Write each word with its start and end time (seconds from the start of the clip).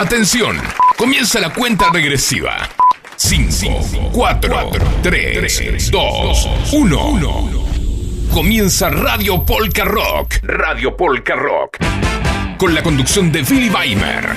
Atención, 0.00 0.56
comienza 0.96 1.38
la 1.40 1.52
cuenta 1.52 1.90
regresiva. 1.92 2.56
5, 3.16 4.10
4, 4.10 4.70
3, 5.02 5.90
2, 5.90 6.48
1. 6.72 7.66
Comienza 8.32 8.88
Radio 8.88 9.44
Polka 9.44 9.84
Rock. 9.84 10.36
Radio 10.42 10.96
Polka 10.96 11.34
Rock. 11.36 11.76
Con 12.56 12.74
la 12.74 12.82
conducción 12.82 13.30
de 13.30 13.42
Billy 13.42 13.68
Weimer. 13.68 14.30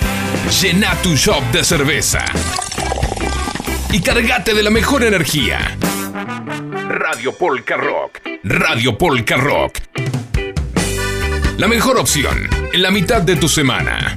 Llena 0.61 0.95
tu 1.02 1.15
shop 1.15 1.41
de 1.54 1.64
cerveza. 1.64 2.25
Y 3.89 4.02
cargate 4.02 4.54
de 4.54 4.64
la 4.64 4.70
mejor 4.70 5.05
energía. 5.05 5.77
Radio 6.89 7.38
Polka 7.38 7.77
Rock. 7.77 8.20
Radio 8.43 8.98
Polka 8.98 9.38
Rock. 9.38 9.77
La 11.55 11.70
mejor 11.70 11.98
opción 12.00 12.50
en 12.73 12.82
la 12.82 12.91
mitad 12.91 13.21
de 13.21 13.37
tu 13.37 13.47
semana. 13.47 14.14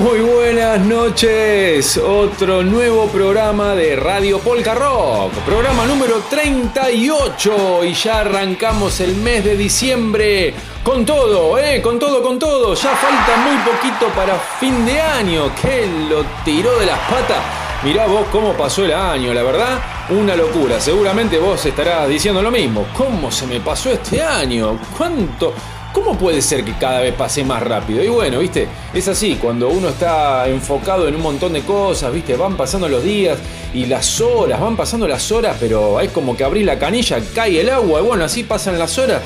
Muy 0.00 0.20
buenas 0.20 0.80
noches. 0.80 1.96
Otro 1.96 2.62
nuevo 2.62 3.06
programa 3.06 3.74
de 3.74 3.96
Radio 3.96 4.38
Polka 4.40 4.74
Rock. 4.74 5.32
Programa 5.46 5.86
número 5.86 6.22
38 6.28 7.84
y 7.84 7.94
ya 7.94 8.20
arrancamos 8.20 9.00
el 9.00 9.16
mes 9.16 9.44
de 9.44 9.56
diciembre 9.56 10.52
con 10.82 11.06
todo, 11.06 11.58
eh, 11.58 11.80
con 11.80 11.98
todo, 11.98 12.22
con 12.22 12.38
todo. 12.38 12.74
Ya 12.74 12.94
falta 12.94 13.36
muy 13.38 13.56
poquito 13.58 14.08
para 14.14 14.38
fin 14.60 14.84
de 14.84 15.00
año. 15.00 15.50
Que 15.62 15.86
lo 16.10 16.24
tiró 16.44 16.78
de 16.78 16.86
las 16.86 16.98
patas. 17.08 17.38
Mirá 17.82 18.06
vos 18.06 18.26
cómo 18.30 18.52
pasó 18.52 18.84
el 18.84 18.92
año, 18.92 19.32
la 19.32 19.42
verdad, 19.42 19.78
una 20.10 20.36
locura. 20.36 20.78
Seguramente 20.78 21.38
vos 21.38 21.64
estarás 21.64 22.08
diciendo 22.08 22.42
lo 22.42 22.50
mismo. 22.50 22.86
¿Cómo 22.94 23.30
se 23.30 23.46
me 23.46 23.60
pasó 23.60 23.90
este 23.90 24.22
año? 24.22 24.78
¿Cuánto? 24.96 25.54
¿Cómo 25.96 26.18
puede 26.18 26.42
ser 26.42 26.62
que 26.62 26.74
cada 26.74 27.00
vez 27.00 27.14
pase 27.14 27.42
más 27.42 27.62
rápido? 27.62 28.04
Y 28.04 28.08
bueno, 28.08 28.40
viste, 28.40 28.68
es 28.92 29.08
así, 29.08 29.36
cuando 29.36 29.70
uno 29.70 29.88
está 29.88 30.46
enfocado 30.46 31.08
en 31.08 31.14
un 31.16 31.22
montón 31.22 31.54
de 31.54 31.62
cosas, 31.62 32.12
viste, 32.12 32.36
van 32.36 32.54
pasando 32.54 32.86
los 32.86 33.02
días 33.02 33.38
y 33.72 33.86
las 33.86 34.20
horas, 34.20 34.60
van 34.60 34.76
pasando 34.76 35.08
las 35.08 35.32
horas, 35.32 35.56
pero 35.58 35.98
es 35.98 36.12
como 36.12 36.36
que 36.36 36.44
abrís 36.44 36.66
la 36.66 36.78
canilla, 36.78 37.18
cae 37.34 37.62
el 37.62 37.70
agua, 37.70 38.00
y 38.00 38.04
bueno, 38.04 38.24
así 38.24 38.44
pasan 38.44 38.78
las 38.78 38.98
horas. 38.98 39.22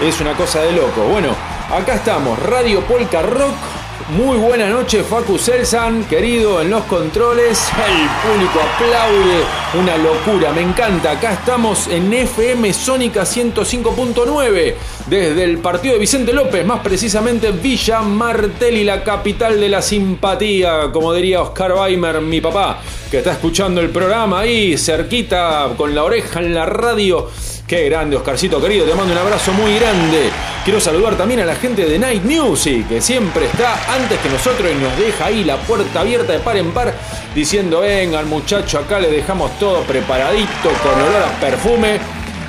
Es 0.00 0.20
una 0.20 0.34
cosa 0.34 0.60
de 0.60 0.70
loco. 0.70 1.02
Bueno, 1.10 1.30
acá 1.68 1.96
estamos, 1.96 2.38
Radio 2.38 2.82
Polka 2.86 3.20
Rock. 3.20 3.83
Muy 4.10 4.36
buena 4.36 4.68
noche, 4.68 5.02
Facu 5.02 5.38
Selsan, 5.38 6.04
querido 6.04 6.60
en 6.60 6.68
los 6.68 6.84
controles. 6.84 7.58
El 7.88 8.30
público 8.30 8.60
aplaude, 8.60 9.44
una 9.80 9.96
locura, 9.96 10.52
me 10.52 10.60
encanta. 10.60 11.12
Acá 11.12 11.32
estamos 11.32 11.86
en 11.86 12.12
FM 12.12 12.70
Sónica 12.74 13.22
105.9, 13.22 14.74
desde 15.06 15.44
el 15.44 15.56
partido 15.56 15.94
de 15.94 16.00
Vicente 16.00 16.34
López, 16.34 16.66
más 16.66 16.80
precisamente 16.80 17.50
Villa 17.50 18.02
Martelli, 18.02 18.84
la 18.84 19.02
capital 19.02 19.58
de 19.58 19.70
la 19.70 19.80
simpatía, 19.80 20.90
como 20.92 21.14
diría 21.14 21.40
Oscar 21.40 21.72
Weimer, 21.72 22.20
mi 22.20 22.42
papá, 22.42 22.82
que 23.10 23.18
está 23.18 23.32
escuchando 23.32 23.80
el 23.80 23.88
programa 23.88 24.40
ahí, 24.40 24.76
cerquita, 24.76 25.70
con 25.78 25.94
la 25.94 26.04
oreja 26.04 26.40
en 26.40 26.52
la 26.52 26.66
radio. 26.66 27.30
Qué 27.66 27.88
grande, 27.88 28.14
Oscarcito 28.14 28.60
querido, 28.60 28.84
te 28.84 28.94
mando 28.94 29.14
un 29.14 29.18
abrazo 29.18 29.50
muy 29.52 29.76
grande. 29.76 30.28
Quiero 30.64 30.78
saludar 30.78 31.16
también 31.16 31.40
a 31.40 31.46
la 31.46 31.54
gente 31.54 31.86
de 31.86 31.98
Night 31.98 32.22
Music, 32.22 32.86
que 32.86 33.00
siempre 33.00 33.46
está 33.46 33.94
antes 33.94 34.20
que 34.20 34.28
nosotros 34.28 34.70
y 34.70 34.74
nos 34.74 34.94
deja 34.98 35.24
ahí 35.24 35.44
la 35.44 35.56
puerta 35.56 36.00
abierta 36.00 36.34
de 36.34 36.40
par 36.40 36.58
en 36.58 36.72
par, 36.72 36.92
diciendo, 37.34 37.80
vengan 37.80 38.28
muchacho, 38.28 38.80
acá 38.80 39.00
le 39.00 39.10
dejamos 39.10 39.58
todo 39.58 39.80
preparadito, 39.80 40.68
con 40.82 40.92
olor 40.92 41.22
a 41.22 41.40
perfume, 41.40 42.00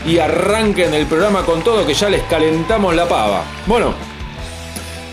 y 0.06 0.20
arranquen 0.20 0.94
el 0.94 1.06
programa 1.06 1.44
con 1.44 1.64
todo, 1.64 1.88
que 1.88 1.94
ya 1.94 2.10
les 2.10 2.24
calentamos 2.24 2.94
la 2.94 3.08
pava. 3.08 3.42
Bueno, 3.68 3.94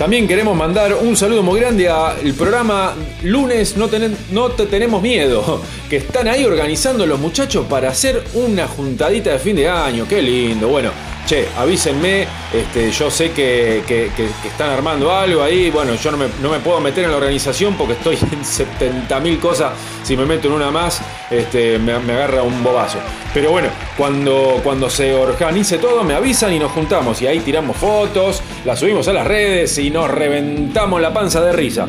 también 0.02 0.26
queremos 0.26 0.56
mandar 0.56 0.94
un 0.94 1.16
saludo 1.16 1.44
muy 1.44 1.60
grande 1.60 1.88
al 1.88 2.32
programa 2.36 2.92
Lunes 3.22 3.76
no, 3.76 3.86
Te 3.86 4.66
Tenemos 4.66 5.00
Miedo, 5.00 5.62
que 5.88 5.98
están 5.98 6.26
ahí 6.26 6.44
organizando 6.44 7.06
los 7.06 7.20
muchachos 7.20 7.66
para 7.70 7.90
hacer 7.90 8.20
una 8.34 8.66
juntadita 8.66 9.30
de 9.30 9.38
fin 9.38 9.54
de 9.54 9.68
año. 9.68 10.04
Qué 10.08 10.20
lindo. 10.20 10.66
Bueno, 10.66 10.90
che, 11.24 11.46
avísenme, 11.56 12.26
este, 12.52 12.90
yo 12.90 13.12
sé 13.12 13.30
que, 13.30 13.84
que- 13.86 14.10
están 14.44 14.70
armando 14.70 15.14
algo 15.14 15.40
ahí. 15.40 15.70
Bueno, 15.70 15.94
yo 15.94 16.10
no 16.10 16.16
me, 16.16 16.26
no 16.42 16.50
me 16.50 16.58
puedo 16.58 16.80
meter 16.80 17.04
en 17.04 17.12
la 17.12 17.18
organización 17.18 17.74
porque 17.76 17.92
estoy 17.92 18.16
en 18.32 18.42
70.000 18.42 19.38
cosas. 19.38 19.72
Si 20.02 20.16
me 20.16 20.26
meto 20.26 20.48
en 20.48 20.54
una 20.54 20.72
más, 20.72 21.00
este, 21.30 21.78
me, 21.78 21.96
me 22.00 22.14
agarra 22.14 22.42
un 22.42 22.62
bobazo. 22.64 22.98
Pero 23.32 23.50
bueno, 23.50 23.68
cuando, 23.96 24.60
cuando 24.62 24.90
se 24.90 25.14
organice 25.14 25.78
todo, 25.78 26.04
me 26.04 26.14
avisan 26.14 26.52
y 26.52 26.58
nos 26.58 26.72
juntamos. 26.72 27.22
Y 27.22 27.26
ahí 27.26 27.40
tiramos 27.40 27.76
fotos, 27.76 28.42
las 28.64 28.78
subimos 28.78 29.06
a 29.08 29.12
las 29.12 29.26
redes 29.26 29.78
y 29.78 29.90
nos 29.92 30.10
reventamos 30.10 31.00
la 31.00 31.12
panza 31.12 31.40
de 31.42 31.52
risa. 31.52 31.86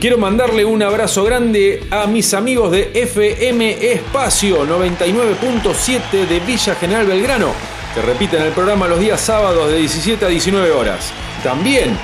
Quiero 0.00 0.16
mandarle 0.16 0.64
un 0.64 0.82
abrazo 0.82 1.24
grande 1.24 1.84
a 1.90 2.06
mis 2.06 2.34
amigos 2.34 2.70
de 2.70 2.90
FM 2.94 3.92
Espacio 3.92 4.64
99.7 4.66 6.26
de 6.26 6.40
Villa 6.40 6.74
General 6.76 7.06
Belgrano, 7.06 7.52
que 7.94 8.02
repiten 8.02 8.42
el 8.42 8.52
programa 8.52 8.88
los 8.88 9.00
días 9.00 9.20
sábados 9.20 9.70
de 9.70 9.78
17 9.78 10.24
a 10.24 10.28
19 10.28 10.70
horas. 10.70 11.12
También 11.42 11.96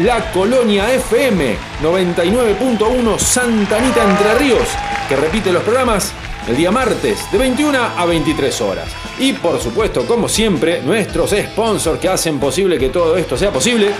la 0.00 0.30
Colonia 0.32 0.92
FM 0.92 1.56
99.1 1.82 3.18
Santa 3.18 3.76
Anita 3.78 4.04
Entre 4.04 4.34
Ríos, 4.34 4.68
que 5.08 5.16
repite 5.16 5.52
los 5.52 5.62
programas 5.62 6.12
el 6.48 6.56
día 6.56 6.70
martes 6.70 7.30
de 7.32 7.38
21 7.38 7.78
a 7.96 8.04
23 8.06 8.60
horas. 8.60 8.88
Y 9.18 9.32
por 9.32 9.60
supuesto, 9.60 10.06
como 10.06 10.28
siempre, 10.28 10.80
nuestros 10.82 11.30
sponsors 11.30 11.98
que 11.98 12.08
hacen 12.08 12.38
posible 12.38 12.78
que 12.78 12.88
todo 12.88 13.16
esto 13.16 13.36
sea 13.36 13.50
posible. 13.50 13.92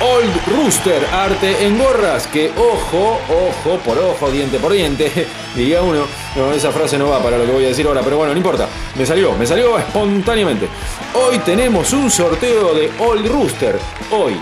Old 0.00 0.46
Rooster, 0.46 1.04
arte 1.12 1.66
en 1.66 1.78
gorras, 1.78 2.26
que 2.26 2.50
ojo, 2.56 3.18
ojo 3.28 3.78
por 3.78 3.98
ojo, 3.98 4.30
diente 4.30 4.58
por 4.58 4.72
diente, 4.72 5.10
diría 5.54 5.82
uno. 5.82 6.06
No, 6.36 6.52
esa 6.52 6.72
frase 6.72 6.98
no 6.98 7.08
va 7.08 7.22
para 7.22 7.38
lo 7.38 7.44
que 7.44 7.52
voy 7.52 7.64
a 7.64 7.68
decir 7.68 7.86
ahora, 7.86 8.02
pero 8.02 8.16
bueno, 8.16 8.32
no 8.32 8.36
importa. 8.36 8.68
Me 8.96 9.06
salió, 9.06 9.32
me 9.32 9.46
salió 9.46 9.78
espontáneamente. 9.78 10.68
Hoy 11.14 11.38
tenemos 11.40 11.92
un 11.92 12.10
sorteo 12.10 12.74
de 12.74 12.90
Old 12.98 13.26
Rooster. 13.26 13.78
Hoy, 14.10 14.40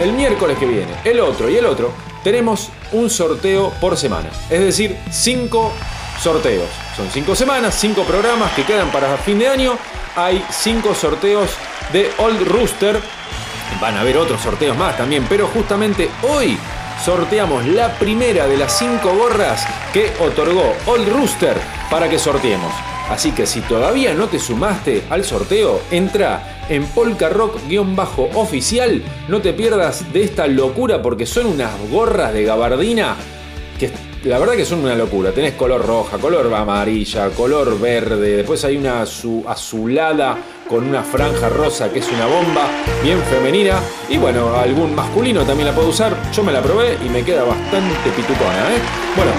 el 0.00 0.12
miércoles 0.12 0.58
que 0.58 0.66
viene, 0.66 0.92
el 1.04 1.20
otro 1.20 1.48
y 1.48 1.56
el 1.56 1.66
otro, 1.66 1.92
tenemos 2.22 2.70
un 2.92 3.08
sorteo 3.08 3.70
por 3.80 3.96
semana. 3.96 4.28
Es 4.50 4.60
decir, 4.60 4.96
cinco 5.10 5.72
sorteos. 6.20 6.68
Son 6.96 7.08
cinco 7.10 7.34
semanas, 7.34 7.76
cinco 7.78 8.02
programas 8.02 8.52
que 8.52 8.64
quedan 8.64 8.90
para 8.90 9.16
fin 9.18 9.38
de 9.38 9.48
año. 9.48 9.78
Hay 10.16 10.44
cinco 10.50 10.94
sorteos 10.94 11.50
de 11.92 12.10
Old 12.18 12.42
Rooster. 12.48 13.00
Van 13.80 13.96
a 13.96 14.00
haber 14.00 14.16
otros 14.16 14.40
sorteos 14.40 14.76
más 14.76 14.96
también, 14.96 15.24
pero 15.28 15.46
justamente 15.48 16.08
hoy 16.28 16.58
sorteamos 17.04 17.66
la 17.66 17.96
primera 17.98 18.46
de 18.46 18.56
las 18.56 18.78
cinco 18.78 19.14
gorras 19.14 19.66
que 19.92 20.12
otorgó 20.20 20.74
Old 20.86 21.08
Rooster 21.08 21.56
para 21.90 22.08
que 22.08 22.18
sorteemos. 22.18 22.72
Así 23.08 23.32
que 23.32 23.46
si 23.46 23.60
todavía 23.62 24.12
no 24.12 24.26
te 24.28 24.38
sumaste 24.38 25.04
al 25.08 25.24
sorteo, 25.24 25.80
entra 25.90 26.58
en 26.68 26.84
Polka 26.86 27.30
Rock-oficial. 27.30 29.02
No 29.28 29.40
te 29.40 29.54
pierdas 29.54 30.12
de 30.12 30.24
esta 30.24 30.46
locura 30.46 31.00
porque 31.00 31.24
son 31.24 31.46
unas 31.46 31.70
gorras 31.90 32.34
de 32.34 32.44
gabardina 32.44 33.16
la 34.24 34.38
verdad 34.38 34.54
que 34.54 34.64
son 34.64 34.80
una 34.80 34.94
locura. 34.94 35.30
Tenés 35.32 35.52
color 35.54 35.84
roja, 35.86 36.18
color 36.18 36.52
amarilla, 36.54 37.28
color 37.30 37.78
verde. 37.80 38.36
Después 38.38 38.64
hay 38.64 38.76
una 38.76 39.02
azu- 39.04 39.44
azulada 39.46 40.36
con 40.68 40.86
una 40.86 41.02
franja 41.02 41.48
rosa 41.48 41.90
que 41.90 42.00
es 42.00 42.08
una 42.10 42.26
bomba, 42.26 42.68
bien 43.02 43.20
femenina. 43.22 43.80
Y 44.08 44.18
bueno, 44.18 44.54
algún 44.54 44.94
masculino 44.94 45.42
también 45.44 45.68
la 45.68 45.74
puede 45.74 45.88
usar. 45.88 46.14
Yo 46.32 46.42
me 46.42 46.52
la 46.52 46.60
probé 46.62 46.98
y 47.04 47.08
me 47.08 47.22
queda 47.22 47.44
bastante 47.44 48.10
pitucona, 48.16 48.74
¿eh? 48.74 48.80
Bueno, 49.16 49.32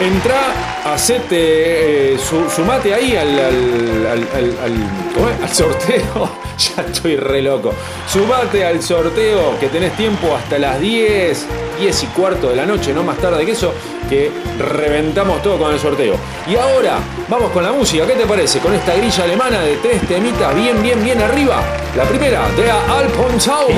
entra, 0.00 0.77
hacete, 0.94 2.14
eh, 2.14 2.18
su- 2.18 2.48
sumate 2.50 2.94
ahí 2.94 3.16
al, 3.16 3.38
al, 3.38 4.26
al- 4.64 5.48
sorteo. 5.54 6.30
ya 6.76 6.82
estoy 6.82 7.16
re 7.16 7.42
loco. 7.42 7.72
Sumate 8.10 8.64
al 8.64 8.82
sorteo 8.82 9.58
que 9.58 9.68
tenés 9.68 9.92
tiempo 9.96 10.34
hasta 10.36 10.58
las 10.58 10.80
10, 10.80 11.46
10 11.80 12.02
y 12.02 12.06
cuarto 12.08 12.50
de 12.50 12.56
la 12.56 12.66
noche, 12.66 12.92
no 12.92 13.02
más 13.02 13.16
tarde 13.18 13.44
que 13.46 13.52
eso, 13.52 13.72
que 14.08 14.30
reventamos 14.58 15.42
todo 15.42 15.58
con 15.58 15.72
el 15.72 15.78
sorteo. 15.78 16.14
Y 16.48 16.56
ahora, 16.56 16.98
vamos 17.28 17.50
con 17.50 17.62
la 17.62 17.72
música, 17.72 18.06
¿qué 18.06 18.14
te 18.14 18.26
parece? 18.26 18.58
Con 18.60 18.72
esta 18.74 18.94
grilla 18.94 19.24
alemana 19.24 19.60
de 19.60 19.76
tres 19.76 20.00
temitas 20.08 20.54
bien, 20.54 20.82
bien, 20.82 21.02
bien 21.04 21.20
arriba. 21.22 21.60
La 21.96 22.04
primera, 22.04 22.42
de 22.56 22.70
Alphorn 22.70 23.40
Zauber, 23.40 23.74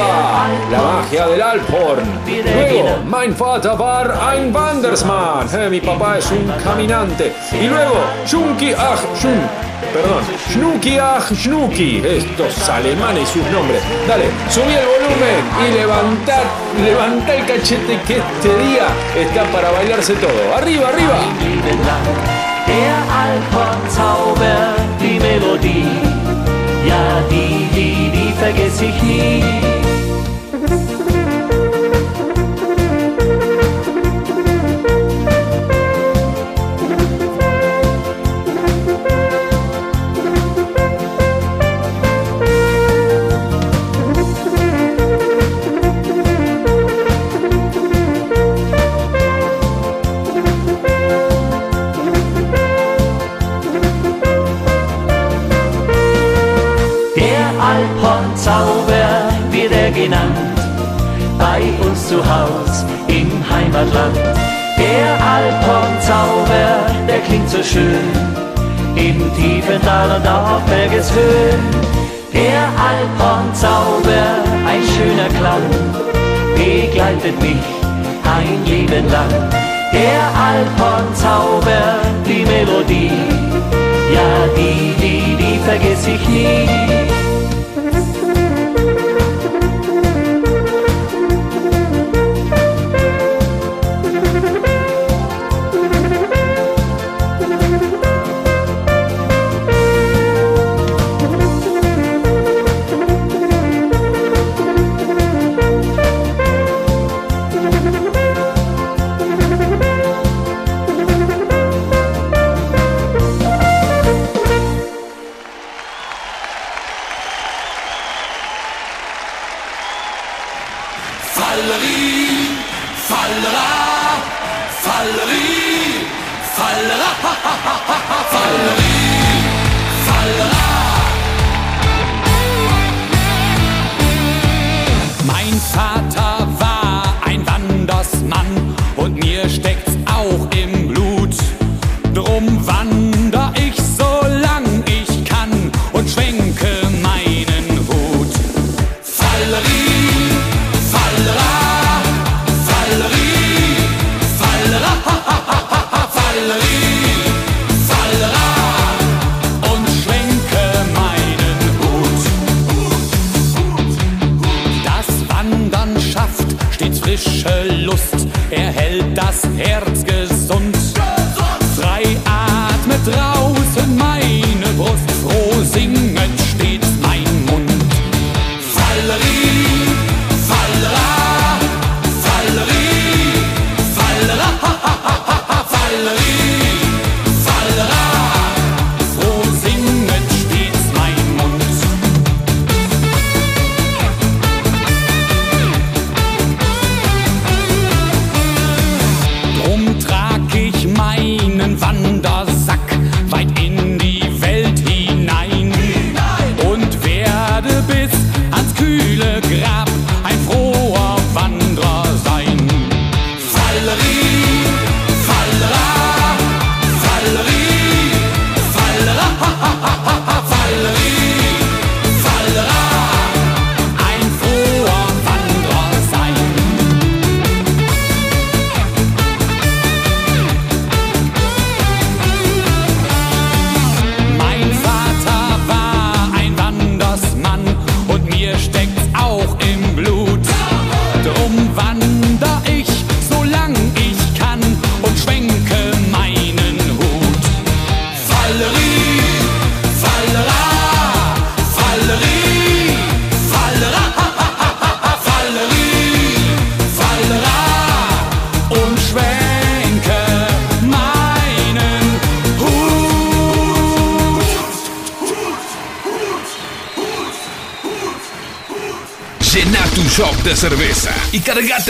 la 0.70 0.82
magia 0.82 1.26
del 1.28 1.40
Alphorn. 1.42 2.02
Luego, 2.26 2.98
Mein 3.06 3.34
Vater 3.36 3.72
war 3.78 4.10
ein 4.30 4.52
Wandersmann, 4.54 5.48
eh, 5.54 5.68
mi 5.70 5.80
papá 5.80 6.18
es 6.18 6.30
un 6.30 6.52
caminante. 6.62 6.99
Y 7.00 7.66
luego, 7.66 8.04
Schunki 8.26 8.74
ach 8.74 9.00
Schun, 9.16 9.40
perdón, 9.90 10.22
Schnuki 10.50 10.98
ach 10.98 11.32
Schnuki, 11.32 12.02
estos 12.04 12.68
alemanes 12.68 13.22
y 13.22 13.38
sus 13.38 13.50
nombres. 13.50 13.80
Dale, 14.06 14.26
subí 14.50 14.74
el 14.74 14.84
volumen 14.84 15.40
y 15.64 15.72
levantá, 15.78 16.42
levantá 16.84 17.34
el 17.36 17.46
cachete 17.46 17.98
que 18.06 18.18
este 18.18 18.48
día 18.64 18.86
está 19.16 19.44
para 19.44 19.70
bailarse 19.70 20.12
todo. 20.14 20.54
Arriba, 20.56 20.88
arriba. 20.88 21.20
Zu 62.10 62.16
Haus 62.16 62.84
im 63.06 63.30
Heimatland. 63.48 64.16
Der 64.76 65.08
Alphorn-Zauber, 65.34 66.70
der 67.06 67.20
klingt 67.20 67.48
so 67.48 67.62
schön, 67.62 68.06
im 68.96 69.18
tiefen 69.36 69.80
Tal 69.82 70.16
und 70.16 70.26
auf 70.26 70.62
Bergeshöhen. 70.64 71.62
Der 72.34 72.62
Alphorn-Zauber, 72.88 74.24
ein 74.70 74.82
schöner 74.92 75.30
Klang, 75.38 75.68
begleitet 76.56 77.40
mich 77.40 77.64
ein 78.36 78.64
Leben 78.66 79.08
lang. 79.08 79.30
Der 79.92 80.22
Alphorn-Zauber, 80.48 81.82
die 82.26 82.44
Melodie, 82.44 83.12
ja 84.16 84.30
die, 84.56 84.94
die, 85.00 85.36
die 85.36 85.58
vergess 85.64 86.08
ich 86.08 86.28
nie. 86.28 87.09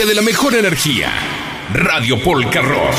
Cargate 0.01 0.05
de 0.05 0.15
la 0.15 0.21
mejor 0.21 0.55
energía. 0.55 1.09
Radio 1.73 2.21
Polka 2.21 2.61
Rock. 2.61 2.93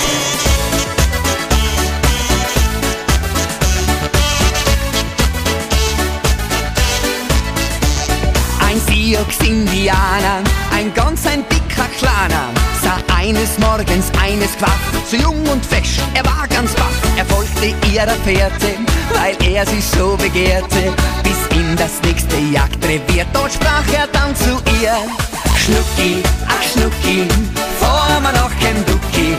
Ein 8.61 8.81
Sioux-Indianer, 8.87 10.43
ein 10.73 10.93
ganz 10.95 11.27
ein 11.27 11.45
dicker 11.49 11.89
Kleiner, 11.99 12.49
sah 12.83 12.99
eines 13.17 13.59
Morgens 13.59 14.11
eines 14.21 14.57
Quaff, 14.57 14.79
so 15.11 15.17
jung 15.17 15.47
und 15.49 15.65
fesch, 15.65 15.99
er 16.15 16.25
war 16.25 16.47
ganz 16.49 16.73
baff. 16.75 16.95
Er 17.17 17.27
folgte 17.27 17.75
ihrer 17.91 18.17
Fährte, 18.25 18.75
weil 19.15 19.37
er 19.53 19.67
sie 19.67 19.81
so 19.81 20.17
begehrte, 20.17 20.93
bis 21.23 21.59
in 21.59 21.77
das 21.77 22.01
nächste 22.03 22.37
Jagdrevier. 22.53 23.27
Dort 23.33 23.53
sprach 23.53 23.87
er 23.93 24.07
dann 24.09 24.35
zu 24.37 24.61
ihr. 24.81 25.32
Schnucki, 25.65 26.21
ach 26.49 26.61
Schnucki, 26.61 27.29
fahr 27.79 28.21
mal 28.21 28.33
nach 28.33 28.51
Kentucky. 28.59 29.37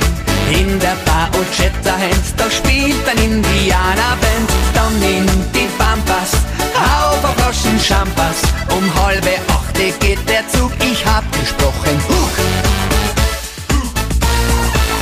In 0.58 0.80
der 0.80 0.96
Bar 1.06 1.30
Ochetta 1.38 1.92
Hand, 1.92 2.26
da 2.38 2.50
spielt 2.50 3.06
ein 3.10 3.18
Indianerband. 3.18 4.50
Dann 4.74 4.96
in 5.02 5.26
die 5.54 5.68
Pampas, 5.78 6.32
auf 6.76 7.26
auf 7.26 7.36
Flaschen 7.36 7.78
Champas. 7.78 8.38
Um 8.70 9.04
halbe 9.04 9.34
achte 9.50 9.92
geht 10.00 10.30
der 10.30 10.48
Zug, 10.48 10.72
ich 10.80 11.06
hab 11.06 11.30
gesprochen. 11.34 11.96
Huch. 12.08 12.38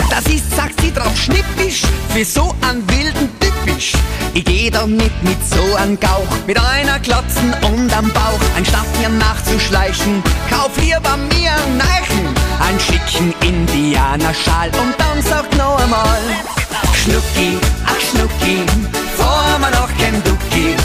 Das 0.10 0.26
ist, 0.26 0.56
sagt 0.56 0.82
sie 0.82 0.92
drauf, 0.92 1.16
schnippisch, 1.16 1.84
für 2.10 2.26
so 2.26 2.56
und 2.68 2.88
nicht 2.88 2.91
mit 5.22 5.38
so 5.46 5.76
einem 5.76 6.00
Gauch. 6.00 6.28
Mit 6.48 6.60
einer 6.60 7.00
Klotzen 7.00 7.54
und 7.72 7.96
am 7.96 8.10
Bauch, 8.12 8.40
anstatt 8.58 8.88
mir 9.00 9.10
nachzuschleichen, 9.10 10.24
kauf 10.50 10.72
lieber 10.78 11.18
mir 11.18 11.52
einen 11.52 11.78
Neichen, 11.78 12.26
einen 12.68 12.80
schicken 12.80 13.34
Indianerschal 13.42 14.70
und 14.82 14.94
dann 14.98 15.22
sagt 15.22 15.56
noch 15.58 15.80
einmal, 15.82 16.20
Schnucki, 16.94 17.58
ach 17.86 18.00
Schnucki, 18.00 18.66
vor 19.18 19.60
mir 19.60 19.72
noch 19.72 19.90
kein 20.00 20.22
Ducki. 20.24 20.76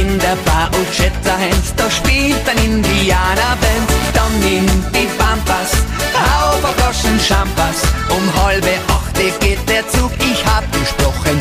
In 0.00 0.18
der 0.18 0.36
Bar 0.46 0.70
Uchetta 0.80 1.36
Hens, 1.36 1.74
da 1.76 1.90
spielt 1.90 2.48
ein 2.48 2.58
Indianerband, 2.64 3.88
dann 4.14 4.40
nimm 4.40 4.66
die 4.92 5.08
Pampas, 5.18 5.72
auf 6.14 6.62
Goschen 6.76 7.20
Champas, 7.20 7.82
um 8.08 8.44
halbe 8.44 8.74
achte 8.88 9.30
geht 9.40 9.68
der 9.68 9.86
Zug, 9.90 10.10
ich 10.18 10.44
hab 10.46 10.64
gesprochen, 10.72 11.38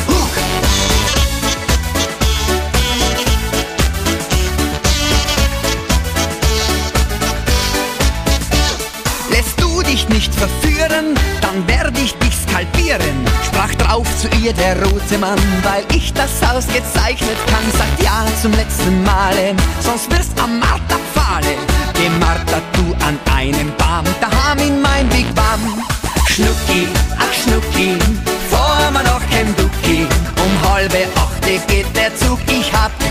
Dich 9.93 10.09
nicht 10.09 10.33
verführen, 10.33 11.13
dann 11.39 11.67
werd 11.67 11.95
ich 11.99 12.15
dich 12.15 12.33
skalpieren. 12.35 13.27
Sprach 13.45 13.75
drauf 13.75 14.07
zu 14.17 14.27
ihr 14.41 14.51
der 14.51 14.75
rote 14.83 15.19
Mann, 15.19 15.37
weil 15.61 15.85
ich 15.95 16.11
das 16.13 16.31
ausgezeichnet 16.41 17.37
kann. 17.45 17.63
Sagt 17.77 18.01
ja 18.01 18.25
zum 18.41 18.53
letzten 18.53 19.03
Male, 19.03 19.55
sonst 19.81 20.09
wirst 20.09 20.31
am 20.41 20.57
Marter 20.57 20.97
Pfahle. 21.13 21.55
Geh 21.93 22.09
Martha, 22.19 22.59
du 22.73 23.05
an 23.05 23.19
einem 23.37 23.71
Baum, 23.77 24.03
daheim 24.19 24.67
in 24.67 24.81
mein 24.81 25.07
Big 25.09 25.31
Bam. 25.35 25.61
Schnucki, 26.27 26.87
ach 27.19 27.31
Schnucki, 27.31 27.95
vor 28.49 28.89
mir 28.91 29.03
noch 29.03 29.21
kein 29.29 29.55
Ducki. 29.55 30.07
Um 30.43 30.71
halbe 30.71 31.05
achte 31.15 31.59
geht 31.67 31.95
der 31.95 32.15
Zug, 32.15 32.39
ich 32.47 32.73
hab 32.73 33.02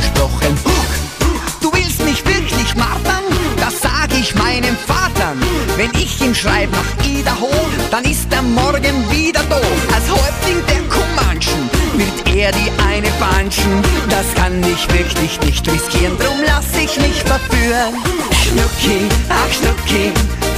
Ihm 6.32 6.36
schreib 6.36 6.70
nach 6.72 7.06
Idaho, 7.06 7.50
dann 7.90 8.04
ist 8.04 8.32
er 8.32 8.40
morgen 8.40 9.10
wieder 9.10 9.42
doof. 9.50 9.80
Als 9.94 10.10
Häuptling 10.10 10.64
der 10.66 10.80
Comanchen 10.88 11.68
wird 11.92 12.26
er 12.34 12.50
die 12.52 12.72
eine 12.88 13.10
banschen. 13.20 13.82
Das 14.08 14.24
kann 14.34 14.58
ich 14.62 14.90
wirklich 14.94 15.38
nicht 15.42 15.70
riskieren, 15.70 16.16
drum 16.16 16.38
lass 16.46 16.64
ich 16.80 16.96
mich 16.96 17.22
verführen. 17.22 17.92
Schnucki, 18.40 19.08
ach 19.28 19.52
Schnucki, 19.52 20.10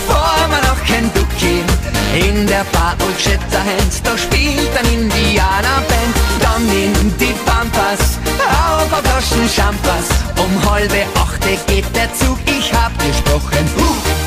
vor 0.06 0.46
mir 0.46 0.62
noch 0.62 0.78
kein 0.86 1.10
Ducki. 1.12 1.64
In 2.24 2.46
der 2.46 2.62
Bar 2.70 2.94
und 3.04 3.20
Shatterhands, 3.20 4.00
da 4.04 4.16
spielt 4.16 4.70
ein 4.78 4.86
Indianerband. 4.94 6.14
Dann 6.38 6.68
in 6.68 7.18
die 7.18 7.34
Pampas, 7.46 8.20
auf 8.38 8.92
auf 8.92 9.02
Flaschen 9.02 9.48
Champas. 9.48 10.06
Um 10.38 10.70
halbe 10.70 11.02
achte 11.16 11.58
geht 11.66 11.96
der 11.96 12.14
Zug, 12.14 12.38
ich 12.46 12.72
hab 12.72 12.96
gesprochen. 13.00 13.68
Huh. 13.76 14.23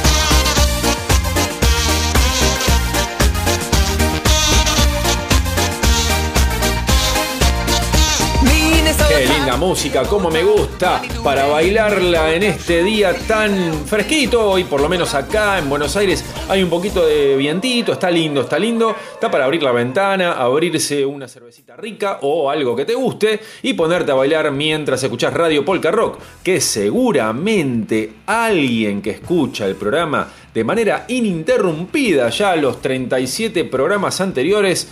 Qué 9.17 9.25
linda 9.25 9.57
música, 9.57 10.03
cómo 10.03 10.29
me 10.29 10.43
gusta 10.43 11.01
para 11.23 11.47
bailarla 11.47 12.35
en 12.35 12.43
este 12.43 12.83
día 12.83 13.15
tan 13.27 13.73
fresquito. 13.87 14.59
Y 14.59 14.63
por 14.63 14.79
lo 14.79 14.87
menos 14.87 15.15
acá 15.15 15.57
en 15.57 15.67
Buenos 15.67 15.95
Aires 15.95 16.23
hay 16.47 16.61
un 16.61 16.69
poquito 16.69 17.03
de 17.03 17.35
vientito, 17.35 17.93
está 17.93 18.11
lindo, 18.11 18.41
está 18.41 18.59
lindo. 18.59 18.95
Está 19.11 19.31
para 19.31 19.45
abrir 19.45 19.63
la 19.63 19.71
ventana, 19.71 20.33
abrirse 20.33 21.03
una 21.03 21.27
cervecita 21.27 21.75
rica 21.75 22.19
o 22.21 22.51
algo 22.51 22.75
que 22.75 22.85
te 22.85 22.93
guste 22.93 23.39
y 23.63 23.73
ponerte 23.73 24.11
a 24.11 24.15
bailar 24.15 24.51
mientras 24.51 25.01
escuchás 25.01 25.33
Radio 25.33 25.65
Polka 25.65 25.89
Rock. 25.89 26.19
Que 26.43 26.61
seguramente 26.61 28.17
alguien 28.27 29.01
que 29.01 29.09
escucha 29.09 29.65
el 29.65 29.77
programa 29.77 30.27
de 30.53 30.63
manera 30.63 31.05
ininterrumpida 31.07 32.29
ya 32.29 32.55
los 32.55 32.83
37 32.83 33.63
programas 33.63 34.21
anteriores 34.21 34.87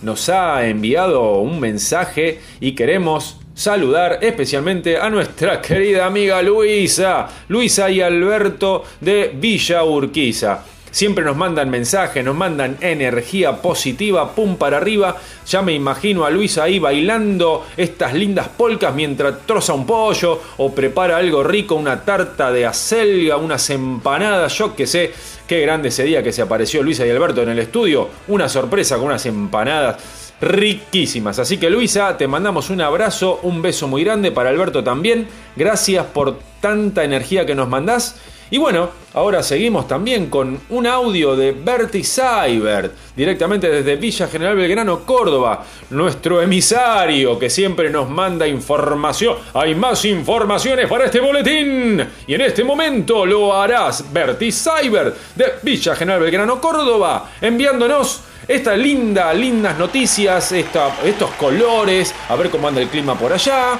nos 0.00 0.30
ha 0.30 0.66
enviado 0.66 1.40
un 1.40 1.60
mensaje 1.60 2.40
y 2.58 2.72
queremos 2.72 3.40
saludar 3.56 4.18
especialmente 4.20 4.98
a 4.98 5.08
nuestra 5.08 5.60
querida 5.62 6.06
amiga 6.06 6.42
Luisa, 6.42 7.26
Luisa 7.48 7.90
y 7.90 8.02
Alberto 8.02 8.84
de 9.00 9.32
Villa 9.34 9.82
Urquiza. 9.82 10.62
Siempre 10.90 11.24
nos 11.24 11.36
mandan 11.36 11.68
mensajes, 11.68 12.24
nos 12.24 12.36
mandan 12.36 12.78
energía 12.80 13.60
positiva, 13.60 14.34
pum 14.34 14.56
para 14.56 14.78
arriba. 14.78 15.16
Ya 15.46 15.60
me 15.60 15.74
imagino 15.74 16.24
a 16.24 16.30
Luisa 16.30 16.62
ahí 16.62 16.78
bailando 16.78 17.66
estas 17.76 18.14
lindas 18.14 18.48
polcas 18.48 18.94
mientras 18.94 19.40
troza 19.44 19.74
un 19.74 19.84
pollo 19.84 20.40
o 20.56 20.74
prepara 20.74 21.18
algo 21.18 21.42
rico, 21.42 21.74
una 21.74 22.02
tarta 22.02 22.50
de 22.50 22.64
acelga, 22.64 23.36
unas 23.36 23.68
empanadas, 23.68 24.56
yo 24.56 24.74
que 24.74 24.86
sé. 24.86 25.12
Qué 25.46 25.60
grande 25.60 25.88
ese 25.88 26.04
día 26.04 26.22
que 26.22 26.32
se 26.32 26.42
apareció 26.42 26.82
Luisa 26.82 27.06
y 27.06 27.10
Alberto 27.10 27.42
en 27.42 27.50
el 27.50 27.58
estudio. 27.58 28.08
Una 28.28 28.48
sorpresa 28.48 28.96
con 28.96 29.06
unas 29.06 29.26
empanadas 29.26 30.25
riquísimas. 30.40 31.38
Así 31.38 31.58
que 31.58 31.70
Luisa, 31.70 32.16
te 32.16 32.28
mandamos 32.28 32.70
un 32.70 32.80
abrazo, 32.80 33.40
un 33.42 33.62
beso 33.62 33.88
muy 33.88 34.04
grande 34.04 34.32
para 34.32 34.50
Alberto 34.50 34.84
también. 34.84 35.28
Gracias 35.56 36.06
por 36.06 36.38
tanta 36.60 37.04
energía 37.04 37.46
que 37.46 37.54
nos 37.54 37.68
mandás. 37.68 38.16
Y 38.48 38.58
bueno, 38.58 38.90
ahora 39.14 39.42
seguimos 39.42 39.88
también 39.88 40.30
con 40.30 40.60
un 40.68 40.86
audio 40.86 41.34
de 41.34 41.50
Bertie 41.50 42.04
Seibert, 42.04 42.92
directamente 43.16 43.68
desde 43.68 43.96
Villa 43.96 44.28
General 44.28 44.54
Belgrano, 44.54 45.00
Córdoba, 45.00 45.64
nuestro 45.90 46.40
emisario 46.40 47.36
que 47.40 47.50
siempre 47.50 47.90
nos 47.90 48.08
manda 48.08 48.46
información. 48.46 49.36
Hay 49.52 49.74
más 49.74 50.04
informaciones 50.04 50.86
para 50.88 51.06
este 51.06 51.18
boletín. 51.18 52.06
Y 52.28 52.34
en 52.34 52.40
este 52.40 52.62
momento 52.62 53.26
lo 53.26 53.52
harás, 53.52 54.12
Bertie 54.12 54.52
Seibert, 54.52 55.16
de 55.34 55.54
Villa 55.62 55.96
General 55.96 56.20
Belgrano, 56.20 56.60
Córdoba, 56.60 57.30
enviándonos 57.40 58.22
estas 58.46 58.78
lindas, 58.78 59.36
lindas 59.36 59.76
noticias, 59.76 60.52
estos 60.52 61.30
colores, 61.36 62.14
a 62.28 62.36
ver 62.36 62.48
cómo 62.48 62.68
anda 62.68 62.80
el 62.80 62.86
clima 62.88 63.18
por 63.18 63.32
allá, 63.32 63.76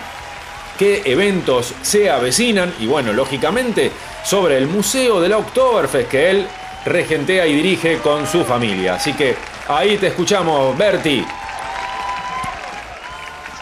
qué 0.78 1.02
eventos 1.04 1.75
se 1.83 2.11
avecinan 2.11 2.73
y 2.80 2.87
bueno, 2.87 3.12
lógicamente 3.12 3.90
sobre 4.25 4.59
el 4.59 4.66
Museo 4.66 5.21
de 5.21 5.28
la 5.28 5.38
Oktoberfest 5.38 6.09
que 6.09 6.30
él 6.30 6.47
regentea 6.85 7.47
y 7.47 7.54
dirige 7.54 7.99
con 7.99 8.26
su 8.26 8.45
familia. 8.45 8.95
Así 8.95 9.12
que 9.12 9.35
ahí 9.68 9.97
te 9.97 10.09
escuchamos, 10.09 10.76
Berti. 10.76 11.25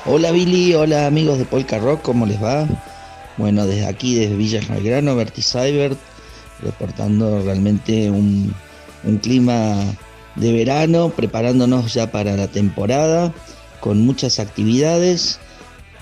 Hola 0.06 0.30
Billy, 0.32 0.74
hola 0.74 1.06
amigos 1.06 1.38
de 1.38 1.46
Polka 1.46 1.78
Rock, 1.78 2.02
¿cómo 2.02 2.26
les 2.26 2.42
va? 2.42 2.66
Bueno, 3.36 3.66
desde 3.66 3.86
aquí, 3.86 4.14
desde 4.14 4.36
Villa 4.36 4.60
Belgrano, 4.68 5.16
Berti 5.16 5.42
Seibert, 5.42 5.98
reportando 6.62 7.42
realmente 7.42 8.10
un, 8.10 8.54
un 9.04 9.18
clima 9.18 9.76
de 10.36 10.52
verano, 10.52 11.10
preparándonos 11.10 11.94
ya 11.94 12.10
para 12.10 12.36
la 12.36 12.48
temporada, 12.48 13.32
con 13.80 14.04
muchas 14.04 14.38
actividades. 14.38 15.40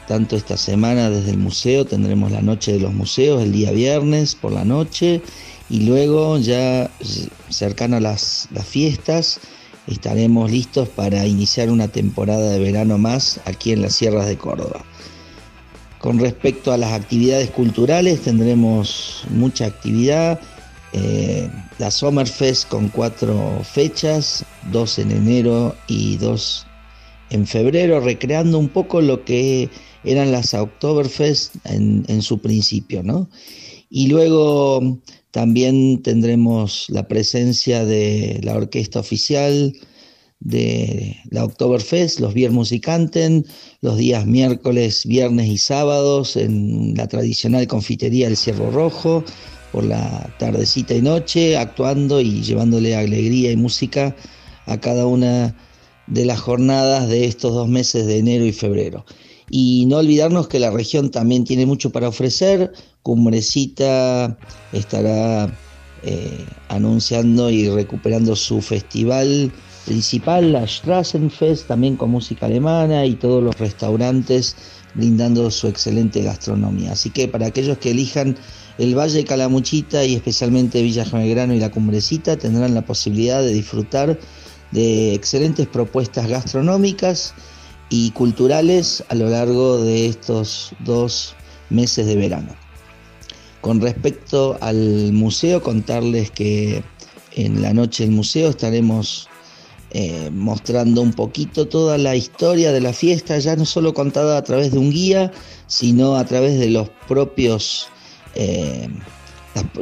Tanto 0.06 0.36
esta 0.36 0.56
semana 0.56 1.10
desde 1.10 1.30
el 1.30 1.38
museo 1.38 1.84
tendremos 1.84 2.32
la 2.32 2.42
noche 2.42 2.72
de 2.72 2.80
los 2.80 2.92
museos 2.92 3.42
el 3.42 3.52
día 3.52 3.70
viernes 3.70 4.34
por 4.34 4.52
la 4.52 4.64
noche 4.64 5.22
y 5.70 5.80
luego 5.80 6.38
ya 6.38 6.90
cercano 7.48 7.96
a 7.96 8.00
las, 8.00 8.48
fiestas 8.64 9.40
estaremos 9.86 10.50
listos 10.50 10.88
para 10.88 11.26
iniciar 11.26 11.70
una 11.70 11.88
temporada 11.88 12.50
de 12.50 12.58
verano 12.58 12.98
más 12.98 13.40
aquí 13.44 13.72
en 13.72 13.82
las 13.82 13.94
sierras 13.94 14.26
de 14.26 14.36
Córdoba. 14.36 14.84
Con 15.98 16.18
respecto 16.18 16.72
a 16.72 16.76
las 16.76 16.92
actividades 16.92 17.50
culturales, 17.50 18.22
tendremos 18.22 19.24
mucha 19.30 19.66
actividad. 19.66 20.40
Eh, 20.92 21.48
la 21.78 21.90
Summerfest 21.90 22.68
con 22.68 22.88
cuatro 22.88 23.62
fechas, 23.64 24.44
dos 24.72 24.98
en 24.98 25.12
enero 25.12 25.76
y 25.86 26.16
dos 26.16 26.66
en 27.32 27.46
febrero, 27.46 28.00
recreando 28.00 28.58
un 28.58 28.68
poco 28.68 29.00
lo 29.00 29.24
que 29.24 29.68
eran 30.04 30.32
las 30.32 30.54
Oktoberfest 30.54 31.56
en, 31.64 32.04
en 32.08 32.22
su 32.22 32.40
principio, 32.40 33.02
¿no? 33.02 33.28
Y 33.90 34.08
luego 34.08 34.98
también 35.30 36.02
tendremos 36.02 36.86
la 36.88 37.08
presencia 37.08 37.84
de 37.84 38.40
la 38.42 38.54
orquesta 38.54 39.00
oficial 39.00 39.72
de 40.40 41.16
la 41.30 41.44
Oktoberfest, 41.44 42.20
los 42.20 42.34
Bier 42.34 42.50
Musikanten, 42.50 43.46
los 43.80 43.96
días 43.96 44.26
miércoles, 44.26 45.06
viernes 45.06 45.48
y 45.48 45.58
sábados 45.58 46.36
en 46.36 46.94
la 46.96 47.06
tradicional 47.06 47.66
confitería 47.66 48.26
del 48.26 48.36
Cierro 48.36 48.70
Rojo, 48.70 49.24
por 49.72 49.84
la 49.84 50.34
tardecita 50.38 50.94
y 50.94 51.00
noche, 51.00 51.56
actuando 51.56 52.20
y 52.20 52.42
llevándole 52.42 52.94
alegría 52.94 53.52
y 53.52 53.56
música 53.56 54.14
a 54.66 54.78
cada 54.78 55.06
una 55.06 55.46
de 55.46 55.54
las 56.06 56.40
jornadas 56.40 57.08
de 57.08 57.26
estos 57.26 57.54
dos 57.54 57.68
meses 57.68 58.06
de 58.06 58.18
enero 58.18 58.44
y 58.44 58.52
febrero. 58.52 59.04
Y 59.50 59.86
no 59.86 59.98
olvidarnos 59.98 60.48
que 60.48 60.58
la 60.58 60.70
región 60.70 61.10
también 61.10 61.44
tiene 61.44 61.66
mucho 61.66 61.90
para 61.90 62.08
ofrecer. 62.08 62.72
Cumbrecita 63.02 64.38
estará 64.72 65.52
eh, 66.02 66.46
anunciando 66.68 67.50
y 67.50 67.68
recuperando 67.68 68.34
su 68.34 68.62
festival 68.62 69.52
principal, 69.84 70.52
la 70.52 70.66
Strassenfest, 70.66 71.66
también 71.66 71.96
con 71.96 72.10
música 72.10 72.46
alemana 72.46 73.04
y 73.04 73.14
todos 73.14 73.42
los 73.42 73.58
restaurantes 73.58 74.56
brindando 74.94 75.50
su 75.50 75.68
excelente 75.68 76.22
gastronomía. 76.22 76.92
Así 76.92 77.10
que 77.10 77.28
para 77.28 77.46
aquellos 77.46 77.78
que 77.78 77.90
elijan 77.90 78.36
el 78.78 78.96
Valle 78.96 79.24
Calamuchita 79.24 80.04
y 80.04 80.14
especialmente 80.14 80.82
Villa 80.82 81.04
Jamegrano 81.04 81.54
y 81.54 81.60
la 81.60 81.70
Cumbrecita 81.70 82.36
tendrán 82.36 82.74
la 82.74 82.82
posibilidad 82.82 83.42
de 83.42 83.52
disfrutar 83.52 84.18
de 84.72 85.14
excelentes 85.14 85.66
propuestas 85.66 86.26
gastronómicas 86.28 87.34
y 87.88 88.10
culturales 88.12 89.04
a 89.08 89.14
lo 89.14 89.28
largo 89.28 89.78
de 89.78 90.06
estos 90.06 90.74
dos 90.80 91.34
meses 91.70 92.06
de 92.06 92.16
verano. 92.16 92.54
Con 93.60 93.80
respecto 93.80 94.58
al 94.60 95.12
museo, 95.12 95.62
contarles 95.62 96.30
que 96.30 96.82
en 97.36 97.62
la 97.62 97.72
noche 97.72 98.04
del 98.04 98.12
museo 98.12 98.50
estaremos 98.50 99.28
eh, 99.90 100.30
mostrando 100.32 101.02
un 101.02 101.12
poquito 101.12 101.68
toda 101.68 101.98
la 101.98 102.16
historia 102.16 102.72
de 102.72 102.80
la 102.80 102.94
fiesta, 102.94 103.38
ya 103.38 103.54
no 103.56 103.66
solo 103.66 103.92
contada 103.92 104.38
a 104.38 104.42
través 104.42 104.72
de 104.72 104.78
un 104.78 104.90
guía, 104.90 105.30
sino 105.66 106.16
a 106.16 106.24
través 106.24 106.58
de 106.58 106.70
los 106.70 106.88
propios, 107.06 107.88
eh, 108.34 108.88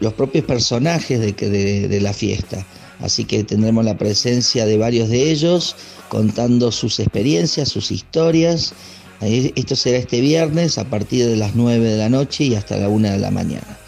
los 0.01 0.13
propios 0.15 0.45
personajes 0.45 1.21
de, 1.21 1.89
de 1.89 2.01
la 2.01 2.13
fiesta. 2.13 2.67
Así 3.03 3.25
que 3.25 3.45
tendremos 3.45 3.85
la 3.85 3.97
presencia 3.97 4.67
de 4.67 4.77
varios 4.77 5.09
de 5.09 5.31
ellos 5.31 5.77
contando 6.09 6.71
sus 6.73 7.01
experiencias, 7.01 7.69
sus 7.69 7.91
historias. 7.91 8.73
Esto 9.21 9.77
será 9.77 9.99
este 9.99 10.21
viernes 10.21 10.79
a 10.79 10.85
partir 10.85 11.27
de 11.27 11.37
las 11.37 11.55
9 11.55 11.85
de 11.85 11.99
la 11.99 12.09
noche 12.09 12.45
y 12.45 12.55
hasta 12.55 12.77
la 12.77 12.89
1 12.89 13.11
de 13.11 13.19
la 13.19 13.31
mañana. 13.31 13.79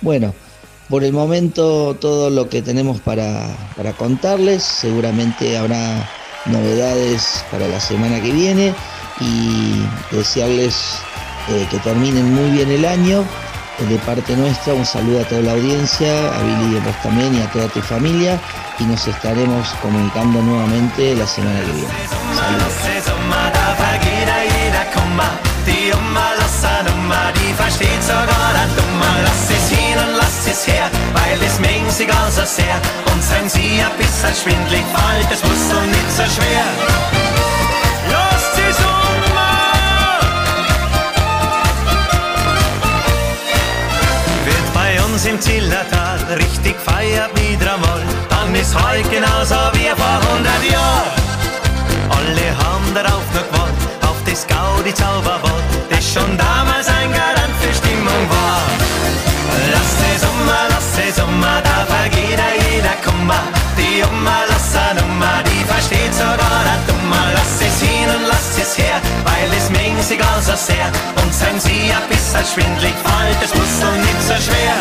Bueno, 0.00 0.34
por 0.88 1.02
el 1.02 1.12
momento 1.12 1.96
todo 2.00 2.30
lo 2.30 2.48
que 2.48 2.62
tenemos 2.62 3.00
para, 3.00 3.48
contarles, 3.98 4.62
seguramente 4.62 5.56
habrá 5.56 6.08
novedades 6.46 7.44
para 7.50 7.66
la 7.66 7.80
semana 7.80 8.22
que 8.22 8.30
viene 8.30 8.74
y 9.20 10.14
desearles 10.14 10.98
eh, 11.48 11.66
que 11.70 11.78
terminen 11.78 12.32
muy 12.32 12.50
bien 12.50 12.70
el 12.70 12.84
año. 12.84 13.24
De 13.78 13.98
parte 13.98 14.34
nuestra, 14.34 14.72
un 14.72 14.86
saludo 14.86 15.20
a 15.20 15.24
toda 15.24 15.42
la 15.42 15.52
audiencia, 15.52 16.08
a 16.34 16.42
Billy 16.42 16.80
vos 16.80 16.96
también 17.02 17.34
y 17.34 17.42
a 17.42 17.50
toda 17.52 17.68
tu 17.68 17.82
familia 17.82 18.40
y 18.78 18.84
nos 18.84 19.06
estaremos 19.06 19.68
comunicando 19.82 20.40
nuevamente 20.40 21.14
la 21.14 21.26
semana 21.26 21.60
que 21.60 21.72
viene. 21.72 21.88
Uns 45.16 45.24
im 45.24 45.40
Zillertal 45.40 46.18
richtig 46.36 46.76
feiert 46.78 47.30
wieder 47.40 47.72
einmal, 47.72 48.02
dann 48.28 48.54
ist 48.54 48.74
heute 48.74 49.08
genauso 49.08 49.56
wie 49.72 49.88
vor 49.96 50.20
100 50.30 50.70
Jahren. 50.70 51.10
Alle 52.10 52.48
haben 52.62 52.94
darauf 52.94 53.24
noch 53.34 53.48
gewartet, 53.50 53.88
auf 54.02 54.16
das 54.26 54.46
Gaudi 54.46 54.92
Zauberwort, 54.92 55.64
das 55.88 56.12
schon 56.12 56.36
damals 56.36 56.88
ein 56.88 57.10
Garant 57.12 57.54
für 57.60 57.72
Stimmung 57.72 58.24
war. 58.28 58.60
Lass 59.72 59.90
die 60.02 60.18
Sommer, 60.18 60.62
lass 60.68 60.88
die 60.98 61.10
Sommer, 61.18 61.62
da 61.64 61.86
vergeht 61.86 62.38
jeder 62.70 62.96
Kummer. 63.02 63.55
Sich 70.06 70.24
also 70.24 70.54
sehr. 70.54 70.86
Und 71.22 71.34
sein 71.34 71.58
Sie 71.58 71.90
ein 71.90 72.08
bisschen 72.08 72.44
schwindlig, 72.54 72.94
fällt 73.04 73.42
das 73.42 73.54
Muskel 73.54 73.98
nicht 73.98 74.22
so 74.22 74.34
schwer. 74.34 74.76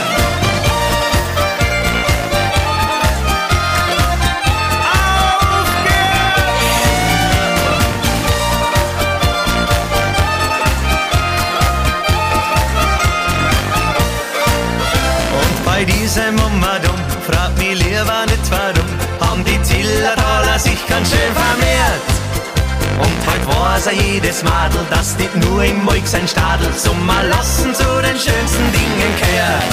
diesem 15.85 16.39
Ummadum, 16.39 16.97
fragt 17.27 17.57
mich 17.59 17.77
lieber 17.77 18.25
nicht 18.25 18.49
warum, 18.49 18.89
haben 19.19 19.43
die 19.43 19.61
Zillertaler 19.61 20.57
sich 20.57 20.87
ganz 20.87 21.09
schön 21.09 21.33
vermehrt. 21.35 22.14
Und 22.97 23.19
heute 23.27 23.47
weiß 23.47 23.87
er 23.87 23.93
jedes 23.93 24.43
Madel, 24.43 24.85
dass 24.89 25.17
nicht 25.17 25.35
nur 25.35 25.63
im 25.63 25.83
Moik 25.83 26.07
sein 26.07 26.27
Stadel 26.27 26.71
Sommer 26.73 27.23
lassen 27.29 27.73
zu 27.73 27.83
den 28.01 28.17
schönsten 28.17 28.65
Dingen 28.71 29.11
gehört. 29.19 29.69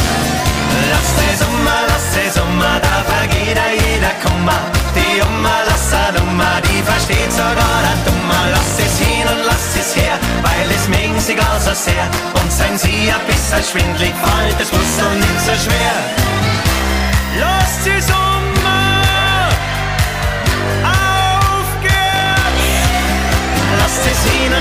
Lass 0.90 1.08
die 1.20 1.37
Sommer, 1.37 1.78
lass 1.88 2.06
die 2.14 2.30
Sommer, 2.30 2.80
da 2.80 3.04
vergeht 3.06 3.56
er 3.56 3.72
jeder 3.72 4.14
Kummer. 4.24 4.58
Die 4.94 5.22
Oma, 5.22 5.56
lass 5.68 5.92
er 5.92 6.12
Nummer, 6.18 6.61
die 6.66 6.82
versteht 6.82 7.32
sogar 7.32 7.78
der 7.87 7.98
Dummer. 8.04 8.42
Lass 8.50 8.78
es 8.78 8.98
hin 8.98 9.26
und 9.28 9.44
lass 9.46 9.76
es 9.78 9.94
her, 9.96 10.18
weil 10.42 10.66
es 10.74 10.88
mengt 10.88 11.20
sich 11.20 11.38
also 11.40 11.72
sehr. 11.74 12.06
Und 12.35 12.50
sein 12.50 12.76
Sie 12.76 13.12
ein 13.12 13.24
bisschen 13.26 13.62
schwindlig, 13.62 14.12
fällt 14.18 14.61
es 14.61 14.72
muss 14.72 14.92
doch 14.98 15.14
nicht 15.14 15.40
so 15.46 15.54
schwer. 15.64 16.41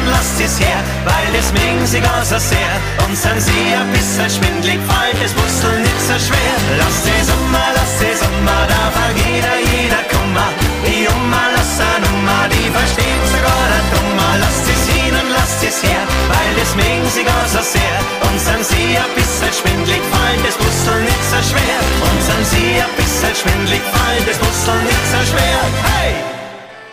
Es 0.02 0.08
und 0.08 0.12
lasst 0.12 0.42
es 0.42 0.60
her, 0.60 0.84
weil 1.06 1.36
es 1.40 1.52
mengt 1.54 1.88
sich 1.88 2.04
also 2.10 2.38
sehr. 2.38 2.74
Und 3.06 3.16
sein 3.18 3.40
Sie 3.40 3.74
ein 3.74 3.92
bisschen 3.92 4.30
schwindlig, 4.30 4.80
fällt 4.88 5.20
es 5.24 5.34
muss 5.36 5.62
doch 5.62 5.78
nicht 5.78 6.02
so 6.02 6.16
schwer. 6.18 6.56
Lasst 6.78 7.06
die 7.06 7.24
Sommer, 7.26 7.68
lasst 7.76 8.02
die 8.02 8.16
Sommer, 8.16 8.62
da 8.68 8.82
vergeht 8.92 9.46
jeder 9.74 10.04
Kummer. 10.12 10.50
Die 10.86 11.08
Oma, 11.08 11.44
lass 11.56 11.78
Nummer, 12.06 12.50
die 12.50 12.70
versteht 12.70 13.26
sogar 13.34 13.66
der 13.74 13.84
Dummer. 13.94 14.32
Lasst 14.40 14.66
es 14.66 14.84
hin 14.94 15.14
und 15.14 15.30
lasst 15.32 15.62
es 15.64 15.78
her, 15.84 16.04
weil 16.32 16.54
es 16.62 16.72
mengt 16.76 17.12
sich 17.12 17.28
also 17.28 17.62
sehr. 17.62 17.98
Und 18.26 18.38
sind 18.40 18.66
Sie 18.66 18.98
ein 18.98 19.14
bisschen 19.16 19.54
schwindlig, 19.54 20.02
fällt 20.12 20.44
es 20.50 20.58
muss 20.58 20.80
doch 20.86 21.02
nicht 21.02 21.26
so 21.32 21.40
schwer. 21.50 21.80
Und 22.06 22.20
sind 22.28 22.46
Sie 22.54 22.68
ein 22.82 22.94
bisschen 22.98 23.34
schwindlig, 23.42 23.82
fällt 23.94 24.28
es 24.32 24.40
muss 24.42 24.60
doch 24.66 24.82
nicht 24.82 25.06
so 25.14 25.20
schwer. 25.30 25.62
Hey! 25.90 26.14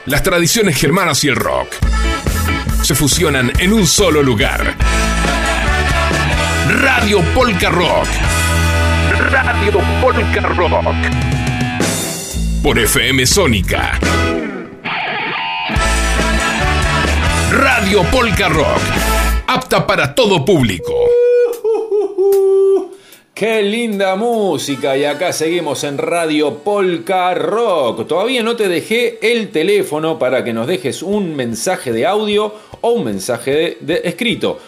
Las 0.06 0.22
tradiciones 0.22 0.80
germanas 0.80 1.22
y 1.22 1.28
el 1.28 1.36
rock 1.36 1.68
se 2.82 2.94
fusionan 2.94 3.52
en 3.58 3.72
un 3.72 3.86
solo 3.86 4.22
lugar. 4.22 4.74
Radio 6.80 7.22
Polka 7.34 7.70
Rock. 7.70 8.06
Radio 9.30 9.80
Polka 10.00 10.40
Rock. 10.40 10.96
Por 12.62 12.78
FM 12.78 13.26
Sónica. 13.26 13.98
Radio 17.50 18.02
Polka 18.04 18.48
Rock. 18.48 18.80
Apta 19.46 19.86
para 19.86 20.14
todo 20.14 20.44
público. 20.44 21.17
Qué 23.38 23.62
linda 23.62 24.16
música 24.16 24.96
y 24.96 25.04
acá 25.04 25.32
seguimos 25.32 25.84
en 25.84 25.96
Radio 25.96 26.58
Polka 26.64 27.32
Rock. 27.34 28.08
Todavía 28.08 28.42
no 28.42 28.56
te 28.56 28.66
dejé 28.66 29.20
el 29.22 29.50
teléfono 29.50 30.18
para 30.18 30.42
que 30.42 30.52
nos 30.52 30.66
dejes 30.66 31.04
un 31.04 31.36
mensaje 31.36 31.92
de 31.92 32.04
audio 32.04 32.52
o 32.80 32.90
un 32.90 33.04
mensaje 33.04 33.78
de, 33.78 34.00
escrito. 34.02 34.58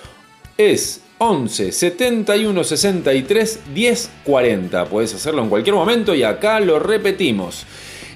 Es 0.57 1.01
11 1.19 1.73
71 1.73 2.63
63 2.63 3.61
10 3.75 4.11
40. 4.23 4.85
Puedes 4.85 5.15
hacerlo 5.15 5.43
en 5.43 5.49
cualquier 5.49 5.75
momento 5.75 6.15
y 6.15 6.23
acá 6.23 6.61
lo 6.61 6.79
repetimos. 6.79 7.67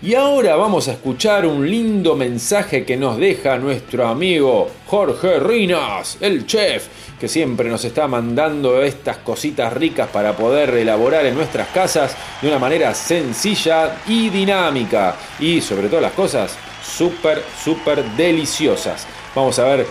Y 0.02 0.14
ahora 0.14 0.54
vamos 0.54 0.86
a 0.86 0.92
escuchar 0.92 1.46
un 1.46 1.68
lindo 1.68 2.14
mensaje 2.14 2.84
que 2.84 2.96
nos 2.96 3.16
deja 3.16 3.58
nuestro 3.58 4.06
amigo 4.06 4.70
Jorge 4.86 5.40
Rinas, 5.40 6.18
el 6.20 6.46
chef, 6.46 6.86
que 7.18 7.28
siempre 7.28 7.68
nos 7.68 7.84
está 7.84 8.08
mandando 8.08 8.82
estas 8.82 9.18
cositas 9.18 9.72
ricas 9.72 10.08
para 10.08 10.36
poder 10.36 10.70
elaborar 10.70 11.26
en 11.26 11.34
nuestras 11.34 11.68
casas 11.68 12.16
de 12.42 12.48
una 12.48 12.58
manera 12.58 12.94
sencilla 12.94 13.96
y 14.06 14.30
dinámica. 14.30 15.16
Y 15.38 15.60
sobre 15.60 15.88
todo 15.88 16.00
las 16.00 16.12
cosas, 16.12 16.56
súper, 16.84 17.42
súper 17.62 18.04
deliciosas. 18.16 19.06
Vamos 19.34 19.58
a 19.58 19.64
ver 19.64 19.86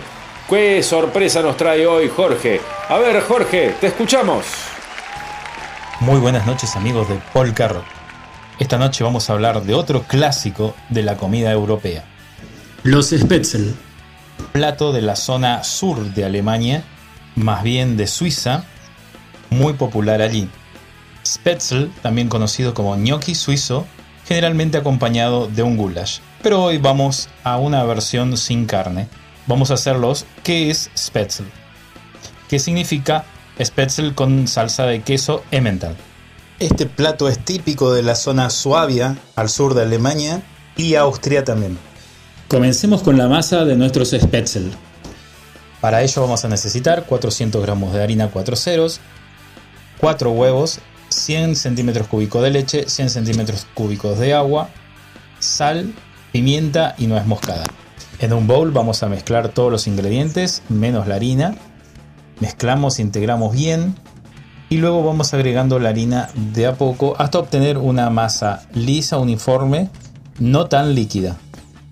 qué 0.48 0.82
sorpresa 0.82 1.42
nos 1.42 1.56
trae 1.56 1.86
hoy 1.86 2.08
Jorge. 2.08 2.60
A 2.88 2.98
ver 2.98 3.20
Jorge, 3.22 3.74
te 3.80 3.88
escuchamos. 3.88 4.44
Muy 6.00 6.18
buenas 6.18 6.46
noches 6.46 6.76
amigos 6.76 7.08
de 7.08 7.16
Polka 7.32 7.68
Rock. 7.68 7.84
Esta 8.58 8.78
noche 8.78 9.02
vamos 9.02 9.28
a 9.28 9.32
hablar 9.32 9.62
de 9.62 9.74
otro 9.74 10.02
clásico 10.02 10.74
de 10.88 11.02
la 11.02 11.16
comida 11.16 11.50
europea. 11.50 12.04
Los 12.82 13.10
Spätzle. 13.10 13.74
Plato 14.52 14.92
de 14.92 15.02
la 15.02 15.16
zona 15.16 15.64
sur 15.64 15.98
de 15.98 16.24
Alemania, 16.24 16.84
más 17.36 17.62
bien 17.62 17.96
de 17.96 18.06
Suiza, 18.06 18.64
muy 19.50 19.74
popular 19.74 20.22
allí. 20.22 20.48
Spätzle, 21.26 21.90
también 22.02 22.28
conocido 22.28 22.74
como 22.74 22.96
gnocchi 22.96 23.34
suizo, 23.34 23.86
generalmente 24.26 24.78
acompañado 24.78 25.46
de 25.46 25.62
un 25.62 25.76
goulash. 25.76 26.18
Pero 26.42 26.62
hoy 26.62 26.78
vamos 26.78 27.28
a 27.42 27.56
una 27.56 27.82
versión 27.84 28.36
sin 28.36 28.66
carne. 28.66 29.08
Vamos 29.46 29.70
a 29.70 29.74
hacer 29.74 29.96
los 29.96 30.26
que 30.42 30.70
es 30.70 30.90
Spätzle, 30.96 31.46
que 32.48 32.58
significa 32.58 33.24
Spätzle 33.62 34.14
con 34.14 34.48
salsa 34.48 34.84
de 34.86 35.02
queso 35.02 35.44
emmental. 35.50 35.96
Este 36.58 36.86
plato 36.86 37.28
es 37.28 37.38
típico 37.38 37.92
de 37.92 38.02
la 38.02 38.14
zona 38.14 38.50
Suabia, 38.50 39.16
al 39.36 39.48
sur 39.48 39.74
de 39.74 39.82
Alemania 39.82 40.42
y 40.76 40.94
Austria 40.94 41.44
también. 41.44 41.78
Comencemos 42.48 43.02
con 43.02 43.18
la 43.18 43.28
masa 43.28 43.64
de 43.64 43.76
nuestros 43.76 44.10
Spätzle. 44.10 44.70
Para 45.84 46.00
ello 46.00 46.22
vamos 46.22 46.42
a 46.46 46.48
necesitar 46.48 47.04
400 47.04 47.60
gramos 47.60 47.92
de 47.92 48.02
harina 48.02 48.30
4 48.30 48.56
ceros, 48.56 49.00
4 50.00 50.30
huevos, 50.30 50.78
100 51.10 51.56
centímetros 51.56 52.06
cúbicos 52.06 52.42
de 52.42 52.50
leche, 52.50 52.88
100 52.88 53.10
centímetros 53.10 53.66
cúbicos 53.74 54.18
de 54.18 54.32
agua, 54.32 54.70
sal, 55.40 55.92
pimienta 56.32 56.94
y 56.96 57.06
nuez 57.06 57.26
moscada. 57.26 57.64
En 58.18 58.32
un 58.32 58.46
bowl 58.46 58.70
vamos 58.70 59.02
a 59.02 59.10
mezclar 59.10 59.50
todos 59.50 59.70
los 59.70 59.86
ingredientes 59.86 60.62
menos 60.70 61.06
la 61.06 61.16
harina. 61.16 61.54
Mezclamos, 62.40 62.98
integramos 62.98 63.54
bien 63.54 63.94
y 64.70 64.78
luego 64.78 65.04
vamos 65.04 65.34
agregando 65.34 65.78
la 65.78 65.90
harina 65.90 66.30
de 66.34 66.64
a 66.64 66.76
poco 66.76 67.14
hasta 67.18 67.40
obtener 67.40 67.76
una 67.76 68.08
masa 68.08 68.66
lisa, 68.72 69.18
uniforme, 69.18 69.90
no 70.38 70.64
tan 70.66 70.94
líquida. 70.94 71.36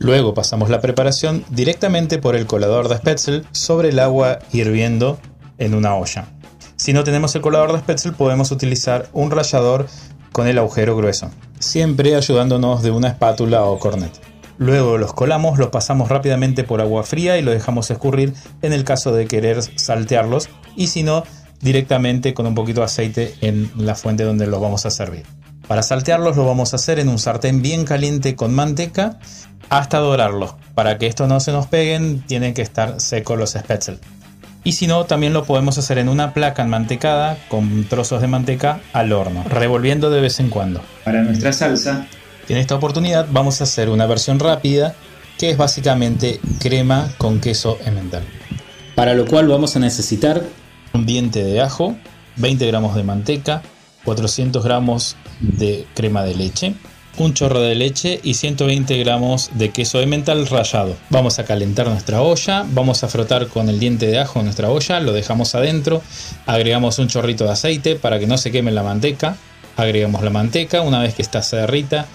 Luego 0.02 0.34
pasamos 0.34 0.68
la 0.68 0.80
preparación 0.80 1.44
directamente 1.48 2.18
por 2.18 2.34
el 2.34 2.46
colador 2.46 2.88
de 2.88 2.96
Spätzle 2.96 3.44
sobre 3.52 3.90
el 3.90 4.00
agua 4.00 4.40
hirviendo 4.52 5.20
en 5.58 5.76
una 5.76 5.94
olla. 5.94 6.26
Si 6.74 6.92
no 6.92 7.04
tenemos 7.04 7.36
el 7.36 7.40
colador 7.40 7.72
de 7.72 7.78
Spätzle 7.78 8.10
podemos 8.10 8.50
utilizar 8.50 9.08
un 9.12 9.30
rallador 9.30 9.86
con 10.32 10.48
el 10.48 10.58
agujero 10.58 10.96
grueso, 10.96 11.30
siempre 11.60 12.16
ayudándonos 12.16 12.82
de 12.82 12.90
una 12.90 13.06
espátula 13.06 13.62
o 13.62 13.78
cornet. 13.78 14.10
Luego 14.58 14.98
los 14.98 15.12
colamos, 15.12 15.56
los 15.60 15.68
pasamos 15.68 16.08
rápidamente 16.08 16.64
por 16.64 16.80
agua 16.80 17.04
fría 17.04 17.38
y 17.38 17.42
lo 17.42 17.52
dejamos 17.52 17.88
escurrir 17.92 18.34
en 18.60 18.72
el 18.72 18.82
caso 18.82 19.12
de 19.12 19.28
querer 19.28 19.62
saltearlos 19.78 20.48
y 20.74 20.88
si 20.88 21.04
no, 21.04 21.22
directamente 21.60 22.34
con 22.34 22.48
un 22.48 22.56
poquito 22.56 22.80
de 22.80 22.86
aceite 22.86 23.34
en 23.40 23.70
la 23.76 23.94
fuente 23.94 24.24
donde 24.24 24.48
los 24.48 24.60
vamos 24.60 24.84
a 24.84 24.90
servir. 24.90 25.22
Para 25.68 25.82
saltearlos 25.84 26.36
lo 26.36 26.44
vamos 26.44 26.72
a 26.72 26.76
hacer 26.76 26.98
en 26.98 27.08
un 27.08 27.18
sartén 27.18 27.62
bien 27.62 27.84
caliente 27.84 28.34
con 28.34 28.52
manteca 28.52 29.18
hasta 29.72 29.98
dorarlos. 29.98 30.54
Para 30.74 30.98
que 30.98 31.06
esto 31.06 31.26
no 31.26 31.40
se 31.40 31.50
nos 31.50 31.66
peguen 31.66 32.20
tienen 32.26 32.52
que 32.52 32.60
estar 32.60 33.00
secos 33.00 33.38
los 33.38 33.52
spätzle. 33.52 33.98
Y 34.64 34.72
si 34.72 34.86
no, 34.86 35.06
también 35.06 35.32
lo 35.32 35.44
podemos 35.44 35.78
hacer 35.78 35.98
en 35.98 36.08
una 36.08 36.34
placa 36.34 36.62
enmantecada 36.62 37.38
con 37.48 37.84
trozos 37.84 38.20
de 38.20 38.28
manteca 38.28 38.80
al 38.92 39.12
horno, 39.12 39.44
revolviendo 39.48 40.10
de 40.10 40.20
vez 40.20 40.38
en 40.40 40.50
cuando. 40.50 40.82
Para 41.04 41.22
nuestra 41.22 41.52
salsa, 41.52 42.06
en 42.48 42.58
esta 42.58 42.74
oportunidad 42.74 43.26
vamos 43.30 43.60
a 43.60 43.64
hacer 43.64 43.88
una 43.88 44.06
versión 44.06 44.38
rápida 44.38 44.94
que 45.38 45.50
es 45.50 45.56
básicamente 45.56 46.38
crema 46.60 47.10
con 47.16 47.40
queso 47.40 47.78
emmental. 47.84 48.22
Para 48.94 49.14
lo 49.14 49.26
cual 49.26 49.48
vamos 49.48 49.74
a 49.74 49.80
necesitar 49.80 50.42
un 50.92 51.06
diente 51.06 51.42
de 51.42 51.60
ajo, 51.62 51.96
20 52.36 52.66
gramos 52.66 52.94
de 52.94 53.04
manteca, 53.04 53.62
400 54.04 54.62
gramos 54.62 55.16
de 55.40 55.86
crema 55.94 56.22
de 56.22 56.34
leche, 56.34 56.74
un 57.18 57.34
chorro 57.34 57.60
de 57.60 57.74
leche 57.74 58.20
y 58.22 58.34
120 58.34 58.96
gramos 58.98 59.50
de 59.54 59.70
queso 59.70 59.98
de 59.98 60.06
mental 60.06 60.46
rallado. 60.46 60.96
Vamos 61.10 61.38
a 61.38 61.44
calentar 61.44 61.88
nuestra 61.88 62.22
olla, 62.22 62.64
vamos 62.70 63.04
a 63.04 63.08
frotar 63.08 63.48
con 63.48 63.68
el 63.68 63.78
diente 63.78 64.06
de 64.06 64.18
ajo 64.18 64.42
nuestra 64.42 64.70
olla, 64.70 65.00
lo 65.00 65.12
dejamos 65.12 65.54
adentro, 65.54 66.02
agregamos 66.46 66.98
un 66.98 67.08
chorrito 67.08 67.44
de 67.44 67.50
aceite 67.50 67.96
para 67.96 68.18
que 68.18 68.26
no 68.26 68.38
se 68.38 68.50
queme 68.50 68.70
la 68.70 68.82
manteca, 68.82 69.36
agregamos 69.76 70.22
la 70.22 70.30
manteca, 70.30 70.80
una 70.80 71.00
vez 71.00 71.14
que 71.14 71.22
está 71.22 71.42
cerrita, 71.42 72.06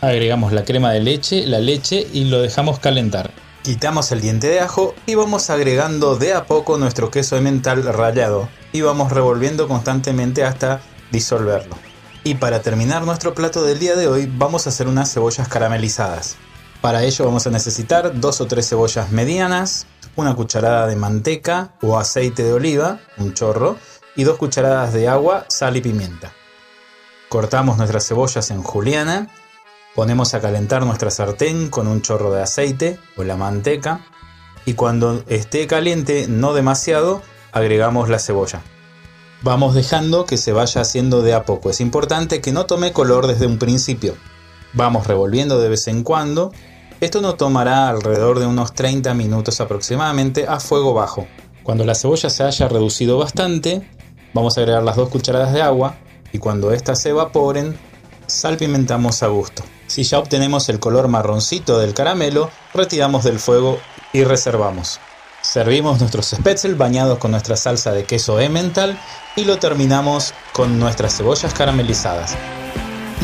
agregamos 0.00 0.52
la 0.52 0.64
crema 0.64 0.92
de 0.92 1.00
leche, 1.00 1.46
la 1.46 1.58
leche 1.58 2.06
y 2.12 2.24
lo 2.24 2.40
dejamos 2.40 2.78
calentar. 2.78 3.30
Quitamos 3.62 4.12
el 4.12 4.20
diente 4.20 4.48
de 4.48 4.60
ajo 4.60 4.94
y 5.04 5.14
vamos 5.14 5.50
agregando 5.50 6.16
de 6.16 6.32
a 6.32 6.46
poco 6.46 6.78
nuestro 6.78 7.10
queso 7.10 7.34
de 7.34 7.42
mental 7.42 7.82
rallado 7.84 8.48
y 8.72 8.80
vamos 8.80 9.12
revolviendo 9.12 9.68
constantemente 9.68 10.44
hasta 10.44 10.80
disolverlo. 11.10 11.87
Y 12.28 12.34
para 12.34 12.60
terminar 12.60 13.06
nuestro 13.06 13.32
plato 13.32 13.64
del 13.64 13.78
día 13.78 13.96
de 13.96 14.06
hoy 14.06 14.30
vamos 14.30 14.66
a 14.66 14.68
hacer 14.68 14.86
unas 14.86 15.10
cebollas 15.10 15.48
caramelizadas. 15.48 16.36
Para 16.82 17.02
ello 17.02 17.24
vamos 17.24 17.46
a 17.46 17.50
necesitar 17.50 18.20
dos 18.20 18.42
o 18.42 18.46
tres 18.46 18.68
cebollas 18.68 19.10
medianas, 19.10 19.86
una 20.14 20.34
cucharada 20.34 20.86
de 20.86 20.94
manteca 20.94 21.72
o 21.80 21.96
aceite 21.96 22.42
de 22.42 22.52
oliva, 22.52 23.00
un 23.16 23.32
chorro, 23.32 23.78
y 24.14 24.24
dos 24.24 24.36
cucharadas 24.36 24.92
de 24.92 25.08
agua, 25.08 25.46
sal 25.48 25.78
y 25.78 25.80
pimienta. 25.80 26.34
Cortamos 27.30 27.78
nuestras 27.78 28.06
cebollas 28.06 28.50
en 28.50 28.62
juliana, 28.62 29.28
ponemos 29.94 30.34
a 30.34 30.42
calentar 30.42 30.84
nuestra 30.84 31.10
sartén 31.10 31.70
con 31.70 31.88
un 31.88 32.02
chorro 32.02 32.30
de 32.30 32.42
aceite 32.42 33.00
o 33.16 33.24
la 33.24 33.38
manteca 33.38 34.04
y 34.66 34.74
cuando 34.74 35.24
esté 35.28 35.66
caliente, 35.66 36.26
no 36.28 36.52
demasiado, 36.52 37.22
agregamos 37.52 38.10
la 38.10 38.18
cebolla. 38.18 38.60
Vamos 39.42 39.74
dejando 39.74 40.24
que 40.24 40.36
se 40.36 40.52
vaya 40.52 40.80
haciendo 40.80 41.22
de 41.22 41.32
a 41.32 41.44
poco. 41.44 41.70
Es 41.70 41.80
importante 41.80 42.40
que 42.40 42.50
no 42.50 42.66
tome 42.66 42.92
color 42.92 43.28
desde 43.28 43.46
un 43.46 43.58
principio. 43.58 44.16
Vamos 44.72 45.06
revolviendo 45.06 45.60
de 45.60 45.68
vez 45.68 45.86
en 45.86 46.02
cuando. 46.02 46.52
Esto 47.00 47.20
nos 47.20 47.36
tomará 47.36 47.88
alrededor 47.88 48.40
de 48.40 48.46
unos 48.46 48.74
30 48.74 49.14
minutos 49.14 49.60
aproximadamente 49.60 50.46
a 50.48 50.58
fuego 50.58 50.92
bajo. 50.92 51.28
Cuando 51.62 51.84
la 51.84 51.94
cebolla 51.94 52.30
se 52.30 52.42
haya 52.42 52.66
reducido 52.66 53.16
bastante, 53.18 53.88
vamos 54.34 54.58
a 54.58 54.62
agregar 54.62 54.82
las 54.82 54.96
dos 54.96 55.08
cucharadas 55.08 55.52
de 55.52 55.62
agua 55.62 55.94
y 56.32 56.38
cuando 56.38 56.72
éstas 56.72 57.00
se 57.00 57.10
evaporen, 57.10 57.78
salpimentamos 58.26 59.22
a 59.22 59.28
gusto. 59.28 59.62
Si 59.86 60.02
ya 60.02 60.18
obtenemos 60.18 60.68
el 60.68 60.80
color 60.80 61.06
marroncito 61.06 61.78
del 61.78 61.94
caramelo, 61.94 62.50
retiramos 62.74 63.22
del 63.22 63.38
fuego 63.38 63.78
y 64.12 64.24
reservamos. 64.24 64.98
Servimos 65.42 66.00
nuestros 66.00 66.26
spätzle 66.26 66.74
bañados 66.74 67.18
con 67.18 67.30
nuestra 67.30 67.56
salsa 67.56 67.92
de 67.92 68.04
queso 68.04 68.40
emmental 68.40 68.98
y 69.38 69.44
lo 69.44 69.58
terminamos 69.58 70.34
con 70.52 70.78
nuestras 70.80 71.16
cebollas 71.16 71.54
caramelizadas. 71.54 72.34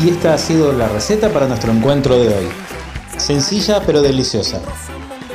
Y 0.01 0.09
esta 0.09 0.33
ha 0.33 0.37
sido 0.37 0.71
la 0.71 0.87
receta 0.87 1.29
para 1.29 1.47
nuestro 1.47 1.71
encuentro 1.73 2.17
de 2.17 2.29
hoy. 2.29 2.47
Sencilla 3.17 3.81
pero 3.85 4.01
deliciosa. 4.01 4.61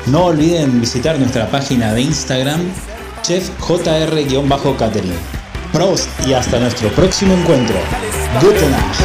No 0.07 0.27
olviden 0.27 0.81
visitar 0.81 1.19
nuestra 1.19 1.51
página 1.51 1.93
de 1.93 2.01
Instagram 2.03 2.61
chefjr-catering. 3.23 5.19
Prost 5.73 6.09
y 6.27 6.33
hasta 6.33 6.59
nuestro 6.59 6.89
próximo 6.91 7.35
encuentro. 7.35 7.77
Gute 8.41 8.69
Nacht. 8.71 9.01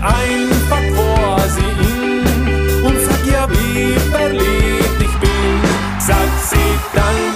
Aber 0.00 0.47
sie 6.98 7.27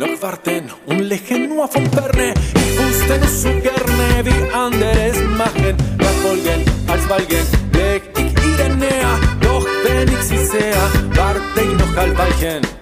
warten 0.00 0.70
und 0.86 1.00
lächeln 1.00 1.48
nur 1.48 1.68
vom 1.68 1.84
Ferne. 1.92 2.32
Ich 2.54 2.78
wusste 2.78 3.18
nur 3.18 3.28
so 3.28 3.48
gerne, 3.48 4.24
wie 4.24 4.54
andere 4.54 5.08
es 5.08 5.20
machen. 5.36 5.76
Verfolgen 5.98 6.64
als 6.88 7.08
Walgen 7.08 7.46
leg 7.72 8.02
ich 8.16 8.58
ihr 8.58 8.76
näher. 8.76 9.20
Doch 9.40 9.66
wenn 9.84 10.08
ich 10.08 10.22
sie 10.22 10.44
sehe, 10.44 10.74
warte 11.14 11.60
ich 11.60 11.78
noch 11.78 11.96
ein 11.96 12.16
Weilchen. 12.16 12.79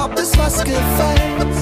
Erlaubt 0.00 0.18
ist, 0.18 0.38
was 0.38 0.64
gefällt. 0.64 1.56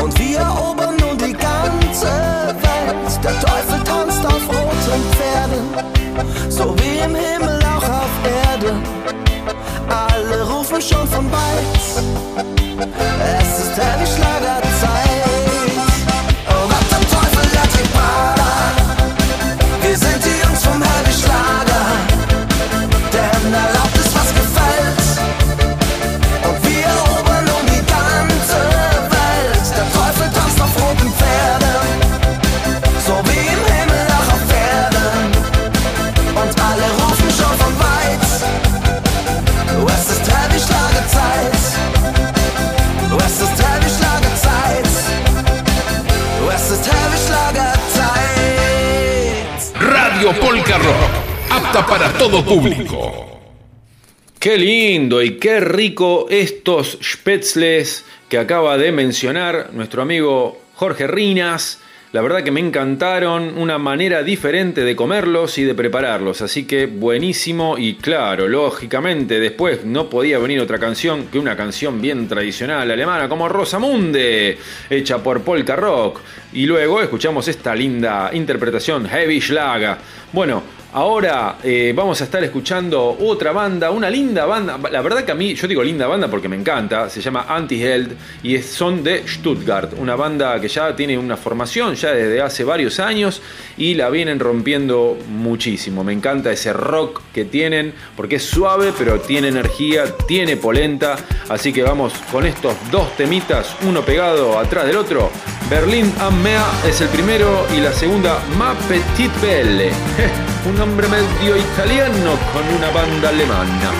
Und 0.00 0.16
wir 0.20 0.38
erobern 0.38 0.94
nun 1.00 1.18
die 1.18 1.32
ganze 1.32 2.06
Welt. 2.06 3.24
Der 3.24 3.40
Teufel 3.40 3.82
tanzt 3.82 4.24
auf 4.24 4.48
roten 4.48 5.02
Pferden. 5.16 6.48
So 6.48 6.76
wie 6.78 6.98
im 6.98 7.16
Himmel 7.16 7.58
auch 7.64 7.88
auf 7.88 8.14
Erden. 8.52 8.80
Alle 9.88 10.48
rufen 10.48 10.80
schon 10.80 11.08
von 11.08 11.26
weit. 11.32 12.04
Es 13.40 13.58
ist 13.58 13.76
Heavy 13.78 14.06
para 51.82 52.12
todo 52.12 52.44
público. 52.44 53.40
Qué 54.38 54.56
lindo 54.56 55.20
y 55.20 55.38
qué 55.38 55.58
rico 55.58 56.26
estos 56.30 56.98
spätzles 57.02 58.04
que 58.28 58.38
acaba 58.38 58.78
de 58.78 58.92
mencionar 58.92 59.70
nuestro 59.72 60.02
amigo 60.02 60.60
Jorge 60.74 61.08
Rinas. 61.08 61.80
La 62.12 62.20
verdad 62.20 62.44
que 62.44 62.52
me 62.52 62.60
encantaron, 62.60 63.58
una 63.58 63.78
manera 63.78 64.22
diferente 64.22 64.82
de 64.84 64.94
comerlos 64.94 65.58
y 65.58 65.64
de 65.64 65.74
prepararlos, 65.74 66.42
así 66.42 66.64
que 66.64 66.86
buenísimo 66.86 67.76
y 67.76 67.96
claro, 67.96 68.46
lógicamente 68.46 69.40
después 69.40 69.84
no 69.84 70.08
podía 70.08 70.38
venir 70.38 70.60
otra 70.60 70.78
canción 70.78 71.26
que 71.26 71.40
una 71.40 71.56
canción 71.56 72.00
bien 72.00 72.28
tradicional 72.28 72.88
alemana 72.88 73.28
como 73.28 73.48
Rosamunde, 73.48 74.56
hecha 74.88 75.20
por 75.20 75.42
Polka 75.42 75.74
Rock, 75.74 76.20
y 76.52 76.66
luego 76.66 77.02
escuchamos 77.02 77.48
esta 77.48 77.74
linda 77.74 78.30
interpretación 78.32 79.08
Heavy 79.08 79.40
Schlager. 79.40 79.96
Bueno, 80.32 80.62
Ahora 80.96 81.56
eh, 81.64 81.92
vamos 81.92 82.20
a 82.20 82.24
estar 82.24 82.44
escuchando 82.44 83.16
otra 83.18 83.50
banda, 83.50 83.90
una 83.90 84.08
linda 84.08 84.46
banda. 84.46 84.78
La 84.92 85.02
verdad 85.02 85.24
que 85.24 85.32
a 85.32 85.34
mí, 85.34 85.52
yo 85.56 85.66
digo 85.66 85.82
linda 85.82 86.06
banda 86.06 86.28
porque 86.28 86.48
me 86.48 86.54
encanta. 86.54 87.10
Se 87.10 87.20
llama 87.20 87.46
Anti-Held 87.48 88.12
y 88.44 88.54
es- 88.54 88.66
son 88.70 89.02
de 89.02 89.26
Stuttgart. 89.26 89.92
Una 89.98 90.14
banda 90.14 90.60
que 90.60 90.68
ya 90.68 90.94
tiene 90.94 91.18
una 91.18 91.36
formación 91.36 91.96
ya 91.96 92.12
desde 92.12 92.40
hace 92.40 92.62
varios 92.62 93.00
años 93.00 93.42
y 93.76 93.94
la 93.94 94.08
vienen 94.08 94.38
rompiendo 94.38 95.18
muchísimo. 95.30 96.04
Me 96.04 96.12
encanta 96.12 96.52
ese 96.52 96.72
rock 96.72 97.22
que 97.32 97.44
tienen 97.44 97.92
porque 98.16 98.36
es 98.36 98.44
suave 98.44 98.92
pero 98.96 99.18
tiene 99.18 99.48
energía, 99.48 100.04
tiene 100.28 100.56
polenta. 100.56 101.16
Así 101.48 101.72
que 101.72 101.82
vamos 101.82 102.12
con 102.30 102.46
estos 102.46 102.72
dos 102.92 103.16
temitas, 103.16 103.74
uno 103.84 104.02
pegado 104.02 104.56
atrás 104.60 104.86
del 104.86 104.98
otro. 104.98 105.28
Berlin 105.68 106.12
am 106.20 106.42
Meer 106.42 106.60
es 106.86 107.00
el 107.00 107.08
primero 107.08 107.66
y 107.74 107.80
la 107.80 107.92
segunda 107.92 108.38
Ma 108.58 108.74
Petite 108.86 109.32
Belle. 109.40 109.90
Un 110.68 110.76
nombre 110.76 111.08
medio 111.08 111.56
italiano 111.56 112.36
con 112.52 112.62
una 112.76 112.90
banda 112.90 113.30
alemana. 113.30 113.90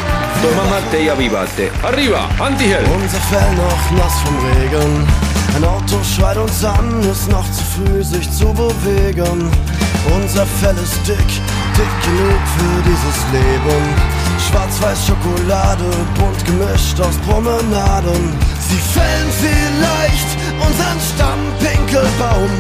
Toma 0.43 0.65
mate 0.69 1.03
y 1.03 1.09
avivate. 1.09 1.73
Arriba, 1.83 2.29
Antihel. 2.39 2.85
Unser 2.85 3.21
Fell 3.21 3.57
noch 3.57 3.91
nass 3.93 4.21
vom 4.25 4.37
Regen. 4.51 5.07
Ein 5.57 5.65
Auto 5.65 6.03
schreit 6.03 6.37
uns 6.37 6.65
an, 6.65 7.01
ist 7.11 7.31
noch 7.31 7.51
zu 7.51 7.63
früh, 7.65 8.03
sich 8.03 8.31
zu 8.31 8.53
bewegen. 8.53 9.51
Unser 10.15 10.45
Fell 10.45 10.77
ist 10.83 11.01
dick, 11.07 11.31
dick 11.77 11.95
genug 12.05 12.43
für 12.57 12.83
dieses 12.91 13.19
Leben. 13.33 13.85
Schwarz-Weiß 14.51 15.07
Schokolade, 15.07 15.85
bunt 16.19 16.45
gemischt 16.45 17.01
aus 17.01 17.17
Promenaden. 17.27 18.54
Sie 18.75 18.81
fällen 18.81 19.31
vielleicht 19.41 20.31
unseren 20.67 20.99
Stammpinkelbaum, 21.15 22.51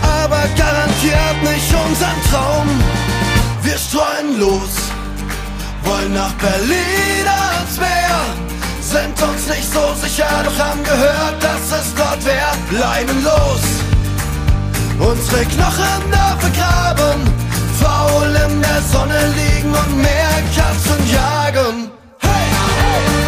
aber 0.00 0.42
garantiert 0.56 1.42
nicht 1.42 1.74
unseren 1.74 2.22
Traum. 2.30 2.66
Wir 3.62 3.76
streuen 3.76 4.40
los, 4.40 4.72
wollen 5.84 6.14
nach 6.14 6.32
Berlin 6.36 7.26
ans 7.28 7.78
Meer. 7.78 8.18
Sind 8.80 9.20
uns 9.28 9.46
nicht 9.48 9.70
so 9.70 9.92
sicher, 10.02 10.26
doch 10.42 10.58
haben 10.58 10.82
gehört, 10.82 11.36
dass 11.42 11.80
es 11.80 11.94
dort 11.94 12.24
wär. 12.24 12.52
Leinen 12.70 13.22
los, 13.22 13.64
unsere 14.98 15.44
Knochen 15.44 16.02
da 16.12 16.34
vergraben. 16.38 17.20
Faul 17.78 18.34
in 18.48 18.62
der 18.62 18.80
Sonne 18.90 19.34
liegen 19.36 19.68
und 19.68 19.96
mehr 20.00 20.36
Katzen 20.54 21.12
jagen. 21.12 21.90
Hey! 22.22 23.25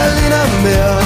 Berliner 0.00 0.46
Meer. 0.62 0.98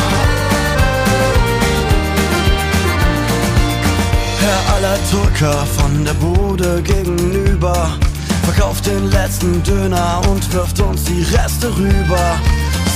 Herr 4.40 4.74
Allerturker 4.76 5.66
von 5.66 6.04
der 6.04 6.14
Bude 6.14 6.80
gegenüber 6.82 7.98
verkauft 8.44 8.86
den 8.86 9.10
letzten 9.10 9.62
Döner 9.64 10.20
und 10.28 10.52
wirft 10.52 10.78
uns 10.78 11.02
die 11.04 11.22
Reste 11.22 11.76
rüber. 11.76 12.38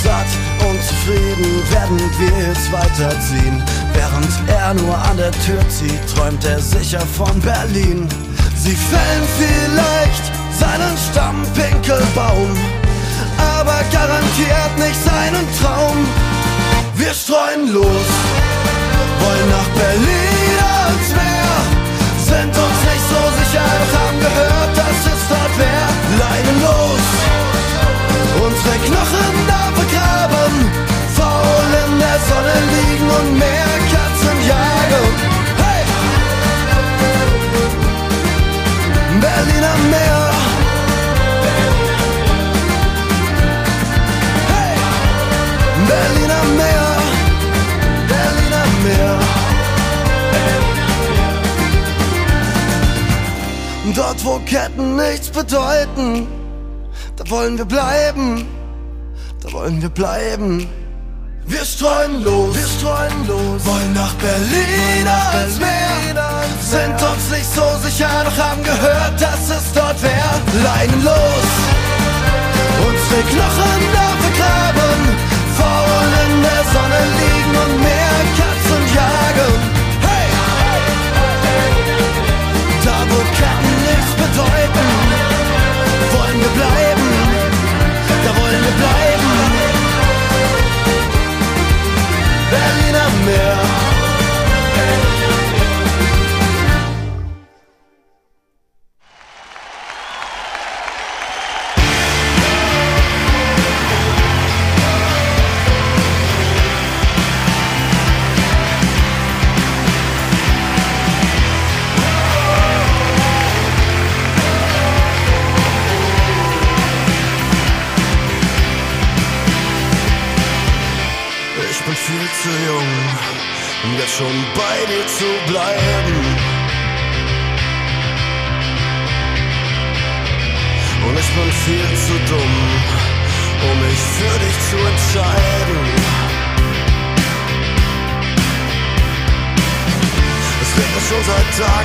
Satt 0.04 0.30
Unzufrieden 0.70 1.68
werden 1.72 1.98
wir 2.20 2.46
jetzt 2.46 2.70
weiterziehen. 2.70 3.60
Während 3.92 4.32
er 4.46 4.74
nur 4.74 4.96
an 4.96 5.16
der 5.16 5.32
Tür 5.32 5.68
zieht, 5.68 6.00
träumt 6.14 6.44
er 6.44 6.60
sicher 6.60 7.00
von 7.00 7.40
Berlin. 7.40 8.08
Sie 8.54 8.76
fällen 8.76 9.26
vielleicht 9.36 10.24
seinen 10.60 10.96
Stammpinkelbaum, 11.10 12.56
aber 13.38 13.78
garantiert 13.92 14.74
nicht 14.78 15.00
seinen 15.04 15.46
Traum. 15.60 15.96
Wir 16.94 17.14
streuen 17.14 17.72
los, 17.72 18.08
wollen 19.22 19.48
nach 19.50 19.70
Berlin 19.80 20.58
ans 20.84 21.10
Meer, 21.18 21.54
sind 22.30 22.52
uns 22.64 22.78
nicht 22.88 23.04
so 23.12 23.20
sicher, 23.38 23.68
doch 23.80 23.92
haben 24.00 24.20
gehört, 24.20 24.72
dass 24.76 24.98
es 25.12 25.22
dort 25.28 25.54
wär. 25.58 25.86
Leinen 26.22 26.58
los, 26.62 27.04
unsere 28.46 28.76
Knochen 28.86 29.34
da 29.46 29.62
begraben, 29.78 30.87
Ketten 54.48 54.96
nichts 54.96 55.28
bedeuten, 55.28 56.26
da 57.16 57.28
wollen 57.28 57.58
wir 57.58 57.66
bleiben. 57.66 58.46
Da 59.42 59.52
wollen 59.52 59.82
wir 59.82 59.90
bleiben. 59.90 60.66
Wir 61.44 61.64
streuen 61.66 62.24
los, 62.24 62.56
wir 62.56 62.66
streuen 62.66 63.26
los, 63.26 63.66
wollen 63.66 63.92
nach 63.92 64.14
Berlin, 64.14 65.06
ans 65.06 65.58
Meer. 65.58 65.78
Sind 66.62 66.94
uns 66.94 67.30
nicht 67.30 67.54
so 67.54 67.62
sicher, 67.82 68.08
doch 68.24 68.38
haben 68.42 68.62
gehört, 68.64 69.20
dass 69.20 69.50
es 69.50 69.72
dort 69.74 70.02
wär. 70.02 70.30
Leinen 70.62 71.04
los, 71.04 71.48
unsere 72.88 73.22
Knochen 73.30 73.82
da 73.92 74.08
vergraben, 74.22 75.00
faul 75.58 76.10
in 76.26 76.42
der 76.42 76.64
Sonne 76.72 77.00
liegen 77.18 77.56
und 77.64 77.82
mehr 77.82 77.97
wollen 86.38 86.54
wir 86.54 86.62
bleiben, 86.62 87.02
da 88.24 88.36
wollen 88.40 88.62
wir 88.62 88.72
bleiben. 88.72 89.28
Berliner 92.50 93.08
Meer. 93.24 93.58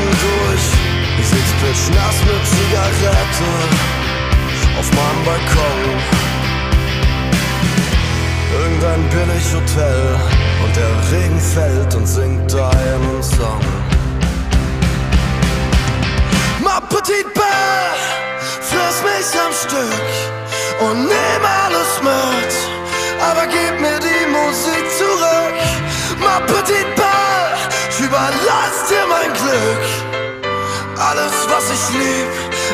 Tagen 0.04 0.18
durch, 0.22 0.66
ich 1.20 1.28
sitz 1.28 1.50
klitschnass 1.60 2.16
mit 2.26 2.46
Zigarette 2.46 3.52
auf 4.78 4.92
meinem 4.92 5.24
Balkon. 5.26 5.82
Irgendein 8.54 9.10
Billighotel 9.10 10.20
und 10.64 10.76
der 10.76 11.12
Regen 11.12 11.40
fällt 11.40 11.96
und 11.96 12.08
singt 12.08 12.54
einen 12.54 13.24
Song. 13.24 13.60
Ma 16.64 16.80
petite 16.90 17.30
belle, 17.34 17.96
friss 18.62 19.02
mich 19.04 19.40
am 19.40 19.54
Stück 19.54 20.88
und 20.88 21.06
nimm 21.06 21.44
alles 21.66 22.02
mit, 22.02 22.54
aber 23.22 23.48
gib 23.48 23.80
mir 23.80 24.00
die 24.00 24.26
Musik 24.30 24.86
zurück. 24.98 25.56
Ma 26.20 26.40
petite 26.46 26.86
belle, 26.96 27.03
was 31.70 31.90
ich 31.90 31.96
lieb, 31.96 32.28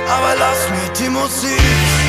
aber 0.08 0.36
lass 0.38 0.70
mir 0.70 0.90
die 0.94 1.10
Musik. 1.10 2.09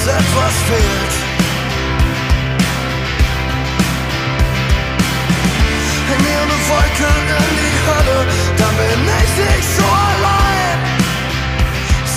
Dass 0.00 0.14
etwas 0.14 0.54
fehlt. 0.68 1.14
Häng 6.08 6.22
mir 6.22 6.40
eine 6.42 6.58
Wolke 6.68 7.10
in 7.38 7.56
die 7.60 7.76
Hölle, 7.86 8.18
dann 8.56 8.74
bin 8.76 9.00
ich 9.20 9.32
nicht 9.44 9.68
so 9.76 9.84
allein. 9.84 10.78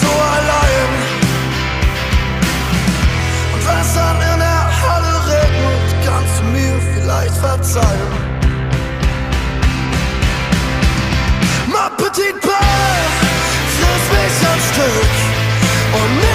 So 0.02 0.12
allein. 0.38 0.92
Und 3.54 3.68
wenn 3.68 3.82
es 3.82 3.94
dann 3.94 4.18
in 4.34 4.40
der 4.40 4.66
Halle 4.82 5.16
regnet, 5.34 5.90
kannst 6.06 6.40
du 6.40 6.44
mir 6.56 6.76
vielleicht 6.94 7.36
verzeihen. 7.36 8.14
Ma 11.68 11.90
petite 11.98 12.40
belle, 12.42 13.04
friss 13.76 14.06
mich 14.14 14.48
am 14.52 14.60
Stück 14.72 15.14
und 16.00 16.33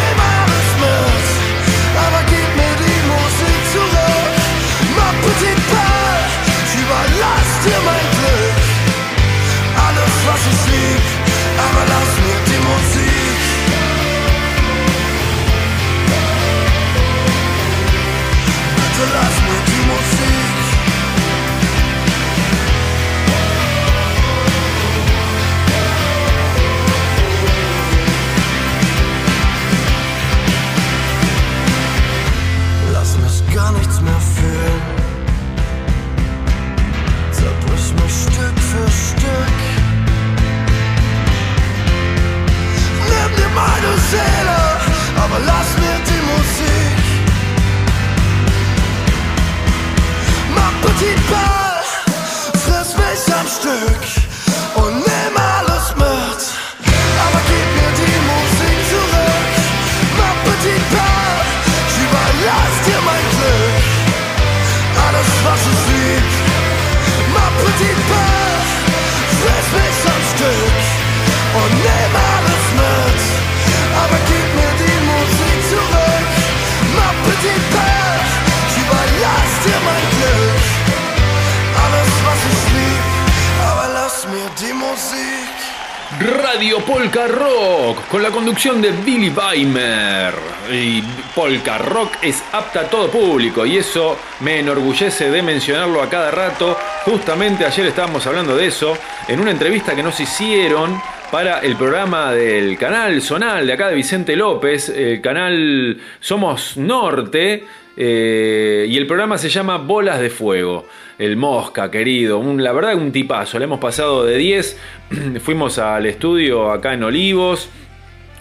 conducción 88.59 88.83
de 88.83 88.91
Billy 89.05 89.31
Weimer. 89.31 90.35
Y 90.73 91.01
Polka 91.33 91.79
Rock 91.79 92.15
es 92.23 92.43
apta 92.51 92.81
a 92.81 92.91
todo 92.91 93.09
público 93.09 93.65
y 93.65 93.77
eso 93.77 94.19
me 94.41 94.59
enorgullece 94.59 95.31
de 95.31 95.43
mencionarlo 95.43 96.03
a 96.03 96.11
cada 96.11 96.33
rato. 96.33 96.77
Justamente 97.05 97.65
ayer 97.65 97.87
estábamos 97.87 98.27
hablando 98.27 98.57
de 98.57 98.67
eso 98.67 98.99
en 99.29 99.39
una 99.39 99.53
entrevista 99.53 99.95
que 99.95 100.03
nos 100.03 100.19
hicieron 100.19 101.01
para 101.31 101.61
el 101.61 101.77
programa 101.77 102.33
del 102.33 102.77
canal 102.77 103.23
Zonal 103.23 103.65
de 103.65 103.75
acá 103.75 103.91
de 103.91 103.95
Vicente 103.95 104.35
López, 104.35 104.89
el 104.89 105.21
canal 105.21 105.97
Somos 106.19 106.77
Norte, 106.77 107.65
eh, 107.97 108.87
y 108.89 108.97
el 108.97 109.07
programa 109.07 109.39
se 109.39 109.51
llama 109.51 109.77
Bolas 109.77 110.19
de 110.19 110.31
Fuego. 110.31 110.85
El 111.17 111.37
Mosca, 111.37 111.93
querido, 111.93 112.43
la 112.57 112.73
verdad 112.73 112.97
un 112.97 113.13
tipazo, 113.13 113.59
le 113.61 113.67
hemos 113.67 113.79
pasado 113.79 114.25
de 114.25 114.37
10, 114.37 114.79
fuimos 115.43 115.79
al 115.79 116.07
estudio 116.07 116.73
acá 116.73 116.95
en 116.95 117.05
Olivos, 117.05 117.69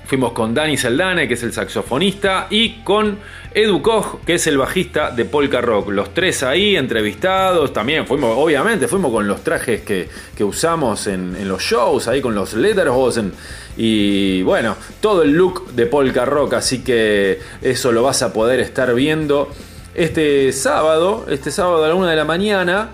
fuimos 0.08 0.32
con 0.32 0.53
Dani 0.53 0.78
Saldana, 0.78 1.28
que 1.28 1.34
es 1.34 1.43
el 1.43 1.51
saxofonista, 1.51 2.47
y 2.49 2.82
con 2.84 3.20
Edu 3.53 3.82
Koch, 3.82 4.24
que 4.26 4.36
es 4.36 4.47
el 4.47 4.58
bajista 4.58 5.12
de 5.12 5.26
Polka 5.26 5.60
Rock. 5.60 5.89
Los 5.89 6.14
tres 6.14 6.43
ahí 6.43 6.78
entrevistados, 6.78 7.74
también 7.74 8.08
fuimos, 8.08 8.36
obviamente, 8.38 8.88
fuimos 8.88 9.12
con 9.12 9.28
los 9.28 9.43
trajes 9.43 9.82
que, 9.82 10.10
usamos 10.43 11.08
en, 11.08 11.36
en 11.36 11.47
los 11.49 11.62
shows, 11.62 12.08
ahí 12.08 12.22
con 12.22 12.34
los 12.34 12.53
Lederhosen. 12.53 13.34
Y 13.76 14.41
bueno, 14.43 14.78
todo 15.01 15.24
el 15.24 15.34
look 15.34 15.72
de 15.74 15.86
Polka 15.86 16.24
Rock, 16.24 16.53
así 16.53 16.84
que 16.84 17.39
eso 17.62 17.91
lo 17.91 18.01
vas 18.01 18.24
a 18.24 18.32
poder 18.32 18.62
estar 18.62 18.93
viendo 18.95 19.51
este 19.93 20.53
sábado, 20.53 21.26
este 21.28 21.51
sábado 21.51 21.84
a 21.84 21.88
la 21.89 21.95
una 21.95 22.12
de 22.12 22.16
la 22.16 22.24
mañana, 22.24 22.91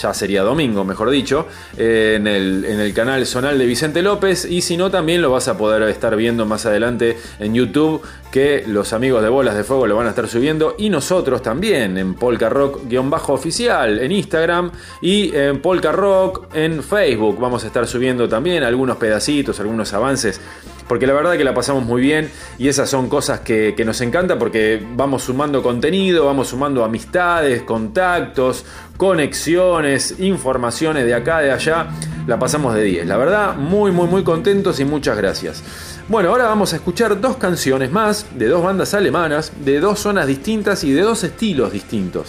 ya 0.00 0.14
sería 0.14 0.42
domingo, 0.42 0.84
mejor 0.84 1.10
dicho, 1.10 1.46
eh, 1.76 2.14
en, 2.16 2.26
el, 2.26 2.64
en 2.64 2.80
el 2.80 2.94
canal 2.94 3.26
Zonal 3.26 3.58
de 3.58 3.66
Vicente 3.66 4.02
López. 4.02 4.44
Y 4.44 4.62
si 4.62 4.76
no, 4.76 4.90
también 4.90 5.22
lo 5.22 5.30
vas 5.30 5.48
a 5.48 5.58
poder 5.58 5.82
estar 5.88 6.14
viendo 6.16 6.46
más 6.46 6.66
adelante 6.66 7.18
en 7.38 7.54
YouTube, 7.54 8.02
que 8.30 8.64
los 8.66 8.92
amigos 8.92 9.22
de 9.22 9.28
Bolas 9.28 9.56
de 9.56 9.64
Fuego 9.64 9.86
lo 9.86 9.96
van 9.96 10.06
a 10.06 10.10
estar 10.10 10.28
subiendo. 10.28 10.74
Y 10.78 10.90
nosotros 10.90 11.42
también 11.42 11.98
en 11.98 12.14
Polka 12.14 12.48
Rock-oficial 12.48 13.98
en 13.98 14.12
Instagram 14.12 14.70
y 15.00 15.34
en 15.34 15.60
Polka 15.60 15.92
Rock 15.92 16.54
en 16.54 16.82
Facebook. 16.82 17.38
Vamos 17.40 17.64
a 17.64 17.66
estar 17.66 17.86
subiendo 17.86 18.28
también 18.28 18.62
algunos 18.62 18.96
pedacitos, 18.96 19.58
algunos 19.60 19.92
avances 19.92 20.40
porque 20.88 21.06
la 21.06 21.14
verdad 21.14 21.36
que 21.36 21.44
la 21.44 21.54
pasamos 21.54 21.84
muy 21.84 22.02
bien 22.02 22.30
y 22.58 22.68
esas 22.68 22.90
son 22.90 23.08
cosas 23.08 23.40
que, 23.40 23.74
que, 23.76 23.84
nos 23.84 24.00
encanta 24.00 24.38
porque 24.38 24.84
vamos 24.94 25.22
sumando 25.22 25.62
contenido, 25.62 26.26
vamos 26.26 26.48
sumando 26.48 26.84
amistades, 26.84 27.62
contactos, 27.62 28.64
conexiones, 28.96 30.16
informaciones 30.20 31.04
de 31.04 31.14
acá, 31.14 31.40
de 31.40 31.50
allá, 31.50 31.88
la 32.26 32.38
pasamos 32.38 32.74
de 32.74 32.84
10. 32.84 33.06
La 33.06 33.16
verdad, 33.16 33.56
muy, 33.56 33.90
muy, 33.90 34.06
muy 34.06 34.22
contentos 34.22 34.80
y 34.80 34.84
muchas 34.84 35.16
gracias. 35.16 35.62
Bueno, 36.08 36.30
ahora 36.30 36.44
vamos 36.44 36.72
a 36.72 36.76
escuchar 36.76 37.20
dos 37.20 37.36
canciones 37.36 37.90
más 37.90 38.26
de 38.34 38.48
dos 38.48 38.62
bandas 38.62 38.94
alemanas, 38.94 39.52
de 39.64 39.80
dos 39.80 40.00
zonas 40.00 40.26
distintas 40.26 40.84
y 40.84 40.92
de 40.92 41.02
dos 41.02 41.24
estilos 41.24 41.72
distintos. 41.72 42.28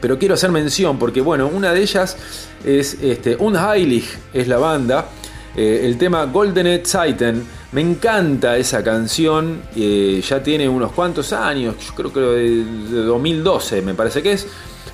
Pero 0.00 0.18
quiero 0.18 0.34
hacer 0.34 0.50
mención 0.50 0.98
porque, 0.98 1.20
bueno, 1.20 1.48
una 1.48 1.72
de 1.72 1.82
ellas 1.82 2.16
es 2.64 2.94
este, 3.02 3.36
Unheilig, 3.36 4.04
es 4.32 4.48
la 4.48 4.58
banda. 4.58 5.06
Eh, 5.54 5.82
el 5.84 5.98
tema 5.98 6.24
Goldene 6.24 6.82
Zeiten. 6.84 7.44
Me 7.72 7.80
encanta 7.82 8.56
esa 8.56 8.82
canción. 8.82 9.62
Eh, 9.76 10.22
ya 10.26 10.42
tiene 10.42 10.68
unos 10.68 10.92
cuantos 10.92 11.32
años, 11.32 11.74
yo 11.86 11.94
creo 11.94 12.12
que 12.12 12.20
de, 12.20 12.64
de, 12.64 13.02
2012 13.04 13.82
me 13.82 13.94
parece 13.94 14.22
que 14.22 14.32
es. 14.32 14.46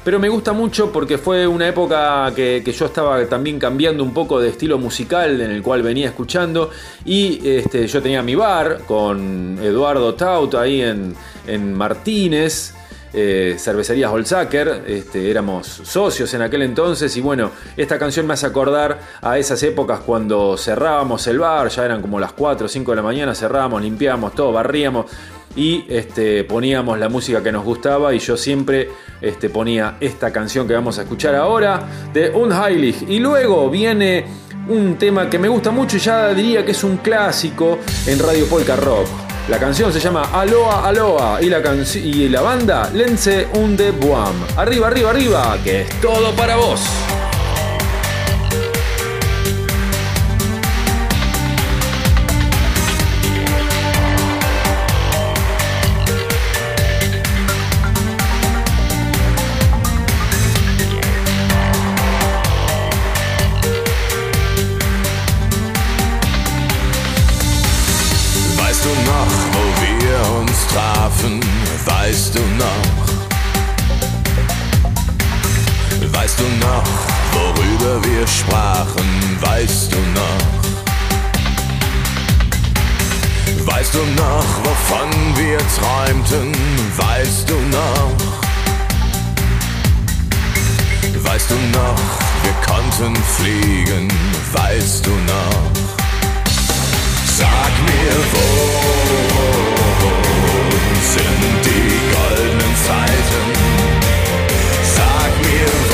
Pero 0.07 0.21
me 0.21 0.29
gusta 0.29 0.53
mucho 0.53 0.93
porque 0.93 1.19
fue 1.19 1.49
una 1.49 1.67
época 1.67 2.33
que, 2.33 2.63
que, 2.65 2.71
yo 2.71 2.87
estaba 2.87 3.27
también 3.27 3.59
cambiando 3.59 4.05
un 4.05 4.15
poco 4.15 4.39
de 4.39 4.51
estilo 4.51 4.79
musical 4.79 5.41
en 5.41 5.51
el 5.51 5.63
cual 5.63 5.83
venía 5.83 6.07
escuchando. 6.07 6.71
Y 7.05 7.41
este, 7.45 7.89
yo 7.89 8.01
tenía 8.01 8.23
mi 8.23 8.37
bar 8.37 8.83
con 8.87 9.59
Eduardo 9.61 10.15
Taut 10.15 10.55
ahí 10.55 10.81
en, 10.81 11.13
en 11.49 11.75
Martínez 11.75 12.73
eh, 13.19 13.57
cervecerías 13.59 14.13
Holzacker, 14.13 14.85
este, 14.87 15.31
éramos 15.31 15.67
socios 15.67 16.35
en 16.35 16.43
aquel 16.43 16.61
entonces 16.61 17.17
y 17.17 17.23
bueno, 17.23 17.51
esta 17.75 17.99
canción 17.99 18.27
me 18.27 18.35
hace 18.35 18.45
acordar 18.45 19.01
a 19.23 19.39
esas 19.39 19.63
épocas 19.63 20.01
cuando 20.01 20.59
cerrábamos 20.59 21.27
el 21.27 21.39
bar, 21.39 21.69
ya 21.69 21.87
eran 21.87 22.03
como 22.03 22.21
las 22.21 22.33
4 22.33 22.67
o 22.67 22.69
5 22.69 22.93
de 22.93 22.97
la 22.97 23.03
mañana, 23.03 23.35
cerrábamos, 23.35 23.81
limpiábamos 23.81 24.35
todo, 24.35 24.53
barríamos 24.53 25.07
y 25.57 25.85
este, 25.89 26.45
poníamos 26.45 26.99
la 26.99 27.09
música 27.09 27.43
que 27.43 27.51
nos 27.51 27.65
gustaba 27.65 28.15
y 28.15 28.19
yo 28.19 28.37
siempre 28.37 28.91
este, 29.21 29.49
ponía 29.49 29.97
esta 30.01 30.33
canción 30.33 30.69
que 30.69 30.75
vamos 30.75 30.99
a 30.99 31.03
escuchar 31.03 31.35
ahora 31.35 31.81
de 32.13 32.31
Unheilig 32.31 33.09
y 33.09 33.19
luego 33.19 33.69
viene 33.71 34.25
un 34.69 34.97
tema 34.97 35.31
que 35.31 35.39
me 35.39 35.49
gusta 35.49 35.71
mucho 35.71 35.97
y 35.97 36.01
ya 36.01 36.35
diría 36.35 36.65
que 36.65 36.73
es 36.73 36.85
un 36.85 36.99
clásico 36.99 37.79
en 38.07 38.19
Radio 38.19 38.47
Polka 38.47 38.77
Rock. 38.77 39.07
La 39.49 39.59
canción 39.59 39.93
se 39.93 40.01
llama 40.01 40.25
Aloha 40.33 40.89
Aloha 40.89 41.41
y 41.41 41.49
la, 41.49 41.63
y 41.95 42.29
la 42.29 42.43
banda 42.43 42.91
Lense 42.93 43.47
Unde 43.55 43.93
Buam. 43.93 44.35
Arriba, 44.57 44.89
arriba, 44.89 45.11
arriba, 45.11 45.59
que 45.63 45.83
es 45.83 46.01
todo 46.01 46.33
para 46.33 46.57
vos. 46.57 46.81
Wir 78.05 78.27
sprachen? 78.27 79.39
Weißt 79.41 79.93
du 79.93 79.97
noch? 79.97 80.67
Weißt 83.67 83.95
du 83.95 83.99
noch, 83.99 84.45
wovon 84.65 85.11
wir 85.37 85.59
träumten? 85.59 86.53
Weißt 86.97 87.49
du 87.49 87.55
noch? 87.55 88.17
Weißt 91.25 91.51
du 91.51 91.55
noch, 91.55 92.01
wir 92.43 92.55
konnten 92.67 93.15
fliegen? 93.37 94.09
Weißt 94.53 95.05
du 95.07 95.11
noch? 95.11 95.71
Sag 97.39 97.73
mir, 97.85 98.17
wo 98.33 98.47
sind 101.03 101.43
die 101.65 101.89
goldenen 102.15 102.75
Zeiten. 102.87 103.45
Sag 104.97 105.33
mir, 105.43 105.86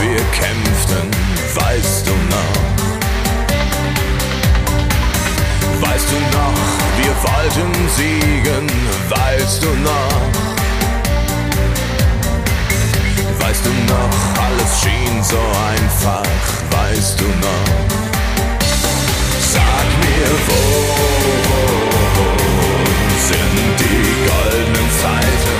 wir 0.00 0.20
kämpften? 0.32 1.10
Weißt 1.54 2.06
du 2.06 2.12
noch? 2.12 2.70
Weißt 5.80 6.08
du 6.10 6.18
noch, 6.36 6.58
wir 6.98 7.14
wollten 7.24 7.88
siegen? 7.96 8.66
Weißt 9.08 9.62
du 9.62 9.68
noch? 9.88 10.20
Weißt 13.40 13.64
du 13.64 13.70
noch, 13.92 14.12
alles 14.44 14.80
schien 14.80 15.22
so 15.22 15.40
einfach, 15.72 16.28
weißt 16.70 17.20
du 17.20 17.24
noch? 17.24 18.00
Sag 19.52 19.86
mir, 20.02 20.30
wo, 20.46 20.60
wo, 21.48 21.60
wo 22.16 22.28
sind 23.28 23.78
die 23.80 24.02
goldenen 24.28 24.88
Zeiten? 25.02 25.59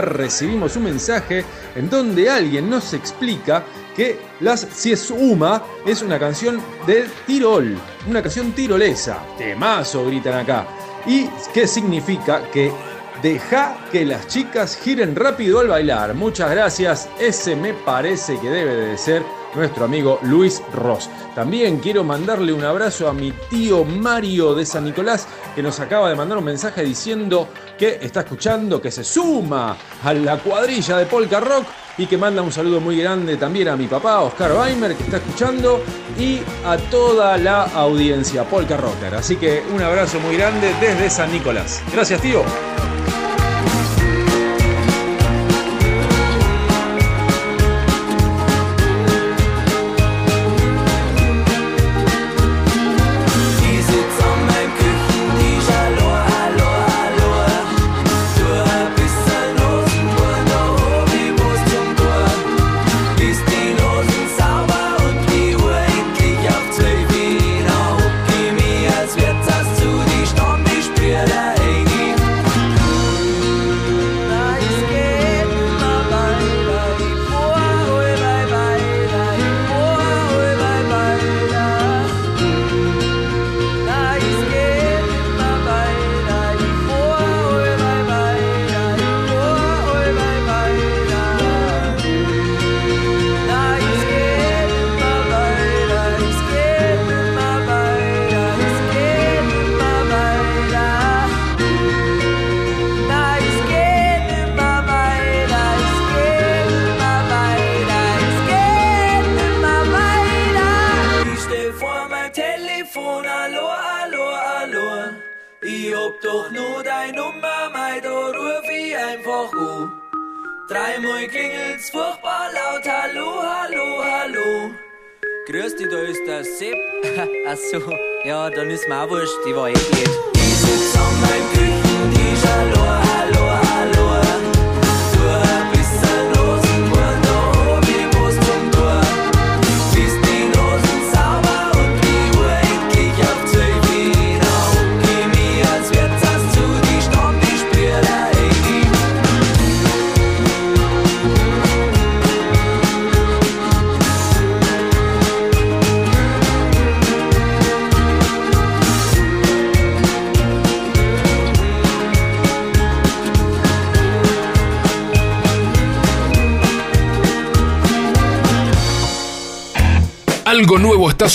Recibimos 0.00 0.76
un 0.76 0.84
mensaje 0.84 1.44
en 1.74 1.88
donde 1.90 2.30
alguien 2.30 2.68
nos 2.70 2.92
explica 2.94 3.64
que 3.94 4.18
Las 4.40 4.60
Si 4.60 4.92
es 4.92 5.10
Uma 5.10 5.62
es 5.86 6.02
una 6.02 6.18
canción 6.18 6.60
de 6.86 7.06
Tirol, 7.26 7.78
una 8.08 8.22
canción 8.22 8.52
tirolesa. 8.52 9.18
Temazo, 9.38 10.06
gritan 10.06 10.40
acá. 10.40 10.66
¿Y 11.06 11.28
qué 11.54 11.66
significa? 11.66 12.50
Que 12.50 12.72
deja 13.22 13.76
que 13.90 14.04
las 14.04 14.26
chicas 14.28 14.76
giren 14.76 15.16
rápido 15.16 15.60
al 15.60 15.68
bailar. 15.68 16.14
Muchas 16.14 16.50
gracias, 16.50 17.08
ese 17.18 17.56
me 17.56 17.72
parece 17.72 18.38
que 18.40 18.50
debe 18.50 18.74
de 18.74 18.98
ser 18.98 19.22
nuestro 19.56 19.84
amigo 19.84 20.18
Luis 20.22 20.62
Ross. 20.72 21.08
También 21.34 21.78
quiero 21.78 22.04
mandarle 22.04 22.52
un 22.52 22.64
abrazo 22.64 23.08
a 23.08 23.12
mi 23.12 23.32
tío 23.50 23.84
Mario 23.84 24.54
de 24.54 24.64
San 24.64 24.84
Nicolás, 24.84 25.26
que 25.54 25.62
nos 25.62 25.80
acaba 25.80 26.08
de 26.08 26.14
mandar 26.14 26.38
un 26.38 26.44
mensaje 26.44 26.82
diciendo 26.82 27.48
que 27.78 27.98
está 28.00 28.20
escuchando, 28.20 28.80
que 28.80 28.90
se 28.90 29.04
suma 29.04 29.76
a 30.02 30.14
la 30.14 30.38
cuadrilla 30.38 30.98
de 30.98 31.06
Polka 31.06 31.40
Rock 31.40 31.66
y 31.98 32.06
que 32.06 32.18
manda 32.18 32.42
un 32.42 32.52
saludo 32.52 32.80
muy 32.80 32.98
grande 32.98 33.36
también 33.36 33.68
a 33.68 33.76
mi 33.76 33.86
papá, 33.86 34.20
Oscar 34.20 34.52
Weimer, 34.52 34.94
que 34.94 35.04
está 35.04 35.16
escuchando, 35.16 35.82
y 36.18 36.40
a 36.64 36.76
toda 36.90 37.36
la 37.38 37.64
audiencia 37.64 38.44
Polka 38.44 38.76
Rocker. 38.76 39.14
Así 39.14 39.36
que 39.36 39.62
un 39.74 39.82
abrazo 39.82 40.20
muy 40.20 40.36
grande 40.36 40.74
desde 40.80 41.08
San 41.08 41.32
Nicolás. 41.32 41.82
Gracias, 41.92 42.20
tío. 42.20 42.42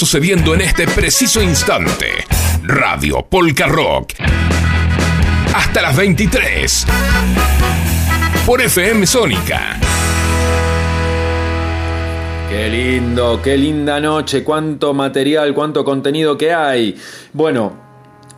Sucediendo 0.02 0.56
en 0.56 0.62
este 0.62 0.88
preciso 0.88 1.44
instante. 1.44 2.26
Radio 2.64 3.22
Polka 3.22 3.68
Rock. 3.68 4.14
Hasta 5.54 5.80
las 5.80 5.96
23. 5.96 6.88
Por 8.44 8.62
FM 8.62 9.06
Sónica. 9.06 9.80
Qué 12.50 12.68
lindo, 12.68 13.44
qué 13.44 13.56
linda 13.56 14.00
noche, 14.00 14.44
cuánto 14.44 14.96
material, 14.96 15.54
cuánto 15.54 15.86
contenido 15.86 16.36
que 16.36 16.52
hay. 16.52 17.00
Bueno, 17.32 17.74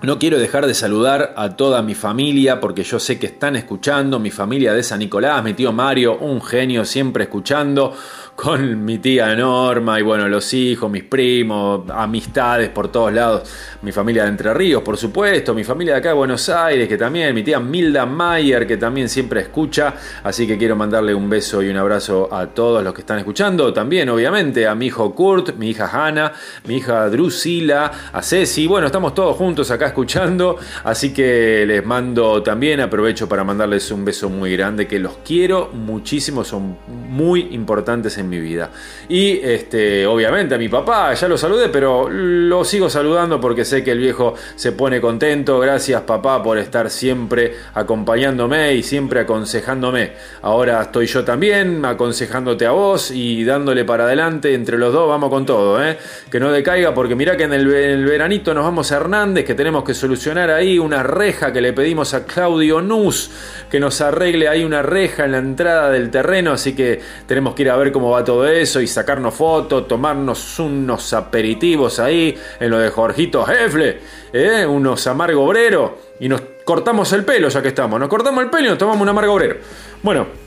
no 0.02 0.20
quiero 0.20 0.40
dejar 0.40 0.68
de 0.68 0.74
saludar 0.74 1.33
a 1.36 1.56
toda 1.56 1.82
mi 1.82 1.96
familia 1.96 2.60
porque 2.60 2.84
yo 2.84 3.00
sé 3.00 3.20
que 3.20 3.28
están 3.28 3.56
escuchando, 3.56 4.20
mi 4.20 4.32
familia 4.32 4.74
de 4.74 4.84
San 4.84 5.00
Nicolás, 5.00 5.44
mi 5.44 5.54
tío 5.54 5.72
Mario, 5.72 6.18
un 6.18 6.42
genio 6.42 6.86
siempre 6.86 7.24
escuchando, 7.24 7.94
con 8.36 8.84
mi 8.84 8.98
tía 8.98 9.36
Norma 9.36 10.00
y 10.00 10.04
bueno, 10.04 10.28
los 10.28 10.54
hijos, 10.54 10.90
mis 10.90 11.04
primos, 11.04 11.90
amistades 11.90 12.70
por 12.70 12.92
todos 12.92 13.14
lados, 13.14 13.50
mi 13.82 13.92
familia 13.92 14.24
de 14.24 14.30
Entre 14.30 14.54
Ríos, 14.54 14.82
por 14.82 14.98
supuesto, 14.98 15.54
mi 15.54 15.64
familia 15.64 15.94
de 15.94 16.00
acá 16.00 16.10
de 16.10 16.16
Buenos 16.16 16.50
Aires, 16.50 16.88
que 16.88 16.98
también, 16.98 17.34
mi 17.36 17.44
tía 17.44 17.60
Milda 17.60 18.06
Mayer, 18.06 18.66
que 18.66 18.78
también 18.78 19.08
siempre 19.08 19.42
escucha, 19.42 19.94
así 20.24 20.48
que 20.48 20.58
quiero 20.58 20.76
mandarle 20.76 21.14
un 21.14 21.30
beso 21.30 21.62
y 21.62 21.70
un 21.70 21.78
abrazo 21.78 22.34
a 22.34 22.48
todos 22.48 22.84
los 22.84 22.94
que 22.94 23.02
están 23.02 23.20
escuchando, 23.20 23.72
también 23.72 24.10
obviamente 24.10 24.68
a 24.68 24.74
mi 24.74 24.88
hijo 24.88 25.14
Kurt, 25.14 25.56
mi 25.56 25.70
hija 25.70 25.90
Hanna, 25.92 26.34
mi 26.66 26.78
hija 26.78 27.10
Drusila, 27.10 27.92
a 28.12 28.22
Ceci, 28.22 28.66
bueno, 28.66 28.88
estamos 28.88 29.14
todos 29.14 29.38
juntos 29.38 29.70
acá 29.70 29.88
escuchando, 29.88 30.58
así 30.84 31.14
que 31.14 31.23
les 31.66 31.86
mando 31.86 32.42
también, 32.44 32.80
aprovecho 32.80 33.28
para 33.28 33.44
mandarles 33.44 33.90
un 33.92 34.06
beso 34.06 34.30
muy 34.30 34.56
grande, 34.56 34.88
que 34.88 35.00
los 35.00 35.18
quiero 35.26 35.70
muchísimo, 35.74 36.44
son 36.44 36.78
muy 36.88 37.50
importantes 37.52 38.18
en 38.18 38.30
mi 38.30 38.40
vida. 38.40 38.72
Y 39.10 39.40
este, 39.44 40.06
obviamente 40.06 40.56
a 40.56 40.58
mi 40.58 40.70
papá, 40.70 41.14
ya 41.14 41.28
lo 41.28 41.38
saludé, 41.38 41.70
pero 41.70 42.10
lo 42.10 42.64
sigo 42.64 42.90
saludando 42.90 43.40
porque 43.40 43.66
sé 43.66 43.84
que 43.84 43.92
el 43.92 44.00
viejo 44.00 44.36
se 44.56 44.72
pone 44.72 45.00
contento. 45.00 45.60
Gracias 45.60 46.02
papá 46.02 46.42
por 46.42 46.58
estar 46.58 46.90
siempre 46.90 47.54
acompañándome 47.74 48.74
y 48.74 48.84
siempre 48.84 49.22
aconsejándome. 49.22 50.14
Ahora 50.42 50.82
estoy 50.82 51.08
yo 51.08 51.24
también 51.24 51.84
aconsejándote 51.86 52.66
a 52.66 52.72
vos 52.72 53.12
y 53.12 53.44
dándole 53.44 53.86
para 53.86 54.06
adelante 54.06 54.54
entre 54.54 54.78
los 54.78 54.94
dos, 54.94 55.08
vamos 55.08 55.30
con 55.30 55.46
todo, 55.46 55.84
¿eh? 55.84 55.98
que 56.30 56.40
no 56.40 56.52
decaiga 56.52 56.94
porque 56.94 57.16
mira 57.16 57.38
que 57.38 57.44
en 57.44 57.54
el, 57.54 57.74
en 57.74 57.92
el 57.92 58.06
veranito 58.06 58.54
nos 58.54 58.64
vamos 58.64 58.92
a 58.92 58.98
Hernández, 58.98 59.46
que 59.46 59.56
tenemos 59.56 59.84
que 59.84 59.94
solucionar 59.94 60.50
ahí 60.50 60.80
una 60.80 61.04
reja 61.14 61.54
que 61.54 61.62
le 61.62 61.74
pedimos 61.74 62.14
a 62.14 62.26
Claudio 62.26 62.82
Nus 62.82 63.32
que 63.70 63.80
nos 63.80 64.02
arregle 64.02 64.48
ahí 64.48 64.64
una 64.64 64.82
reja 64.82 65.26
en 65.26 65.32
la 65.32 65.38
entrada 65.40 65.90
del 65.90 66.12
terreno, 66.12 66.52
así 66.52 66.76
que 66.76 67.02
tenemos 67.26 67.56
que 67.56 67.64
ir 67.64 67.70
a 67.70 67.76
ver 67.76 67.92
cómo 67.92 68.12
va 68.12 68.24
todo 68.24 68.48
eso 68.48 68.82
y 68.82 68.88
sacarnos 68.88 69.34
fotos, 69.34 69.88
tomarnos 69.88 70.60
unos 70.60 71.14
aperitivos 71.14 72.00
ahí 72.00 72.38
en 72.60 72.70
lo 72.70 72.80
de 72.80 72.90
Jorgito 72.90 73.46
Hefle, 73.48 74.00
¿eh? 74.32 74.66
unos 74.66 75.08
amargo 75.08 75.44
obrero 75.44 75.98
y 76.20 76.30
nos 76.30 76.42
cortamos 76.64 77.12
el 77.14 77.26
pelo 77.26 77.50
ya 77.50 77.62
que 77.62 77.70
estamos, 77.70 78.00
nos 78.00 78.10
cortamos 78.10 78.44
el 78.44 78.50
pelo 78.50 78.66
y 78.66 78.70
nos 78.70 78.78
tomamos 78.78 79.02
un 79.02 79.10
amargo 79.10 79.34
obrero. 79.34 79.58
Bueno, 80.02 80.43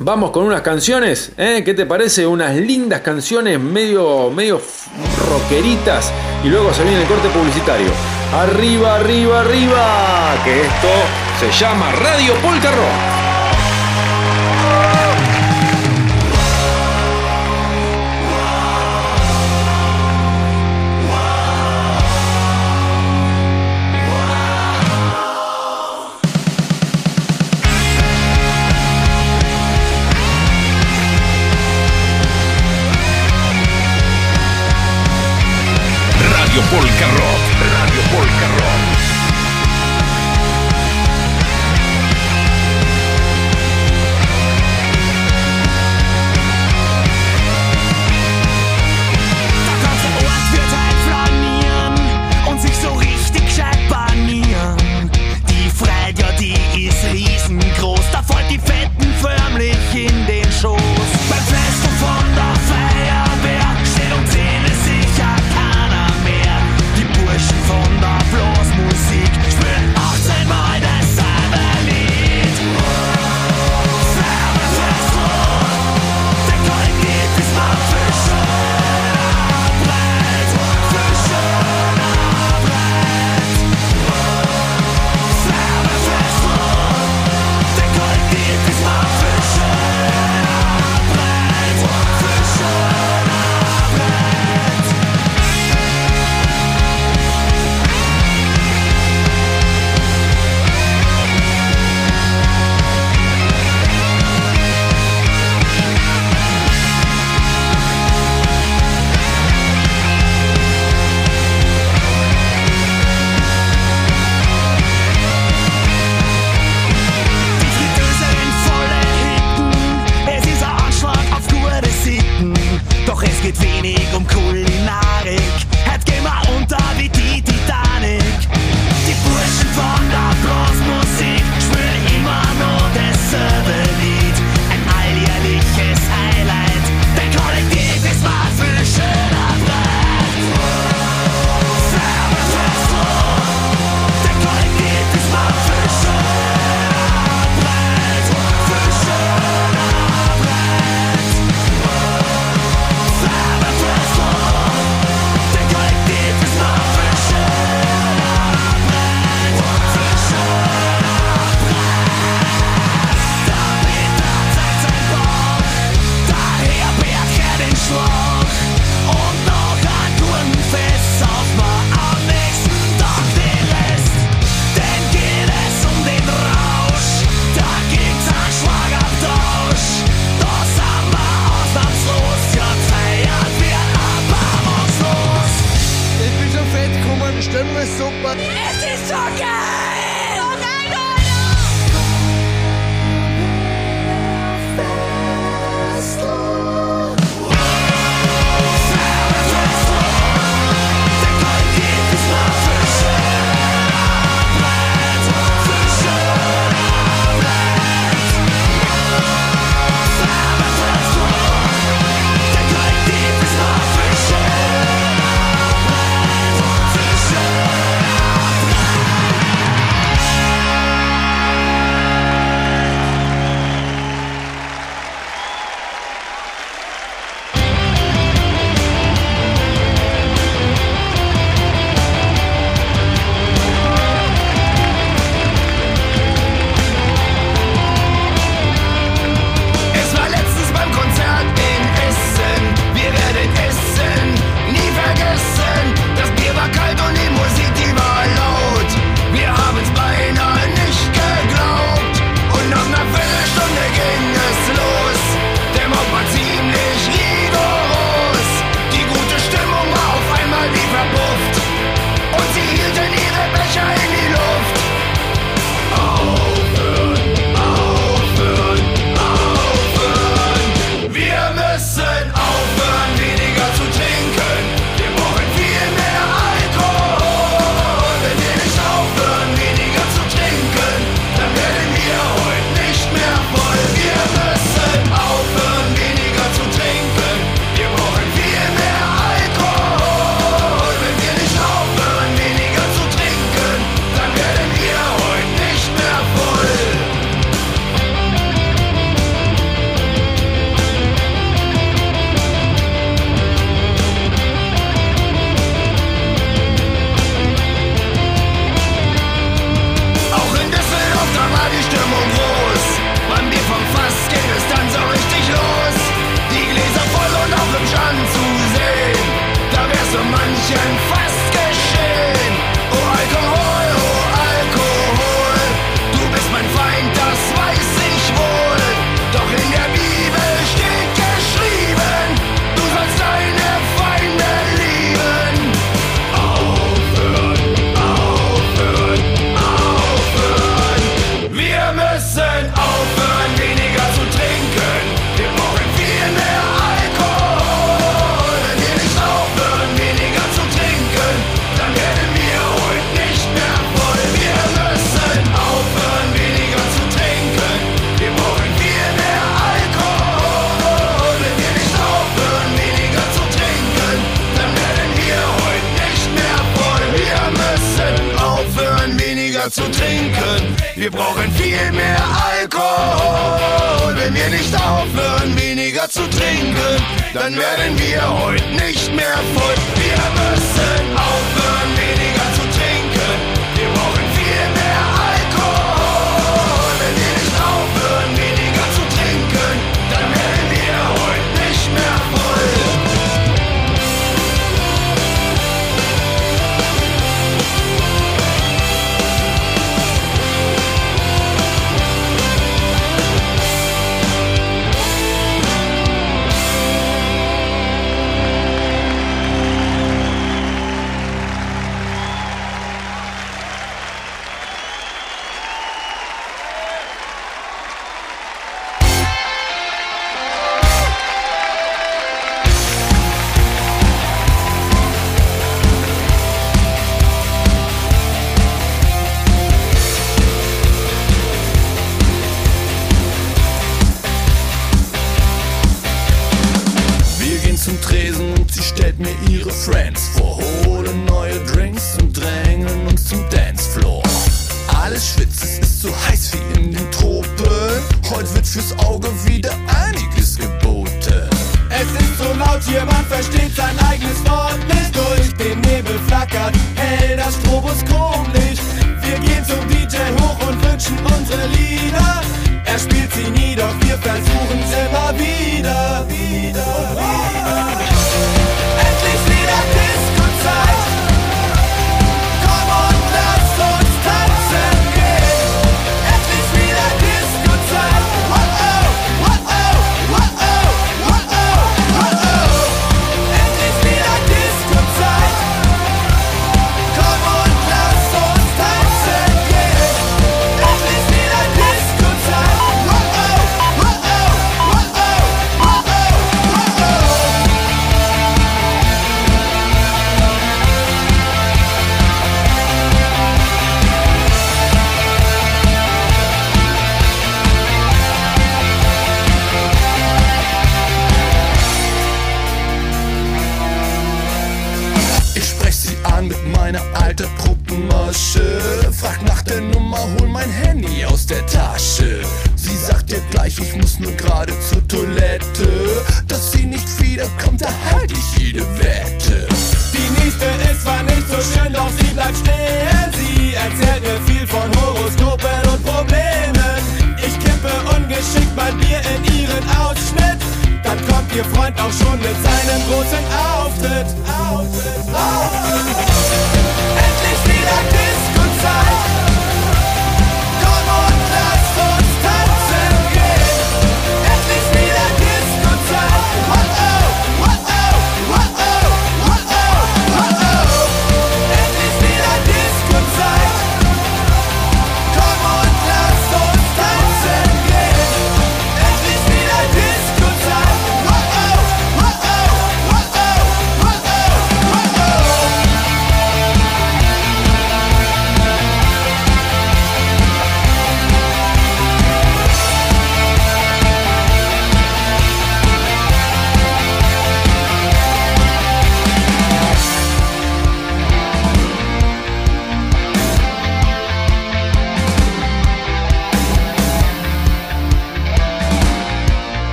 Vamos 0.00 0.30
con 0.32 0.44
unas 0.44 0.62
canciones, 0.62 1.32
¿eh? 1.36 1.62
¿qué 1.64 1.72
te 1.72 1.86
parece? 1.86 2.26
Unas 2.26 2.56
lindas 2.56 3.00
canciones 3.00 3.60
medio, 3.60 4.30
medio 4.30 4.60
rockeritas 5.30 6.12
y 6.42 6.48
luego 6.48 6.72
se 6.74 6.82
viene 6.82 7.02
el 7.02 7.06
corte 7.06 7.28
publicitario. 7.28 7.90
Arriba, 8.32 8.96
arriba, 8.96 9.40
arriba, 9.40 10.34
que 10.44 10.62
esto 10.62 10.88
se 11.38 11.50
llama 11.52 11.92
Radio 11.92 12.34
Polka 12.42 12.72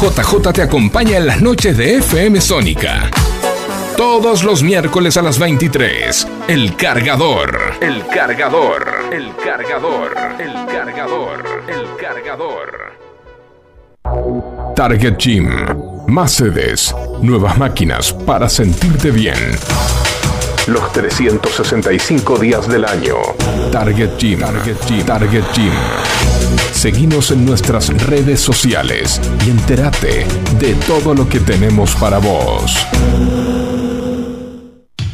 JJ 0.00 0.52
te 0.54 0.62
acompaña 0.62 1.18
en 1.18 1.26
las 1.26 1.42
noches 1.42 1.76
de 1.76 1.96
FM 1.96 2.40
Sónica. 2.40 3.10
Todos 3.98 4.44
los 4.44 4.62
miércoles 4.62 5.18
a 5.18 5.22
las 5.22 5.38
23. 5.38 6.26
El 6.48 6.74
cargador. 6.74 7.74
El 7.82 8.06
cargador. 8.06 8.86
El 9.12 9.36
cargador. 9.36 10.12
El 10.38 10.54
cargador. 10.72 11.44
El 11.68 11.96
cargador. 12.00 12.92
Target 14.74 15.18
Gym. 15.18 15.50
Más 16.06 16.32
sedes. 16.32 16.94
Nuevas 17.20 17.58
máquinas 17.58 18.10
para 18.10 18.48
sentirte 18.48 19.10
bien. 19.10 19.36
Los 20.66 20.90
365 20.94 22.38
días 22.38 22.66
del 22.66 22.86
año. 22.86 23.16
Target 23.70 24.16
Gym. 24.16 24.40
Target 24.40 24.76
Gym. 24.86 25.04
Target 25.04 25.44
Gym. 25.52 26.39
Seguinos 26.72 27.30
en 27.30 27.44
nuestras 27.44 27.88
redes 28.06 28.40
sociales 28.40 29.20
y 29.46 29.50
entérate 29.50 30.26
de 30.58 30.74
todo 30.86 31.14
lo 31.14 31.28
que 31.28 31.40
tenemos 31.40 31.94
para 31.96 32.18
vos. 32.18 32.74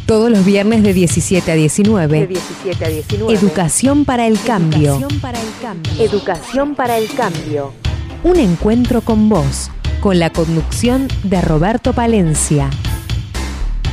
Todos 0.07 0.31
los 0.31 0.45
viernes 0.45 0.85
de 0.85 0.93
17 0.93 1.51
a 1.51 1.55
19. 1.57 2.21
De 2.21 2.27
17 2.29 2.85
a 2.85 2.89
19. 2.89 3.35
Educación 3.35 4.05
para 4.05 4.29
el 4.29 4.41
cambio. 4.41 4.95
Educación 4.95 5.21
para 5.21 5.41
el 5.41 5.49
cambio. 5.61 5.93
Educación 5.99 6.75
para 6.77 6.99
el 6.99 7.09
cambio. 7.09 7.73
Un 8.23 8.37
encuentro 8.37 9.01
con 9.01 9.29
vos, 9.29 9.73
con 10.01 10.21
la 10.21 10.31
conducción 10.31 11.09
de 11.25 11.41
Roberto 11.41 11.93
Palencia. 11.93 12.71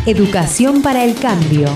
Educación 0.06 0.84
para 0.84 1.04
el 1.04 1.16
cambio. 1.16 1.68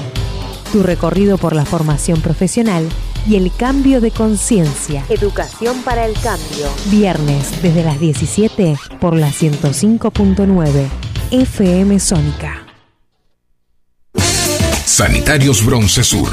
Tu 0.71 0.83
recorrido 0.83 1.39
por 1.39 1.55
la 1.55 1.65
formación 1.65 2.21
profesional 2.21 2.87
y 3.27 3.35
el 3.35 3.51
cambio 3.55 4.01
de 4.01 4.11
conciencia. 4.11 5.03
Educación 5.09 5.81
para 5.83 6.05
el 6.05 6.13
cambio. 6.19 6.67
Viernes 6.91 7.61
desde 7.61 7.83
las 7.83 7.99
17 7.99 8.77
por 8.99 9.15
la 9.15 9.29
105.9 9.29 10.87
FM 11.31 11.99
Sónica. 11.99 12.67
Sanitarios 14.97 15.63
Bronce 15.63 16.03
Sur, 16.03 16.31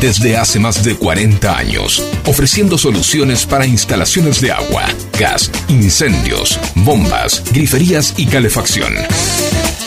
desde 0.00 0.36
hace 0.36 0.58
más 0.58 0.84
de 0.84 0.96
40 0.96 1.56
años, 1.56 2.06
ofreciendo 2.26 2.76
soluciones 2.76 3.46
para 3.46 3.64
instalaciones 3.64 4.40
de 4.40 4.52
agua, 4.52 4.84
gas, 5.18 5.50
incendios, 5.68 6.58
bombas, 6.74 7.42
griferías 7.54 8.12
y 8.18 8.26
calefacción. 8.26 8.92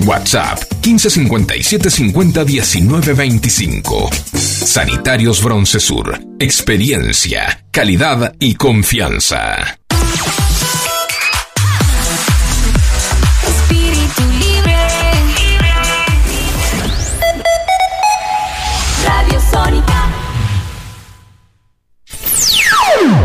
WhatsApp 0.00 0.58
1557 0.82 1.90
50 1.90 2.44
19 2.44 3.14
25. 3.14 4.10
Sanitarios 4.34 5.42
Broncesur. 5.42 6.18
Experiencia, 6.38 7.64
calidad 7.70 8.34
y 8.38 8.54
confianza. 8.54 9.78
Espíritu 13.46 14.22
libre. 14.38 14.76
Radio 19.04 19.40
Sónica. 19.50 20.10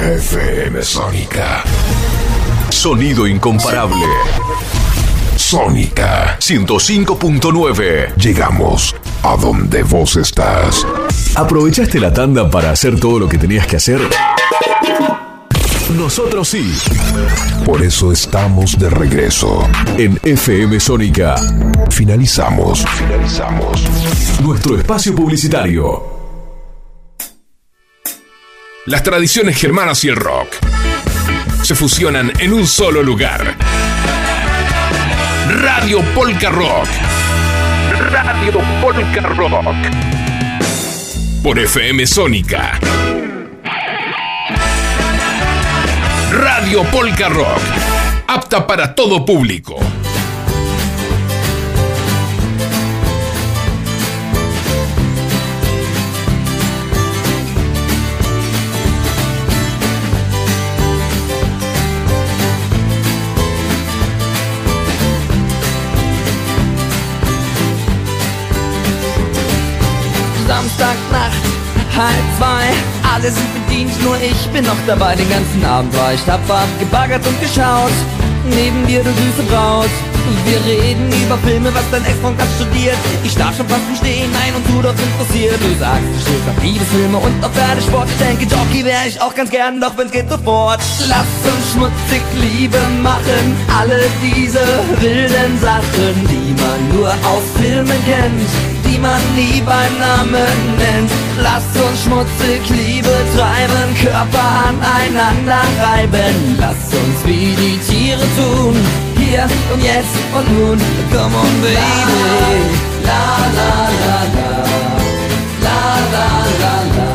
FM 0.01 0.83
Sónica. 0.83 1.63
Sonido 2.69 3.27
incomparable. 3.27 4.05
Sónica 5.49 6.37
105.9. 6.39 8.15
Llegamos 8.17 8.95
a 9.23 9.35
donde 9.35 9.81
vos 9.81 10.15
estás. 10.15 10.85
¿Aprovechaste 11.33 11.99
la 11.99 12.13
tanda 12.13 12.51
para 12.51 12.69
hacer 12.69 12.99
todo 12.99 13.17
lo 13.17 13.27
que 13.27 13.39
tenías 13.39 13.65
que 13.65 13.77
hacer? 13.77 13.99
Nosotros 15.97 16.49
sí. 16.49 16.71
Por 17.65 17.81
eso 17.81 18.11
estamos 18.11 18.77
de 18.77 18.91
regreso. 18.91 19.67
En 19.97 20.19
FM 20.21 20.79
Sónica. 20.79 21.35
Finalizamos. 21.89 22.85
Finalizamos. 22.85 23.83
Nuestro 24.43 24.77
espacio 24.77 25.15
publicitario. 25.15 26.03
Las 28.85 29.01
tradiciones 29.01 29.57
germanas 29.57 30.03
y 30.03 30.09
el 30.09 30.15
rock 30.15 30.49
se 31.63 31.73
fusionan 31.73 32.31
en 32.39 32.53
un 32.53 32.67
solo 32.67 33.01
lugar. 33.01 33.57
Radio 35.49 36.03
Polka 36.13 36.51
Rock. 36.51 36.87
Radio 38.11 38.61
Polka 38.79 39.21
Rock. 39.21 39.89
Por 41.41 41.57
FM 41.57 42.05
Sónica. 42.05 42.79
Radio 46.31 46.83
Polka 46.91 47.29
Rock. 47.29 47.61
Apta 48.27 48.67
para 48.67 48.93
todo 48.93 49.25
público. 49.25 49.79
Alle 73.19 73.31
sind 73.31 73.53
bedient, 73.53 74.03
nur 74.03 74.15
ich 74.17 74.47
bin 74.53 74.63
noch 74.65 74.79
dabei. 74.87 75.15
Den 75.15 75.29
ganzen 75.29 75.63
Abend 75.65 75.95
war 75.97 76.13
ich 76.13 76.21
tapfer, 76.21 76.63
gebaggert 76.79 77.25
und 77.25 77.39
geschaut. 77.41 77.91
Neben 78.45 78.85
dir, 78.87 79.03
du 79.03 79.09
süße 79.09 79.43
Braut. 79.51 79.89
Wir 80.45 80.59
reden 80.63 81.07
über 81.25 81.37
Filme, 81.39 81.73
was 81.73 81.83
dein 81.91 82.05
Ex-Freund 82.05 82.39
hat 82.39 82.47
studiert. 82.55 82.95
Ich 83.23 83.35
darf 83.35 83.55
schon 83.57 83.67
fast 83.67 83.87
nicht 83.89 83.99
stehen, 83.99 84.31
nein, 84.31 84.53
und 84.55 84.63
du 84.69 84.81
doch 84.81 84.93
interessiert. 84.93 85.59
Du 85.59 85.79
sagst, 85.79 86.05
du 86.05 86.19
stehst 86.21 86.47
auf 86.47 86.63
Liebesfilme 86.63 87.17
und 87.17 87.43
auf 87.43 87.51
Pferdesport. 87.51 88.07
Ich 88.09 88.25
denke, 88.25 88.43
Jockey 88.45 88.85
wäre 88.85 89.07
ich 89.07 89.19
auch 89.21 89.33
ganz 89.33 89.49
gern, 89.49 89.81
doch 89.81 89.97
wenn's 89.97 90.11
geht 90.11 90.29
sofort. 90.29 90.79
Lass 91.07 91.31
uns 91.43 91.73
schmutzig 91.73 92.21
Liebe 92.39 92.79
machen, 93.01 93.57
alle 93.79 93.99
diese 94.23 94.61
wilden 95.01 95.59
Sachen, 95.59 96.15
die 96.29 96.53
man 96.61 96.79
nur 96.95 97.09
aus 97.09 97.43
Filmen 97.57 97.99
kennt 98.05 98.78
die 98.89 98.99
man 98.99 99.21
nie 99.35 99.61
beim 99.61 99.93
Namen 99.99 100.55
nennt. 100.77 101.11
Lass 101.41 101.65
uns 101.85 102.03
schmutzig 102.03 102.61
Liebe 102.69 103.15
treiben, 103.35 103.87
Körper 104.01 104.47
aneinander 104.69 105.63
reiben. 105.81 106.57
Lass 106.59 106.81
uns 107.01 107.17
wie 107.25 107.55
die 107.61 107.77
Tiere 107.87 108.25
tun, 108.37 108.75
hier 109.17 109.47
und 109.73 109.83
jetzt 109.83 110.17
und 110.37 110.47
nun. 110.59 110.77
Come 111.11 111.35
on, 111.35 111.61
baby. 111.61 111.77
La 113.05 113.25
la 113.57 113.73
la 114.03 114.19
la. 114.35 114.51
La 115.65 115.81
la 116.13 116.29
la 116.61 116.75
la. 116.95 117.09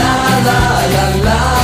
La 0.00 0.16
la 0.46 0.60
la 0.94 1.24
la. 1.24 1.63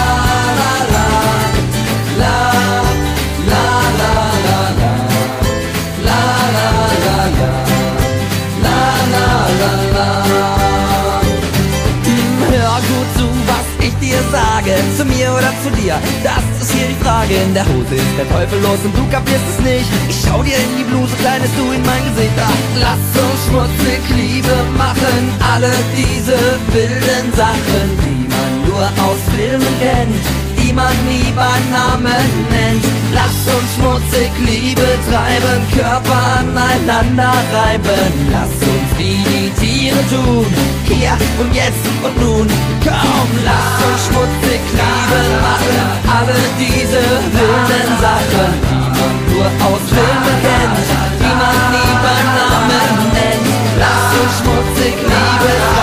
Zu 14.97 15.05
mir 15.05 15.33
oder 15.33 15.53
zu 15.63 15.71
dir? 15.81 15.97
Das 16.23 16.45
ist 16.61 16.73
hier 16.73 16.89
die 16.89 17.05
Frage. 17.05 17.35
In 17.35 17.55
der 17.55 17.65
Hose 17.65 17.95
ist 17.95 18.15
der 18.19 18.29
Teufel 18.29 18.61
los 18.61 18.79
und 18.85 18.97
du 18.97 19.09
kapierst 19.11 19.45
es 19.57 19.65
nicht. 19.65 19.89
Ich 20.09 20.21
schau 20.21 20.43
dir 20.43 20.57
in 20.57 20.77
die 20.79 20.85
Bluse, 20.85 21.17
kleines 21.17 21.51
Du 21.57 21.73
in 21.73 21.83
mein 21.85 22.05
Gesicht. 22.05 22.37
Ach, 22.37 22.63
lass 22.77 23.05
uns 23.17 23.41
schmutzig 23.49 24.03
Liebe 24.17 24.57
machen. 24.77 25.21
Alle 25.41 25.73
diese 25.97 26.39
wilden 26.73 27.33
Sachen, 27.35 27.87
die 28.05 28.29
man 28.29 28.53
nur 28.69 28.85
aus 29.07 29.21
Filmen 29.37 29.75
kennt 29.81 30.51
die 30.71 30.73
man 30.73 30.95
nie 31.09 31.33
beim 31.35 31.65
Namen 31.71 32.27
nennt. 32.51 32.85
Lass 33.13 33.39
uns 33.55 33.71
schmutzig 33.75 34.31
Liebe 34.47 34.87
treiben, 35.09 35.61
Körper 35.75 36.21
aneinander 36.39 37.35
reiben. 37.53 38.13
Lass 38.31 38.55
uns 38.73 38.80
Tiere 39.91 40.07
tun, 40.09 40.47
hier 40.85 41.17
und 41.41 41.53
jetzt 41.55 41.85
und 42.03 42.17
nun. 42.21 42.47
Komm, 42.85 43.29
lass 43.45 43.75
uns 43.87 44.07
schmutzig 44.07 44.63
Liebe 44.71 45.21
machen, 45.43 45.79
alle 46.07 46.39
diese 46.59 47.03
wilden 47.35 47.91
Sachen, 48.01 48.51
die 48.71 48.91
man 48.95 49.15
nur 49.31 49.47
aus 49.67 49.83
Filmen 49.89 50.37
kennt, 50.47 50.79
die 51.19 51.35
man 51.41 51.59
nie 51.75 51.95
beim 52.05 52.29
Namen 52.39 52.99
nennt. 53.15 53.47
Lass 53.79 54.11
uns 54.21 54.33
schmutzig 54.39 54.95
Liebe 54.95 55.53
treiben, 55.75 55.80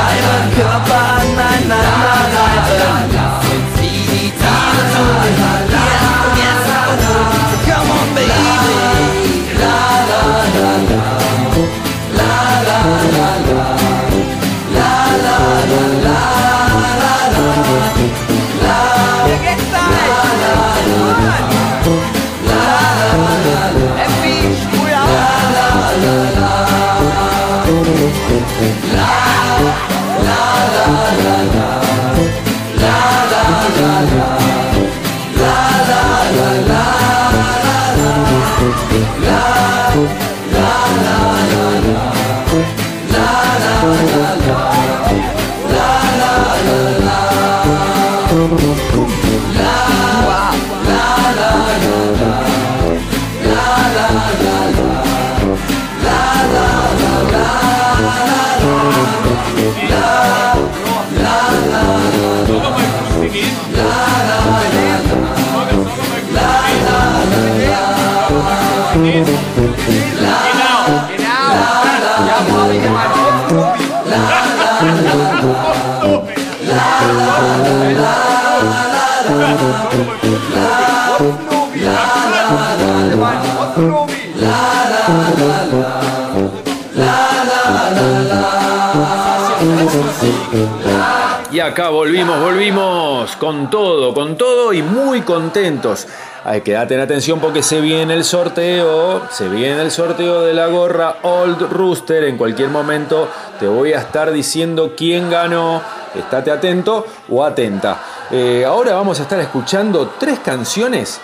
Y 91.49 91.59
acá 91.59 91.89
volvimos, 91.89 92.39
volvimos 92.39 93.35
con 93.37 93.69
todo, 93.69 94.13
con 94.13 94.37
todo 94.37 94.73
y 94.73 94.83
muy 94.83 95.21
contentos. 95.21 96.07
Hay 96.43 96.61
que 96.61 96.75
en 96.75 96.99
atención 96.99 97.39
porque 97.39 97.63
se 97.63 97.81
viene 97.81 98.13
el 98.13 98.23
sorteo, 98.23 99.23
se 99.31 99.49
viene 99.49 99.81
el 99.81 99.91
sorteo 99.91 100.43
de 100.43 100.53
la 100.53 100.67
gorra 100.67 101.17
Old 101.23 101.71
Rooster. 101.71 102.25
En 102.25 102.37
cualquier 102.37 102.69
momento 102.69 103.27
te 103.59 103.67
voy 103.67 103.93
a 103.93 103.99
estar 103.99 104.31
diciendo 104.31 104.93
quién 104.95 105.29
ganó. 105.29 105.81
Estate 106.15 106.51
atento 106.51 107.05
o 107.29 107.43
atenta. 107.43 107.99
Eh, 108.29 108.65
ahora 108.65 108.93
vamos 108.93 109.21
a 109.21 109.23
estar 109.23 109.39
escuchando 109.39 110.15
tres 110.19 110.39
canciones, 110.39 111.21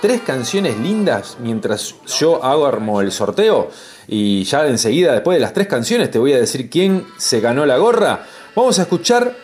tres 0.00 0.20
canciones 0.20 0.78
lindas 0.78 1.36
mientras 1.40 1.96
yo 2.06 2.44
hago 2.44 2.64
armo 2.64 3.00
el 3.00 3.10
sorteo. 3.10 3.70
Y 4.06 4.44
ya 4.44 4.64
enseguida, 4.66 5.12
después 5.12 5.34
de 5.34 5.40
las 5.40 5.52
tres 5.52 5.66
canciones, 5.66 6.12
te 6.12 6.18
voy 6.20 6.32
a 6.32 6.38
decir 6.38 6.70
quién 6.70 7.06
se 7.16 7.40
ganó 7.40 7.66
la 7.66 7.76
gorra. 7.78 8.24
Vamos 8.54 8.78
a 8.78 8.82
escuchar 8.82 9.34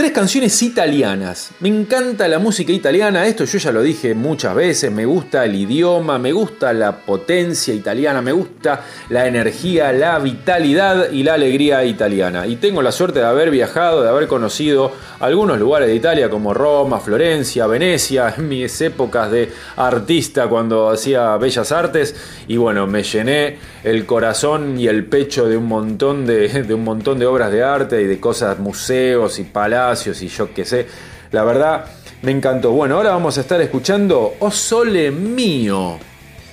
Tres 0.00 0.12
canciones 0.12 0.62
italianas. 0.62 1.50
Me 1.60 1.68
encanta 1.68 2.26
la 2.26 2.38
música 2.38 2.72
italiana, 2.72 3.26
esto 3.26 3.44
yo 3.44 3.58
ya 3.58 3.70
lo 3.70 3.82
dije 3.82 4.14
muchas 4.14 4.54
veces, 4.54 4.90
me 4.90 5.04
gusta 5.04 5.44
el 5.44 5.54
idioma, 5.54 6.18
me 6.18 6.32
gusta 6.32 6.72
la 6.72 6.96
potencia 6.96 7.74
italiana, 7.74 8.22
me 8.22 8.32
gusta 8.32 8.80
la 9.10 9.26
energía, 9.26 9.92
la 9.92 10.18
vitalidad 10.18 11.10
y 11.10 11.22
la 11.22 11.34
alegría 11.34 11.84
italiana. 11.84 12.46
Y 12.46 12.56
tengo 12.56 12.80
la 12.80 12.92
suerte 12.92 13.18
de 13.18 13.26
haber 13.26 13.50
viajado, 13.50 14.02
de 14.02 14.08
haber 14.08 14.26
conocido 14.26 14.90
algunos 15.18 15.58
lugares 15.58 15.88
de 15.88 15.96
Italia 15.96 16.30
como 16.30 16.54
Roma, 16.54 16.98
Florencia, 16.98 17.66
Venecia, 17.66 18.32
en 18.38 18.48
mis 18.48 18.80
épocas 18.80 19.30
de 19.30 19.52
artista 19.76 20.46
cuando 20.46 20.88
hacía 20.88 21.36
bellas 21.36 21.72
artes. 21.72 22.16
Y 22.48 22.56
bueno, 22.56 22.86
me 22.86 23.02
llené 23.02 23.58
el 23.84 24.06
corazón 24.06 24.80
y 24.80 24.88
el 24.88 25.04
pecho 25.04 25.46
de 25.46 25.58
un 25.58 25.66
montón 25.66 26.24
de, 26.24 26.48
de 26.48 26.72
un 26.72 26.84
montón 26.84 27.18
de 27.18 27.26
obras 27.26 27.52
de 27.52 27.62
arte 27.62 28.00
y 28.00 28.06
de 28.06 28.18
cosas, 28.18 28.58
museos 28.58 29.38
y 29.38 29.42
palacios 29.42 29.89
y 30.22 30.28
yo 30.28 30.52
qué 30.54 30.64
sé. 30.64 30.86
La 31.32 31.44
verdad, 31.44 31.84
me 32.22 32.30
encantó. 32.30 32.70
Bueno, 32.70 32.96
ahora 32.96 33.10
vamos 33.10 33.36
a 33.38 33.40
estar 33.40 33.60
escuchando 33.60 34.34
O 34.40 34.50
Sole 34.50 35.10
Mío. 35.10 35.98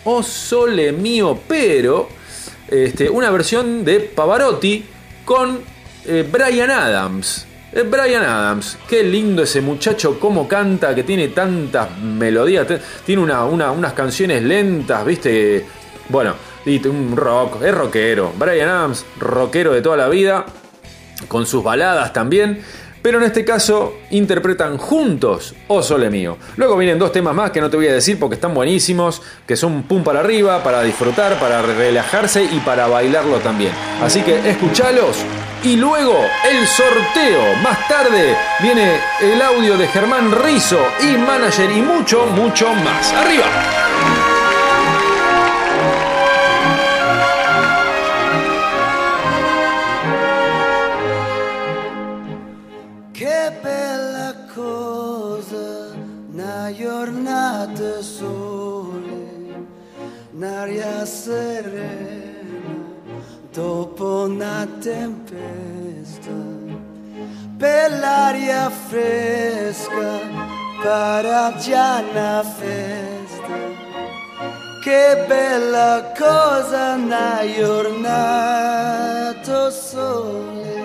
O 0.06 0.24
Sole 0.24 0.92
Mío, 0.92 1.40
pero 1.48 2.10
este, 2.68 3.10
una 3.10 3.30
versión 3.30 3.86
de 3.86 4.00
Pavarotti 4.00 4.86
con 5.26 5.60
eh, 6.06 6.28
Brian 6.30 6.72
Adams. 6.72 7.46
Eh, 7.72 7.84
Brian 7.84 8.24
Adams, 8.24 8.78
qué 8.88 9.04
lindo 9.04 9.44
ese 9.44 9.62
muchacho, 9.62 10.20
cómo 10.20 10.48
canta, 10.48 10.96
que 10.96 11.04
tiene 11.04 11.28
tantas 11.30 11.98
melodías, 12.00 12.66
tiene 13.06 13.22
una, 13.22 13.44
unas 13.44 13.94
canciones 13.94 14.42
lentas, 14.42 15.06
viste. 15.06 15.66
Bueno, 16.10 16.36
y 16.66 16.86
un 16.88 17.16
rock, 17.16 17.62
es 17.62 17.74
rockero. 17.74 18.34
Brian 18.38 18.70
Adams, 18.70 19.06
rockero 19.20 19.74
de 19.74 19.82
toda 19.82 19.98
la 19.98 20.10
vida, 20.10 20.46
con 21.28 21.46
sus 21.46 21.64
baladas 21.64 22.14
también. 22.14 22.62
Pero 23.08 23.20
en 23.20 23.24
este 23.24 23.46
caso 23.46 24.00
interpretan 24.10 24.78
juntos 24.78 25.56
O 25.70 25.82
Sole 25.82 26.10
Mío. 26.10 26.38
Luego 26.58 26.76
vienen 26.76 27.00
dos 27.00 27.14
temas 27.14 27.34
más 27.34 27.52
que 27.52 27.62
no 27.62 27.70
te 27.70 27.78
voy 27.78 27.88
a 27.88 27.94
decir 27.94 28.20
porque 28.20 28.36
están 28.36 28.54
buenísimos, 28.54 29.22
que 29.48 29.56
son 29.56 29.84
pum 29.84 30.04
para 30.04 30.20
arriba, 30.20 30.62
para 30.62 30.84
disfrutar, 30.84 31.40
para 31.40 31.62
relajarse 31.62 32.44
y 32.44 32.60
para 32.60 32.88
bailarlo 32.88 33.38
también. 33.38 33.72
Así 34.04 34.24
que 34.24 34.50
escuchalos 34.50 35.16
y 35.64 35.78
luego 35.78 36.18
el 36.52 36.68
sorteo. 36.68 37.56
Más 37.64 37.88
tarde 37.88 38.36
viene 38.62 39.00
el 39.22 39.42
audio 39.42 39.78
de 39.78 39.88
Germán 39.88 40.30
Rizo 40.44 40.80
y 41.00 41.18
manager 41.18 41.72
y 41.72 41.82
mucho, 41.82 42.26
mucho 42.26 42.74
más. 42.74 43.14
¡Arriba! 43.14 43.87
Serena, 61.08 62.76
dopo 63.52 64.26
una 64.28 64.68
tempesta, 64.80 66.36
per 67.58 67.92
l'aria 68.00 68.70
fresca, 68.70 70.20
para 70.84 71.56
già 71.58 72.04
una 72.12 72.44
festa. 72.44 73.56
Che 74.84 75.26
bella 75.28 76.14
cosa, 76.16 76.94
una 76.94 77.42
giornata 77.56 78.90
sole. 79.72 80.76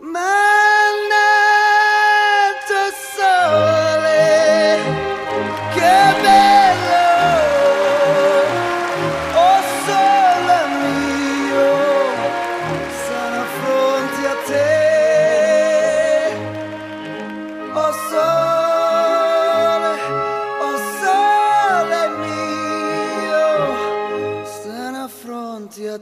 Mannato 0.00 1.47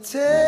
take 0.03 0.46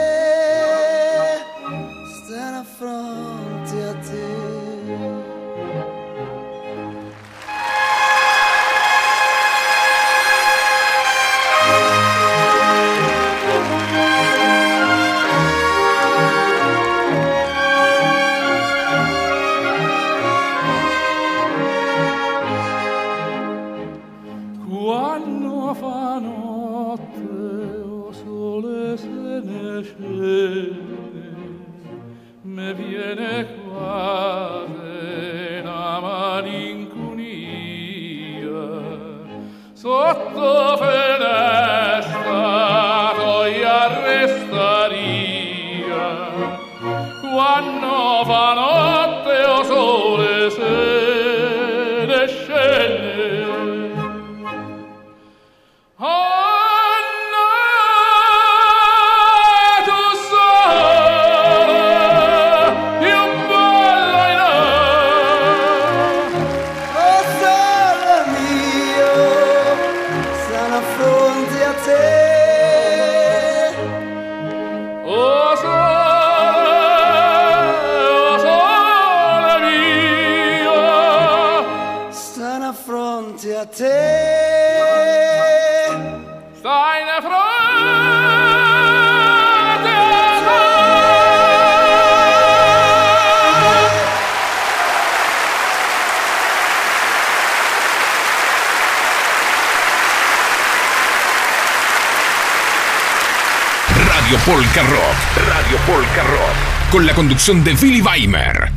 Polka 104.49 104.83
Rock. 104.83 105.47
Radio 105.47 105.77
Polka 105.87 106.23
Rock. 106.23 106.91
Con 106.91 107.05
la 107.05 107.13
conducción 107.13 107.63
de 107.63 107.75
Billy 107.75 108.01
Weimer. 108.01 108.68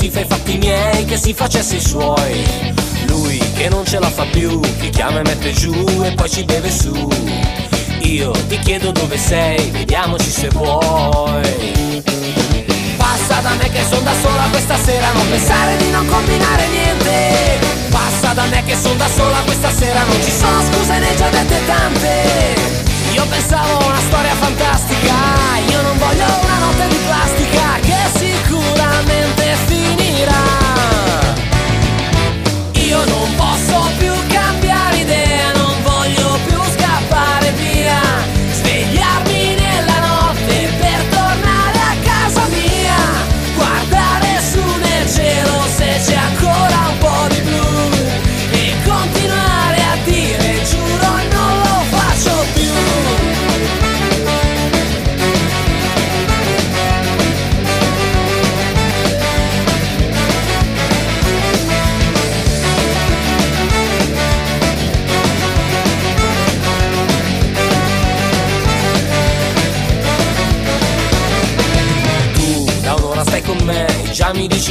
Si 0.00 0.08
fa 0.08 0.20
i 0.20 0.24
fatti 0.26 0.56
miei, 0.56 1.04
che 1.04 1.18
si 1.18 1.34
facesse 1.34 1.76
i 1.76 1.80
suoi. 1.80 2.72
Lui 3.08 3.38
che 3.54 3.68
non 3.68 3.84
ce 3.84 3.98
la 3.98 4.08
fa 4.08 4.24
più, 4.24 4.58
che 4.80 4.88
chiama 4.88 5.18
e 5.20 5.22
mette 5.24 5.52
giù 5.52 5.74
e 6.02 6.12
poi 6.12 6.30
ci 6.30 6.42
beve 6.44 6.70
su. 6.70 7.06
Io 8.04 8.30
ti 8.48 8.58
chiedo 8.60 8.92
dove 8.92 9.18
sei, 9.18 9.68
vediamoci 9.68 10.30
se 10.30 10.48
vuoi. 10.54 12.02
Passa 12.96 13.40
da 13.42 13.50
me 13.60 13.68
che 13.68 13.84
son 13.90 14.02
da 14.02 14.14
sola 14.22 14.48
questa 14.50 14.78
sera, 14.78 15.12
non 15.12 15.28
pensare 15.28 15.76
di 15.76 15.90
non 15.90 16.06
combinare 16.06 16.66
niente. 16.68 17.58
Passa 17.90 18.32
da 18.32 18.46
me 18.46 18.64
che 18.64 18.76
son 18.80 18.96
da 18.96 19.08
sola 19.14 19.36
questa 19.44 19.70
sera, 19.70 20.02
non 20.04 20.16
ci 20.22 20.30
sono 20.30 20.62
scuse 20.62 20.98
ne 20.98 21.14
già 21.14 21.28
dette 21.28 21.60
tante. 21.66 22.54
Io 23.12 23.26
pensavo 23.26 23.76
a 23.76 23.84
una 23.84 24.00
storia 24.08 24.34
fantastica, 24.34 25.14
io 25.68 25.82
non 25.82 25.98
voglio 25.98 26.24
una 26.24 26.58
notte 26.58 26.88
di 26.88 26.98
plastica 27.04 27.78
che 27.82 28.18
sicuramente 28.18 29.39
finirà. 29.66 30.42
Io 32.72 33.04
non 33.04 33.34
posso 33.36 33.90
più 33.98 34.29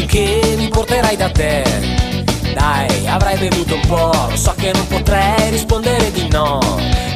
che 0.09 0.55
mi 0.57 0.67
porterai 0.69 1.15
da 1.15 1.29
te. 1.29 1.63
Dai, 2.53 3.07
avrai 3.07 3.37
bevuto 3.37 3.75
un 3.75 3.85
po', 3.87 4.31
so 4.33 4.53
che 4.57 4.71
non 4.73 4.87
potrei 4.87 5.51
rispondere 5.51 6.11
di 6.11 6.27
no. 6.29 6.59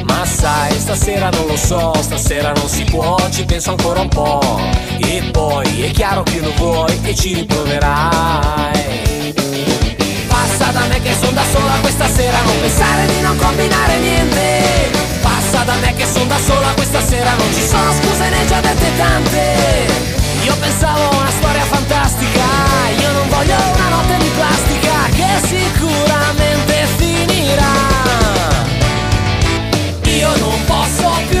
Ma 0.04 0.24
sai, 0.24 0.78
stasera 0.78 1.28
non 1.30 1.46
lo 1.46 1.56
so, 1.56 1.92
stasera 2.00 2.52
non 2.52 2.68
si 2.68 2.84
può, 2.84 3.16
ci 3.30 3.44
penso 3.44 3.70
ancora 3.70 4.00
un 4.00 4.08
po'. 4.08 4.60
E 4.98 5.28
poi 5.32 5.82
è 5.82 5.90
chiaro 5.90 6.22
che 6.22 6.38
lo 6.38 6.52
vuoi 6.56 6.96
e 7.02 7.14
ci 7.16 7.34
riproverai. 7.34 9.34
Passa 10.28 10.70
da 10.70 10.86
me 10.86 11.02
che 11.02 11.14
son 11.20 11.34
da 11.34 11.42
sola 11.52 11.72
questa 11.80 12.06
sera, 12.06 12.40
non 12.42 12.60
pensare 12.60 13.06
di 13.06 13.20
non 13.20 13.36
combinare 13.36 13.98
niente. 13.98 14.92
Passa 15.20 15.64
da 15.64 15.74
me 15.80 15.94
che 15.96 16.06
son 16.06 16.28
da 16.28 16.38
sola 16.38 16.68
questa 16.74 17.02
sera, 17.02 17.34
non 17.34 17.52
ci 17.52 17.66
sono 17.66 17.92
scuse 17.92 18.28
ne 18.28 18.46
già 18.46 18.60
dette 18.60 18.96
tante. 18.96 20.23
Io 20.44 20.54
pensavo 20.58 21.08
a 21.08 21.16
una 21.16 21.30
storia 21.30 21.62
fantastica, 21.62 22.44
io 23.00 23.12
non 23.12 23.28
voglio 23.30 23.54
una 23.54 23.88
notte 23.88 24.16
di 24.18 24.30
plastica 24.36 25.08
che 25.16 25.46
sicuramente 25.46 26.86
finirà. 26.96 27.72
Io 30.04 30.36
non 30.36 30.64
posso 30.66 31.10
più 31.28 31.33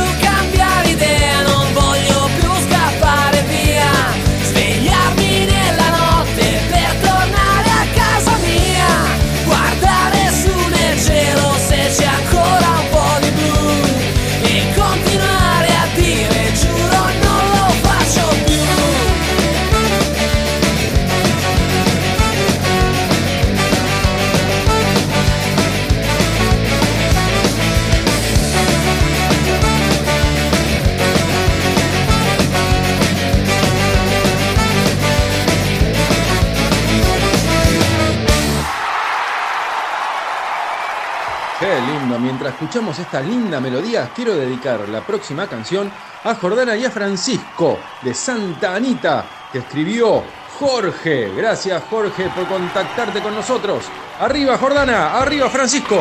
escuchamos 42.50 42.98
esta 42.98 43.20
linda 43.20 43.60
melodía, 43.60 44.10
quiero 44.14 44.34
dedicar 44.34 44.88
la 44.88 45.00
próxima 45.00 45.46
canción 45.46 45.90
a 46.24 46.34
Jordana 46.34 46.76
y 46.76 46.84
a 46.84 46.90
Francisco 46.90 47.78
de 48.02 48.14
Santa 48.14 48.74
Anita, 48.74 49.24
que 49.52 49.58
escribió 49.58 50.22
Jorge. 50.58 51.32
Gracias 51.36 51.82
Jorge 51.90 52.30
por 52.30 52.46
contactarte 52.46 53.20
con 53.20 53.34
nosotros. 53.34 53.84
Arriba 54.20 54.58
Jordana, 54.58 55.18
arriba 55.18 55.48
Francisco. 55.48 56.00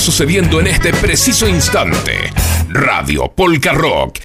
Sucediendo 0.00 0.60
en 0.60 0.68
este 0.68 0.92
preciso 0.92 1.48
instante. 1.48 2.32
Radio 2.68 3.32
Polka 3.34 3.72
Rock. 3.72 4.20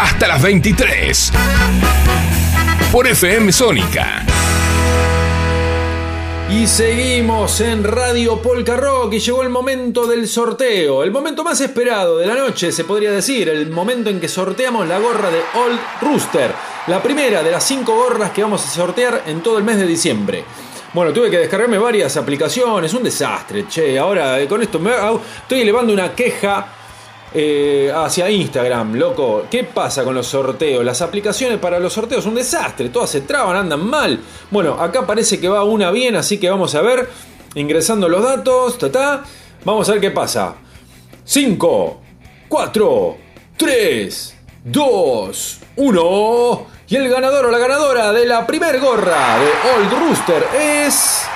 Hasta 0.00 0.28
las 0.28 0.42
23. 0.42 1.32
Por 2.92 3.06
FM 3.06 3.52
Sónica. 3.52 4.24
Y 6.50 6.66
seguimos 6.66 7.60
en 7.60 7.84
Radio 7.84 8.40
Polka 8.40 8.76
Rock 8.76 9.12
y 9.14 9.18
llegó 9.18 9.42
el 9.42 9.50
momento 9.50 10.06
del 10.06 10.26
sorteo, 10.26 11.02
el 11.02 11.10
momento 11.10 11.44
más 11.44 11.60
esperado 11.60 12.16
de 12.16 12.26
la 12.26 12.34
noche, 12.34 12.72
se 12.72 12.84
podría 12.84 13.12
decir, 13.12 13.50
el 13.50 13.68
momento 13.70 14.08
en 14.08 14.18
que 14.18 14.28
sorteamos 14.28 14.88
la 14.88 14.98
gorra 14.98 15.30
de 15.30 15.40
Old 15.54 15.78
Rooster, 16.00 16.50
la 16.86 17.02
primera 17.02 17.42
de 17.42 17.50
las 17.50 17.64
cinco 17.64 17.94
gorras 17.94 18.30
que 18.30 18.42
vamos 18.42 18.64
a 18.64 18.70
sortear 18.70 19.24
en 19.26 19.42
todo 19.42 19.58
el 19.58 19.64
mes 19.64 19.76
de 19.76 19.86
diciembre. 19.86 20.44
Bueno, 20.94 21.12
tuve 21.12 21.30
que 21.30 21.36
descargarme 21.38 21.76
varias 21.76 22.16
aplicaciones, 22.16 22.94
un 22.94 23.02
desastre, 23.02 23.68
che, 23.68 23.98
ahora 23.98 24.40
eh, 24.40 24.48
con 24.48 24.62
esto 24.62 24.78
me 24.78 24.92
estoy 25.42 25.60
elevando 25.60 25.92
una 25.92 26.14
queja 26.14 26.66
eh, 27.34 27.92
hacia 27.94 28.30
Instagram, 28.30 28.94
loco. 28.94 29.44
¿Qué 29.50 29.64
pasa 29.64 30.02
con 30.02 30.14
los 30.14 30.26
sorteos? 30.26 30.82
Las 30.82 31.02
aplicaciones 31.02 31.58
para 31.58 31.78
los 31.78 31.92
sorteos 31.92 32.24
un 32.24 32.36
desastre, 32.36 32.88
todas 32.88 33.10
se 33.10 33.20
traban, 33.20 33.54
andan 33.56 33.86
mal. 33.86 34.18
Bueno, 34.50 34.80
acá 34.80 35.06
parece 35.06 35.38
que 35.38 35.46
va 35.46 35.62
una 35.62 35.90
bien, 35.90 36.16
así 36.16 36.38
que 36.38 36.48
vamos 36.48 36.74
a 36.74 36.80
ver, 36.80 37.06
ingresando 37.54 38.08
los 38.08 38.22
datos, 38.22 38.78
ta. 38.90 39.24
vamos 39.66 39.86
a 39.90 39.92
ver 39.92 40.00
qué 40.00 40.10
pasa. 40.10 40.54
5, 41.22 42.00
4, 42.48 43.16
3, 43.58 44.36
2, 44.64 45.58
1. 45.76 46.77
Y 46.90 46.96
el 46.96 47.08
ganador 47.10 47.46
o 47.46 47.50
la 47.50 47.58
ganadora 47.58 48.12
de 48.12 48.24
la 48.24 48.46
primer 48.46 48.80
gorra 48.80 49.36
de 49.38 49.70
Old 49.76 49.92
Rooster 49.92 50.46
es... 50.58 51.28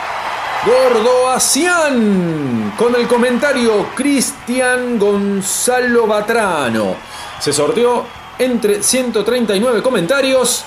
Gordo 0.65 1.29
Asian 1.29 2.73
con 2.79 2.95
el 2.95 3.09
comentario 3.09 3.89
Cristian 3.97 4.97
Gonzalo 4.97 6.07
Batrano. 6.07 6.95
Se 7.41 7.53
sorteó 7.53 8.07
entre 8.39 8.81
139 8.81 9.83
comentarios. 9.83 10.65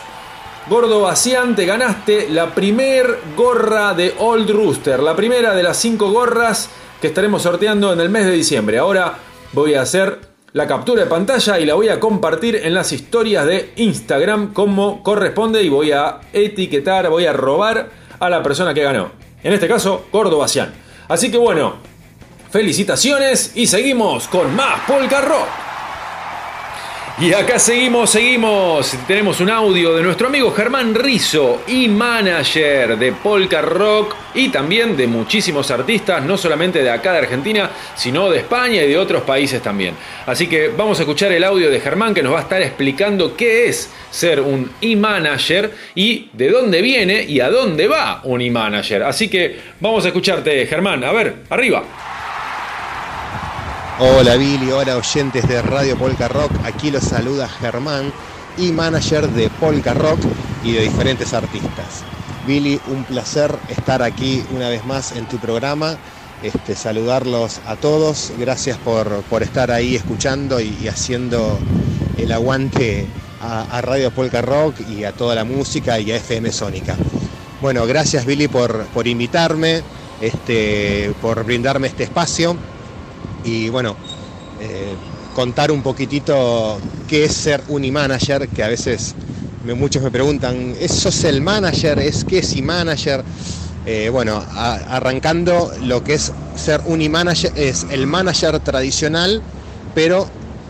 Gordo 0.68 1.08
Asian, 1.08 1.56
te 1.56 1.66
ganaste 1.66 2.28
la 2.30 2.54
primer 2.54 3.22
gorra 3.38 3.94
de 3.94 4.16
Old 4.20 4.50
Rooster, 4.50 5.02
la 5.02 5.16
primera 5.16 5.56
de 5.56 5.64
las 5.64 5.78
cinco 5.78 6.12
gorras 6.12 6.70
que 7.00 7.08
estaremos 7.08 7.42
sorteando 7.42 7.94
en 7.94 8.02
el 8.02 8.10
mes 8.10 8.26
de 8.26 8.34
diciembre. 8.34 8.80
Ahora 8.80 9.14
voy 9.54 9.76
a 9.76 9.82
hacer 9.84 10.35
la 10.56 10.68
captura 10.68 11.04
de 11.04 11.10
pantalla 11.10 11.60
y 11.60 11.66
la 11.66 11.74
voy 11.74 11.90
a 11.90 12.00
compartir 12.00 12.56
en 12.56 12.74
las 12.74 12.94
historias 12.94 13.46
de 13.46 13.74
Instagram 13.76 14.54
como 14.54 15.04
corresponde 15.04 15.62
y 15.62 15.68
voy 15.68 15.92
a 15.92 16.22
etiquetar, 16.32 17.10
voy 17.10 17.26
a 17.26 17.34
robar 17.34 17.90
a 18.18 18.30
la 18.30 18.42
persona 18.42 18.74
que 18.74 18.82
ganó. 18.82 19.12
En 19.44 19.52
este 19.52 19.68
caso, 19.68 20.06
Gordo 20.14 20.38
Basian. 20.38 20.74
Así 21.10 21.30
que 21.30 21.38
bueno, 21.38 21.76
felicitaciones 22.52 23.52
y 23.56 23.68
seguimos 23.68 24.30
con 24.30 24.56
más 24.56 24.80
Polka 24.88 25.20
Rock. 25.20 25.48
Y 27.18 27.32
acá 27.32 27.60
seguimos, 27.60 28.10
seguimos. 28.10 28.94
Tenemos 29.08 29.40
un 29.40 29.50
audio 29.50 29.96
de 29.96 30.04
nuestro 30.04 30.28
amigo 30.28 30.52
Germán 30.52 30.94
Rizo 30.94 31.62
y 31.66 31.88
manager 31.88 32.98
de 32.98 33.14
Polka 33.14 33.62
Rock 33.62 34.14
y 34.34 34.50
también 34.50 34.98
de 34.98 35.08
muchísimos 35.08 35.72
artistas, 35.72 36.22
no 36.26 36.38
solamente 36.38 36.84
de 36.84 36.90
acá 36.90 37.14
de 37.14 37.20
Argentina, 37.20 37.72
sino 37.96 38.30
de 38.30 38.40
España 38.40 38.84
y 38.84 38.90
de 38.90 38.98
otros 38.98 39.24
países 39.24 39.62
también. 39.62 39.96
Así 40.26 40.48
que 40.48 40.68
vamos 40.68 41.00
a 41.00 41.04
escuchar 41.04 41.32
el 41.32 41.46
audio 41.46 41.72
de 41.72 41.80
Germán 41.80 42.14
que 42.14 42.22
nos 42.22 42.34
va 42.34 42.40
a 42.40 42.44
estar 42.44 42.62
explicando 42.62 43.38
qué 43.38 43.70
es 43.70 43.90
ser 44.12 44.42
un 44.42 44.70
e-manager 44.82 45.72
y 45.96 46.30
de 46.34 46.50
dónde 46.50 46.82
viene 46.82 47.24
y 47.24 47.40
a 47.40 47.50
dónde 47.50 47.88
va 47.88 48.20
un 48.26 48.42
e-manager. 48.42 49.04
Así 49.04 49.30
que 49.30 49.58
vamos 49.80 50.04
a 50.04 50.10
escucharte, 50.10 50.68
Germán. 50.68 51.02
A 51.06 51.14
ver, 51.14 51.34
arriba. 51.50 51.82
Hola 53.98 54.36
Billy, 54.36 54.72
hola 54.72 54.98
oyentes 54.98 55.48
de 55.48 55.62
Radio 55.62 55.98
Polka 55.98 56.28
Rock, 56.28 56.52
aquí 56.66 56.92
los 56.92 57.02
saluda 57.02 57.48
Germán 57.48 58.12
y 58.58 58.74
manager 58.74 59.30
de 59.30 59.50
Polka 59.50 59.94
Rock 59.94 60.20
y 60.66 60.74
de 60.74 60.82
diferentes 60.82 61.34
artistas. 61.34 62.04
Billy, 62.46 62.78
un 62.88 63.06
placer 63.06 63.56
estar 63.70 64.04
aquí 64.04 64.44
una 64.54 64.68
vez 64.68 64.86
más 64.86 65.14
en 65.14 65.26
tu 65.30 65.38
programa 65.38 65.96
este, 66.44 66.76
saludarlos 66.76 67.62
a 67.66 67.78
todos. 67.78 68.34
Gracias 68.38 68.78
por, 68.80 69.08
por 69.30 69.44
estar 69.44 69.72
ahí 69.72 69.96
escuchando 69.96 70.60
y, 70.60 70.90
haciendo 70.90 71.58
el 72.18 72.34
aguante 72.34 73.08
a, 73.42 73.62
a 73.78 73.82
Radio 73.82 74.12
Polka 74.12 74.42
Rock 74.42 74.76
y 74.90 75.06
a 75.06 75.14
toda 75.14 75.36
la 75.36 75.46
música 75.46 76.02
y 76.02 76.12
a 76.12 76.18
FM 76.18 76.52
Sónica. 76.52 76.98
Bueno, 77.62 77.86
gracias 77.86 78.26
Billy 78.26 78.50
por, 78.50 78.88
por 78.88 79.08
invitarme, 79.08 79.84
este, 80.20 81.14
por 81.22 81.46
brindarme 81.46 81.88
este 81.88 82.04
espacio 82.04 82.58
y 83.46 83.70
bueno, 83.70 83.96
eh, 84.60 84.96
contar 85.36 85.72
un 85.72 85.82
poquitito 85.82 86.80
qué 87.08 87.26
es 87.26 87.32
ser 87.34 87.62
unimanager, 87.68 88.50
que 88.50 88.64
a 88.64 88.68
veces 88.68 89.16
muchos 89.76 90.02
me 90.04 90.12
preguntan, 90.12 90.76
¿eso 90.80 91.10
es 91.10 91.24
el 91.24 91.42
manager? 91.42 92.00
¿Es 92.00 92.24
qué 92.24 92.40
es 92.40 92.62
manager? 92.62 93.24
Eh, 93.86 94.10
bueno, 94.12 94.44
arrancando 94.56 95.72
lo 95.84 96.04
que 96.04 96.16
es 96.16 96.32
ser 96.58 96.82
unimanager, 96.86 97.52
es 97.56 97.86
el 97.92 98.08
manager 98.08 98.60
tradicional, 98.60 99.42
pero 99.94 100.28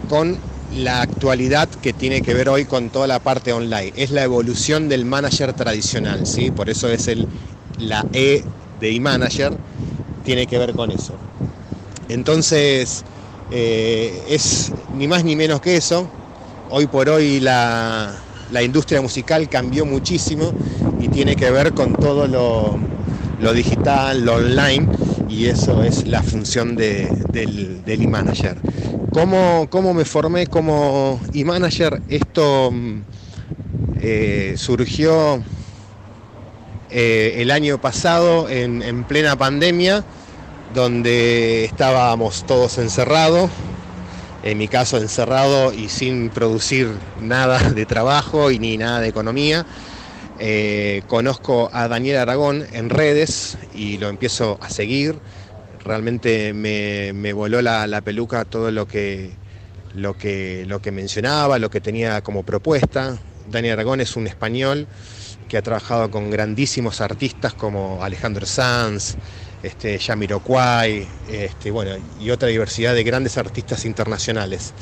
con 0.09 0.37
la 0.77 1.01
actualidad 1.01 1.69
que 1.69 1.93
tiene 1.93 2.21
que 2.21 2.33
ver 2.33 2.49
hoy 2.49 2.65
con 2.65 2.89
toda 2.89 3.07
la 3.07 3.19
parte 3.19 3.53
online. 3.53 3.93
Es 3.95 4.11
la 4.11 4.23
evolución 4.23 4.89
del 4.89 5.05
manager 5.05 5.53
tradicional, 5.53 6.25
¿sí? 6.25 6.51
Por 6.51 6.69
eso 6.69 6.89
es 6.89 7.07
el, 7.07 7.25
la 7.79 8.05
E 8.11 8.43
de 8.81 8.95
e-manager, 8.95 9.53
tiene 10.25 10.45
que 10.45 10.57
ver 10.57 10.73
con 10.73 10.91
eso. 10.91 11.13
Entonces, 12.07 13.03
eh, 13.49 14.25
es 14.29 14.71
ni 14.89 15.07
más 15.07 15.23
ni 15.23 15.35
menos 15.35 15.61
que 15.61 15.77
eso. 15.77 16.09
Hoy 16.67 16.87
por 16.87 17.09
hoy 17.09 17.39
la, 17.39 18.15
la 18.51 18.63
industria 18.63 19.01
musical 19.01 19.47
cambió 19.49 19.85
muchísimo 19.85 20.55
y 20.97 21.07
tiene 21.09 21.35
que 21.35 21.51
ver 21.51 21.73
con 21.73 21.95
todo 21.95 22.27
lo, 22.27 22.79
lo 23.37 23.53
digital, 23.53 24.25
lo 24.25 24.35
online, 24.35 24.89
y 25.27 25.45
eso 25.45 25.83
es 25.83 26.07
la 26.07 26.23
función 26.23 26.75
de- 26.75 27.09
del, 27.31 27.83
del 27.83 28.01
e-manager. 28.01 28.57
¿Cómo, 29.11 29.67
¿Cómo 29.69 29.93
me 29.93 30.05
formé 30.05 30.47
como 30.47 31.21
e-manager? 31.33 32.01
Esto 32.07 32.71
mm, 32.71 32.99
eh, 34.01 34.55
surgió 34.57 35.43
eh, 36.89 37.35
el 37.37 37.51
año 37.51 37.79
pasado 37.79 38.49
en, 38.49 38.81
en 38.81 39.05
plena 39.05 39.35
pandemia, 39.35 40.05
donde 40.75 41.63
estábamos 41.63 42.45
todos 42.45 42.77
encerrados, 42.77 43.49
en 44.43 44.57
mi 44.57 44.67
caso 44.67 44.97
encerrado 44.97 45.73
y 45.73 45.87
sin 45.87 46.29
producir 46.29 46.91
nada 47.21 47.57
de 47.71 47.85
trabajo 47.85 48.51
y 48.51 48.59
ni 48.59 48.77
nada 48.77 48.99
de 48.99 49.07
economía. 49.07 49.65
Eh, 50.37 51.01
conozco 51.07 51.69
a 51.71 51.87
Daniel 51.87 52.17
Aragón 52.17 52.65
en 52.73 52.89
redes 52.89 53.57
y 53.73 53.97
lo 53.97 54.09
empiezo 54.09 54.59
a 54.61 54.69
seguir. 54.69 55.17
Realmente 55.83 56.53
me, 56.53 57.13
me 57.13 57.31
voló 57.31 57.61
la, 57.61 57.87
la 57.87 58.01
peluca 58.01 58.43
todo 58.43 58.69
lo 58.69 58.85
que, 58.85 59.31
lo, 59.95 60.17
que, 60.17 60.65
lo 60.67 60.81
que 60.81 60.91
mencionaba, 60.91 61.57
lo 61.57 61.69
que 61.69 61.79
tenía 61.79 62.21
como 62.21 62.43
propuesta. 62.43 63.17
Daniel 63.49 63.73
Aragón 63.73 64.01
es 64.01 64.17
un 64.17 64.27
español 64.27 64.87
que 65.47 65.57
ha 65.57 65.61
trabajado 65.61 66.11
con 66.11 66.31
grandísimos 66.31 66.99
artistas 66.99 67.53
como 67.53 68.03
Alejandro 68.03 68.45
Sanz, 68.45 69.15
este, 69.65 69.99
Jamiroquai, 69.99 71.07
este, 71.29 71.71
bueno, 71.71 71.91
y 72.19 72.29
otra 72.29 72.47
diversidad 72.49 72.93
de 72.93 73.03
grandes 73.03 73.37
artistas 73.37 73.85
internacionales. 73.85 74.73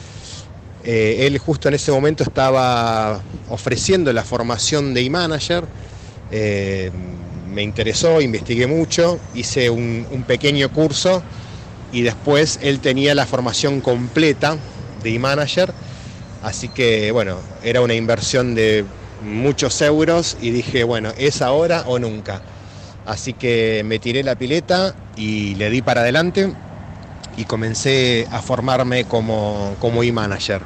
Eh, 0.84 1.26
él 1.26 1.38
justo 1.38 1.70
en 1.70 1.76
ese 1.76 1.92
momento 1.92 2.24
estaba 2.24 3.22
ofreciendo 3.50 4.12
la 4.12 4.24
formación 4.24 4.94
de 4.94 5.02
e-manager. 5.02 5.64
eh, 6.32 6.92
me 7.54 7.62
interesó, 7.62 8.20
investigué 8.20 8.66
mucho, 8.66 9.20
hice 9.36 9.70
un, 9.70 10.08
un 10.10 10.24
pequeño 10.24 10.70
curso 10.70 11.22
y 11.92 12.02
después 12.02 12.60
él 12.64 12.80
tenía 12.80 13.14
la 13.14 13.28
formación 13.28 13.80
completa 13.80 14.58
de 15.04 15.14
e-manager. 15.14 15.72
Así 16.42 16.68
que 16.70 17.12
bueno, 17.12 17.38
era 17.64 17.82
una 17.82 17.94
inversión 17.94 18.56
de 18.56 18.84
muchos 19.24 19.82
euros 19.82 20.36
y 20.42 20.50
dije, 20.50 20.84
bueno, 20.84 21.14
es 21.18 21.42
ahora 21.42 21.84
o 21.86 22.00
nunca. 22.00 22.42
Así 23.06 23.34
que 23.34 23.84
me 23.86 24.00
tiré 24.00 24.24
la 24.24 24.36
pileta 24.36 24.96
y 25.18 25.56
le 25.56 25.70
di 25.70 25.82
para 25.82 26.02
adelante 26.02 26.54
y 27.38 27.46
comencé 27.46 28.28
a 28.32 28.42
formarme 28.42 29.06
como, 29.06 29.76
como 29.80 30.04
e-manager. 30.04 30.62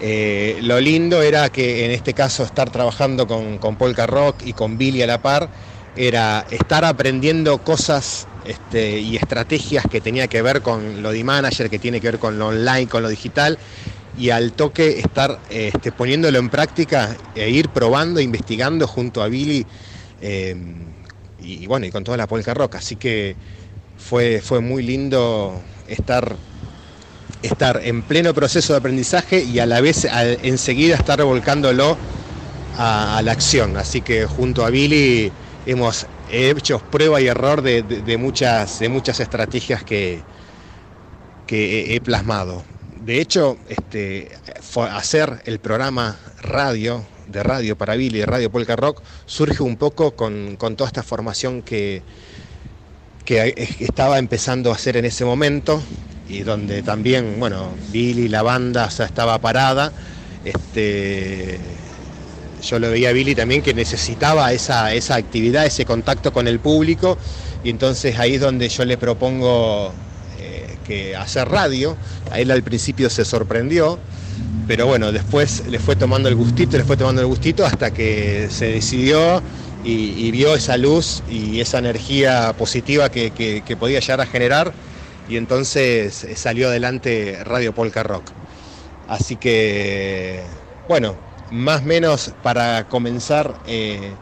Eh, 0.00 0.58
lo 0.62 0.80
lindo 0.80 1.22
era 1.22 1.48
que 1.50 1.84
en 1.84 1.90
este 1.90 2.14
caso 2.14 2.44
estar 2.44 2.70
trabajando 2.70 3.26
con, 3.26 3.58
con 3.58 3.76
Polka 3.76 4.06
Rock 4.06 4.42
y 4.44 4.52
con 4.52 4.78
Billy 4.78 5.02
a 5.02 5.06
la 5.08 5.20
par 5.20 5.48
era 5.96 6.46
estar 6.50 6.84
aprendiendo 6.84 7.58
cosas 7.58 8.28
este, 8.44 9.00
y 9.00 9.16
estrategias 9.16 9.84
que 9.90 10.00
tenía 10.00 10.28
que 10.28 10.40
ver 10.40 10.62
con 10.62 11.02
lo 11.02 11.10
de 11.10 11.24
manager, 11.24 11.68
que 11.68 11.78
tiene 11.78 12.00
que 12.00 12.12
ver 12.12 12.20
con 12.20 12.38
lo 12.38 12.48
online, 12.48 12.86
con 12.86 13.02
lo 13.02 13.08
digital, 13.08 13.58
y 14.16 14.30
al 14.30 14.52
toque 14.52 15.00
estar 15.00 15.40
este, 15.50 15.90
poniéndolo 15.90 16.38
en 16.38 16.48
práctica 16.48 17.16
e 17.34 17.50
ir 17.50 17.68
probando, 17.68 18.20
investigando 18.20 18.86
junto 18.86 19.22
a 19.22 19.28
Billy 19.28 19.66
eh, 20.20 20.56
y, 21.38 21.66
bueno, 21.66 21.86
y 21.86 21.90
con 21.90 22.04
toda 22.04 22.16
la 22.16 22.26
Polka 22.26 22.54
Rock. 22.54 22.76
Así 22.76 22.96
que 22.96 23.36
fue, 23.96 24.40
fue 24.42 24.60
muy 24.60 24.82
lindo 24.82 25.62
estar 25.86 26.38
estar 27.42 27.80
en 27.84 28.02
pleno 28.02 28.34
proceso 28.34 28.72
de 28.72 28.78
aprendizaje 28.78 29.42
y 29.44 29.58
a 29.60 29.66
la 29.66 29.80
vez 29.80 30.06
enseguida 30.42 30.96
estar 30.96 31.22
volcándolo 31.22 31.98
a, 32.74 33.20
la 33.22 33.32
acción. 33.32 33.76
Así 33.76 34.02
que 34.02 34.26
junto 34.26 34.64
a 34.64 34.70
Billy 34.70 35.32
hemos 35.66 36.06
hecho 36.28 36.80
prueba 36.80 37.20
y 37.20 37.28
error 37.28 37.62
de, 37.62 37.82
de- 37.82 38.02
de 38.02 38.16
muchas, 38.18 38.78
de 38.78 38.88
muchas 38.88 39.20
estrategias 39.20 39.84
que, 39.84 40.24
que 41.46 41.94
he, 41.94 42.00
plasmado. 42.00 42.64
De 42.96 43.20
hecho, 43.20 43.58
este, 43.68 44.30
hacer 44.90 45.42
el 45.44 45.60
programa 45.60 46.18
radio, 46.42 47.06
de 47.28 47.42
radio 47.42 47.76
para 47.76 47.94
Billy, 47.94 48.20
de 48.20 48.26
Radio 48.26 48.50
Polka 48.50 48.76
Rock, 48.76 49.02
surge 49.26 49.62
un 49.62 49.76
poco 49.76 50.12
con, 50.12 50.56
con 50.56 50.76
toda 50.76 50.88
esta 50.88 51.02
formación 51.02 51.62
que, 51.62 52.02
que 53.24 53.54
estaba 53.80 54.18
empezando 54.18 54.70
a 54.70 54.74
hacer 54.74 54.96
en 54.96 55.04
ese 55.04 55.24
momento 55.24 55.82
y 56.28 56.40
donde 56.40 56.82
también, 56.82 57.36
bueno, 57.38 57.70
Billy, 57.90 58.28
la 58.28 58.42
banda, 58.42 58.86
o 58.86 59.02
estaba 59.02 59.38
parada. 59.38 59.92
Este, 60.44 61.58
yo 62.62 62.78
lo 62.78 62.90
veía 62.90 63.10
a 63.10 63.12
Billy 63.12 63.34
también 63.34 63.62
que 63.62 63.74
necesitaba 63.74 64.52
esa, 64.52 64.92
esa 64.92 65.16
actividad, 65.16 65.66
ese 65.66 65.84
contacto 65.84 66.32
con 66.32 66.48
el 66.48 66.60
público 66.60 67.18
y 67.64 67.70
entonces 67.70 68.18
ahí 68.18 68.34
es 68.34 68.40
donde 68.40 68.68
yo 68.68 68.84
le 68.84 68.96
propongo 68.96 69.92
eh, 70.38 70.76
que 70.86 71.16
hacer 71.16 71.48
radio. 71.48 71.96
A 72.30 72.40
él 72.40 72.50
al 72.50 72.62
principio 72.62 73.10
se 73.10 73.24
sorprendió, 73.24 73.98
pero 74.66 74.86
bueno, 74.86 75.12
después 75.12 75.64
le 75.68 75.78
fue 75.78 75.96
tomando 75.96 76.28
el 76.28 76.34
gustito, 76.34 76.76
le 76.76 76.84
fue 76.84 76.96
tomando 76.96 77.20
el 77.20 77.26
gustito 77.26 77.64
hasta 77.64 77.92
que 77.92 78.48
se 78.50 78.66
decidió 78.66 79.42
y, 79.84 80.30
vio 80.30 80.54
esa 80.54 80.76
luz 80.76 81.22
y 81.30 81.60
esa 81.60 81.78
energía 81.78 82.52
positiva 82.58 83.08
que 83.08 83.76
podía 83.78 84.00
llegar 84.00 84.20
a 84.20 84.26
generar 84.26 84.72
y 85.28 85.36
entonces 85.36 86.24
eh, 86.24 86.36
salió 86.36 86.68
adelante 86.68 87.38
Radio 87.44 87.74
Polka 87.74 88.02
Rock. 88.02 88.24
Así 89.08 89.36
que, 89.36 90.42
bueno, 90.88 91.16
más 91.50 91.82
o 91.82 91.84
menos 91.84 92.32
para 92.42 92.88
comenzar 92.88 93.54
eh, 93.66 94.12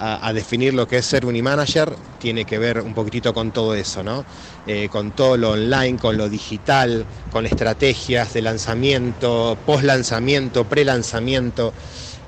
a, 0.00 0.32
definir 0.32 0.72
lo 0.72 0.86
que 0.86 0.96
es 0.98 1.06
ser 1.06 1.26
un 1.26 1.36
e-manager, 1.36 1.94
tiene 2.18 2.46
que 2.46 2.58
ver 2.58 2.80
un 2.80 2.94
poquitito 2.94 3.34
con 3.34 3.52
todo 3.52 3.74
eso, 3.74 4.02
¿no? 4.02 4.24
Eh, 4.64 4.88
con 4.88 5.12
todo 5.12 5.36
lo 5.36 5.50
online, 5.50 5.98
con 5.98 6.16
lo 6.16 6.28
digital, 6.28 7.06
con 7.28 7.44
estrategias 7.44 8.32
de 8.32 8.40
lanzamiento, 8.42 9.58
post-lanzamiento, 9.64 10.64
pre-lanzamiento, 10.64 11.74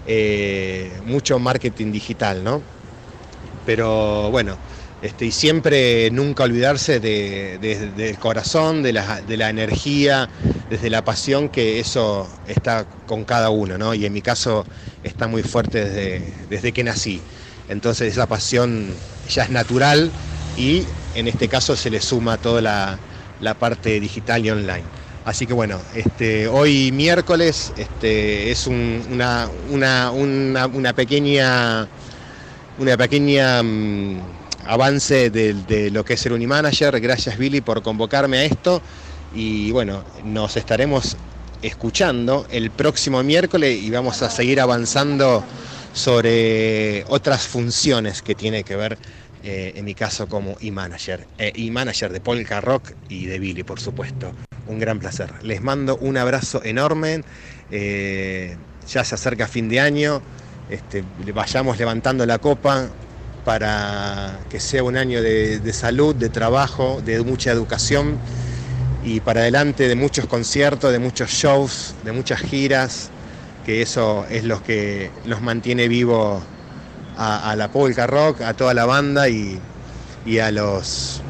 eh, 0.05 1.01
mucho 1.03 1.39
marketing 1.39 1.93
digital, 1.93 2.45
¿no? 2.45 2.63
Pero 3.65 4.31
bueno, 4.31 4.59
este, 5.01 5.27
y 5.27 5.33
siempre 5.33 6.11
nunca 6.11 6.45
olvidarse 6.45 7.01
de- 7.01 7.59
de- 7.59 7.91
del 7.93 8.19
corazón, 8.19 8.83
de 8.83 8.93
la, 8.93 9.23
de 9.23 9.37
la 9.37 9.51
energía, 9.51 10.29
desde 10.69 10.91
la 10.91 11.03
pasión, 11.05 11.49
que 11.49 11.81
eso 11.81 12.31
está 12.45 12.87
con 13.07 13.25
cada 13.25 13.51
uno, 13.51 13.79
¿no? 13.79 13.95
Y 13.95 14.05
en 14.05 14.13
mi 14.13 14.23
caso 14.23 14.67
está 15.03 15.27
muy 15.29 15.43
fuerte 15.43 15.85
desde, 15.85 16.47
desde 16.49 16.73
que 16.73 16.85
nací. 16.85 17.25
Entonces 17.69 18.13
esa 18.13 18.27
pasión 18.27 18.95
ya 19.29 19.45
es 19.45 19.51
natural 19.51 20.11
y 20.57 20.85
en 21.15 21.29
este 21.29 21.49
caso 21.49 21.77
se 21.77 21.91
le 21.91 22.01
suma 22.01 22.37
toda 22.39 22.61
la, 22.61 22.99
la 23.41 23.55
parte 23.55 23.99
digital 24.01 24.45
y 24.45 24.51
online. 24.51 24.85
Así 25.25 25.47
que 25.47 25.53
bueno, 25.53 25.81
este, 25.95 26.49
hoy 26.49 26.91
miércoles 26.93 27.73
este, 27.77 28.51
es 28.51 28.67
un- 28.67 29.03
una, 29.11 29.49
una- 29.71 30.11
una- 30.11 30.67
una 30.67 30.93
pequeña, 30.95 31.87
una 32.79 32.97
pequeña 32.97 33.63
mm, 33.63 34.21
avance 34.67 35.31
de, 35.31 35.55
de 35.55 35.91
lo 35.91 36.05
que 36.05 36.15
es 36.15 36.21
ser 36.21 36.33
un 36.33 36.45
manager. 36.47 37.01
Gracias 37.01 37.39
Billy 37.39 37.61
por 37.61 37.83
convocarme 37.83 38.39
a 38.39 38.45
esto 38.45 38.83
y 39.35 39.71
bueno, 39.71 40.03
nos 40.25 40.57
estaremos 40.57 41.17
escuchando 41.63 42.47
el 42.51 42.71
próximo 42.73 43.23
miércoles 43.23 43.79
y 43.81 43.91
vamos 43.91 44.21
a 44.23 44.31
seguir 44.31 44.61
avanzando 44.61 45.45
sobre 45.93 47.05
otras 47.09 47.47
funciones 47.47 48.23
que 48.23 48.35
tiene 48.35 48.65
que 48.65 48.77
ver, 48.77 48.99
eh, 49.45 49.73
en 49.77 49.85
mi 49.85 49.95
caso, 49.95 50.29
como 50.29 50.57
e-manager. 50.61 51.27
Eh, 51.39 51.53
e-manager 51.55 52.13
de 52.13 52.21
Polka 52.21 52.61
Rock 52.61 52.93
y 53.09 53.27
de 53.27 53.39
Billy, 53.39 53.63
por 53.63 53.81
supuesto. 53.81 54.33
Un 54.67 54.79
gran 54.79 54.99
placer. 54.99 55.31
Les 55.43 55.61
mando 55.61 55.97
un 55.97 56.17
abrazo 56.17 56.63
enorme. 56.65 57.23
Eh, 57.71 58.57
ya 58.89 59.05
se 59.05 59.15
acerca 59.15 59.49
fin 59.49 59.69
de 59.69 59.81
año. 59.81 60.23
Este, 60.71 61.05
vayamos 61.35 61.79
levantando 61.79 62.25
la 62.25 62.39
copa 62.39 62.89
para 63.45 64.39
que 64.49 64.61
sea 64.61 64.85
un 64.85 64.97
año 64.97 65.21
de, 65.21 65.59
de 65.59 65.73
salud, 65.73 66.15
de 66.15 66.29
trabajo, 66.29 67.03
de 67.05 67.21
mucha 67.23 67.51
educación 67.51 68.19
y 69.05 69.21
para 69.21 69.41
adelante 69.41 69.89
de 69.89 69.97
muchos 69.97 70.27
conciertos, 70.27 70.93
de 70.93 70.99
muchos 70.99 71.31
shows, 71.31 71.95
de 72.05 72.13
muchas 72.13 72.41
giras, 72.41 73.11
que 73.65 73.83
eso 73.83 74.27
es 74.31 74.45
lo 74.45 74.63
que 74.63 75.11
nos 75.25 75.41
mantiene 75.41 75.89
vivos 75.89 76.43
a, 77.17 77.55
la 77.57 77.69
polka 77.69 78.07
rock, 78.07 78.41
a 78.41 78.55
toda 78.55 78.75
la 78.75 78.85
banda 78.85 79.29
y, 79.29 79.61
y 80.27 80.39
a 80.39 80.51
los 80.51 81.23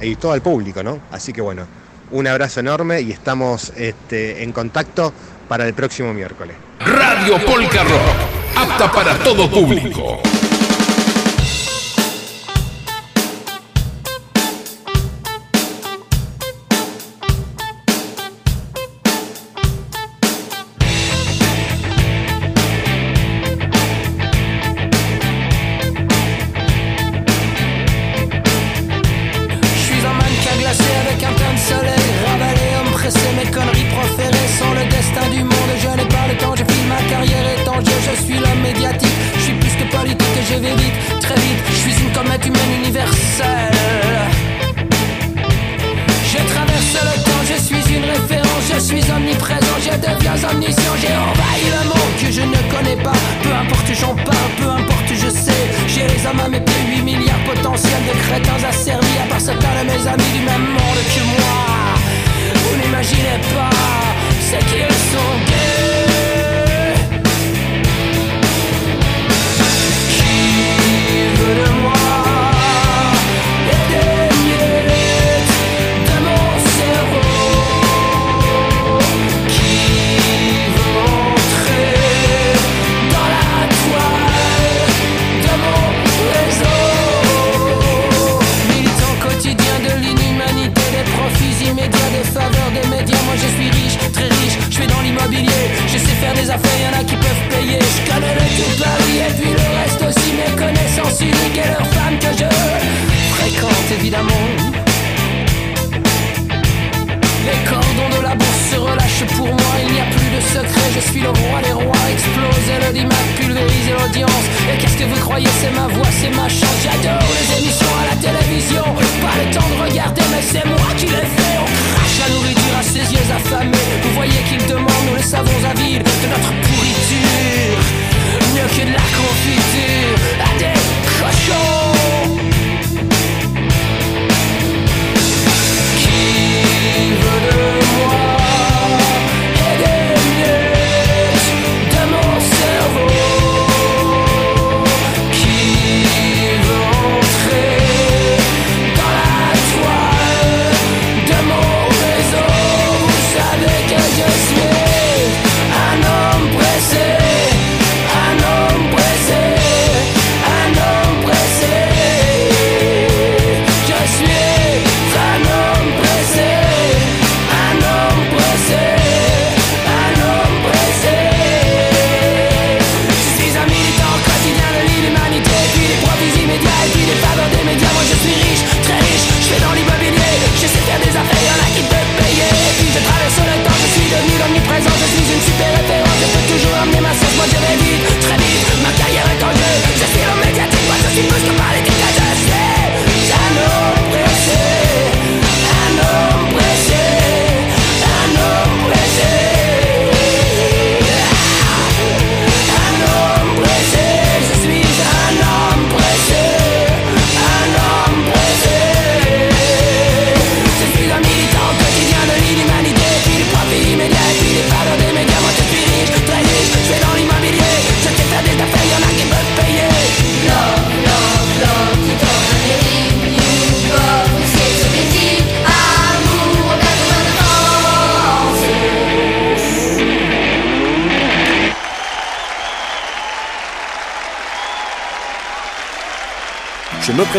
y 0.00 0.16
todo 0.16 0.34
el 0.34 0.42
público, 0.42 0.82
¿no? 0.82 1.00
Así 1.10 1.32
que 1.32 1.40
bueno, 1.40 1.66
un 2.10 2.26
abrazo 2.26 2.60
enorme 2.60 3.00
y 3.00 3.12
estamos 3.12 3.72
este, 3.76 4.42
en 4.42 4.52
contacto 4.52 5.12
para 5.48 5.66
el 5.66 5.74
próximo 5.74 6.12
miércoles. 6.14 6.56
Radio 6.80 7.44
Polka 7.44 7.84
Rock, 7.84 8.56
apta 8.56 8.92
para 8.92 9.18
todo 9.18 9.50
público. 9.50 10.20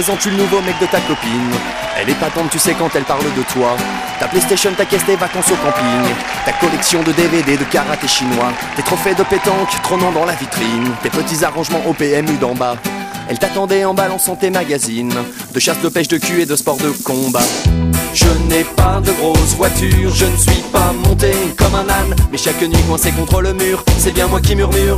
présente 0.01 0.25
le 0.27 0.31
nouveau 0.31 0.61
mec 0.61 0.79
de 0.79 0.85
ta 0.85 1.01
copine. 1.01 1.51
Elle 1.99 2.09
est 2.09 2.19
patente, 2.19 2.49
tu 2.49 2.57
sais, 2.57 2.73
quand 2.73 2.89
elle 2.95 3.03
parle 3.03 3.25
de 3.35 3.43
toi. 3.51 3.75
Ta 4.17 4.29
PlayStation, 4.29 4.71
ta 4.71 4.85
caisse, 4.85 5.03
tes 5.05 5.17
vacances 5.17 5.51
au 5.51 5.55
camping. 5.55 6.15
Ta 6.45 6.53
collection 6.53 7.03
de 7.03 7.11
DVD 7.11 7.57
de 7.57 7.65
karaté 7.65 8.07
chinois. 8.07 8.53
Tes 8.77 8.81
trophées 8.81 9.13
de 9.13 9.23
pétanque 9.23 9.69
trônant 9.83 10.13
dans 10.13 10.23
la 10.23 10.35
vitrine. 10.35 10.89
Tes 11.03 11.09
petits 11.09 11.43
arrangements 11.43 11.81
au 11.85 11.91
PMU 11.91 12.37
d'en 12.39 12.55
bas. 12.55 12.77
Elle 13.27 13.39
t'attendait 13.39 13.83
en 13.83 13.93
balançant 13.93 14.37
tes 14.37 14.49
magazines 14.49 15.13
De 15.53 15.59
chasse, 15.59 15.81
de 15.81 15.89
pêche, 15.89 16.07
de 16.07 16.17
cul 16.17 16.41
et 16.41 16.45
de 16.45 16.55
sport 16.55 16.77
de 16.77 16.91
combat 17.03 17.43
Je 18.13 18.25
n'ai 18.47 18.63
pas 18.63 19.01
de 19.01 19.11
grosse 19.11 19.53
voiture, 19.55 20.15
je 20.15 20.25
ne 20.25 20.37
suis 20.37 20.63
pas 20.71 20.93
comme 21.57 21.75
un 21.75 21.89
âne, 21.89 22.15
mais 22.31 22.37
chaque 22.37 22.61
nuit 22.61 22.81
coincé 22.87 23.11
contre 23.11 23.41
le 23.41 23.53
mur, 23.53 23.83
c'est 23.97 24.13
bien 24.13 24.27
moi 24.27 24.39
qui 24.39 24.55
murmure 24.55 24.97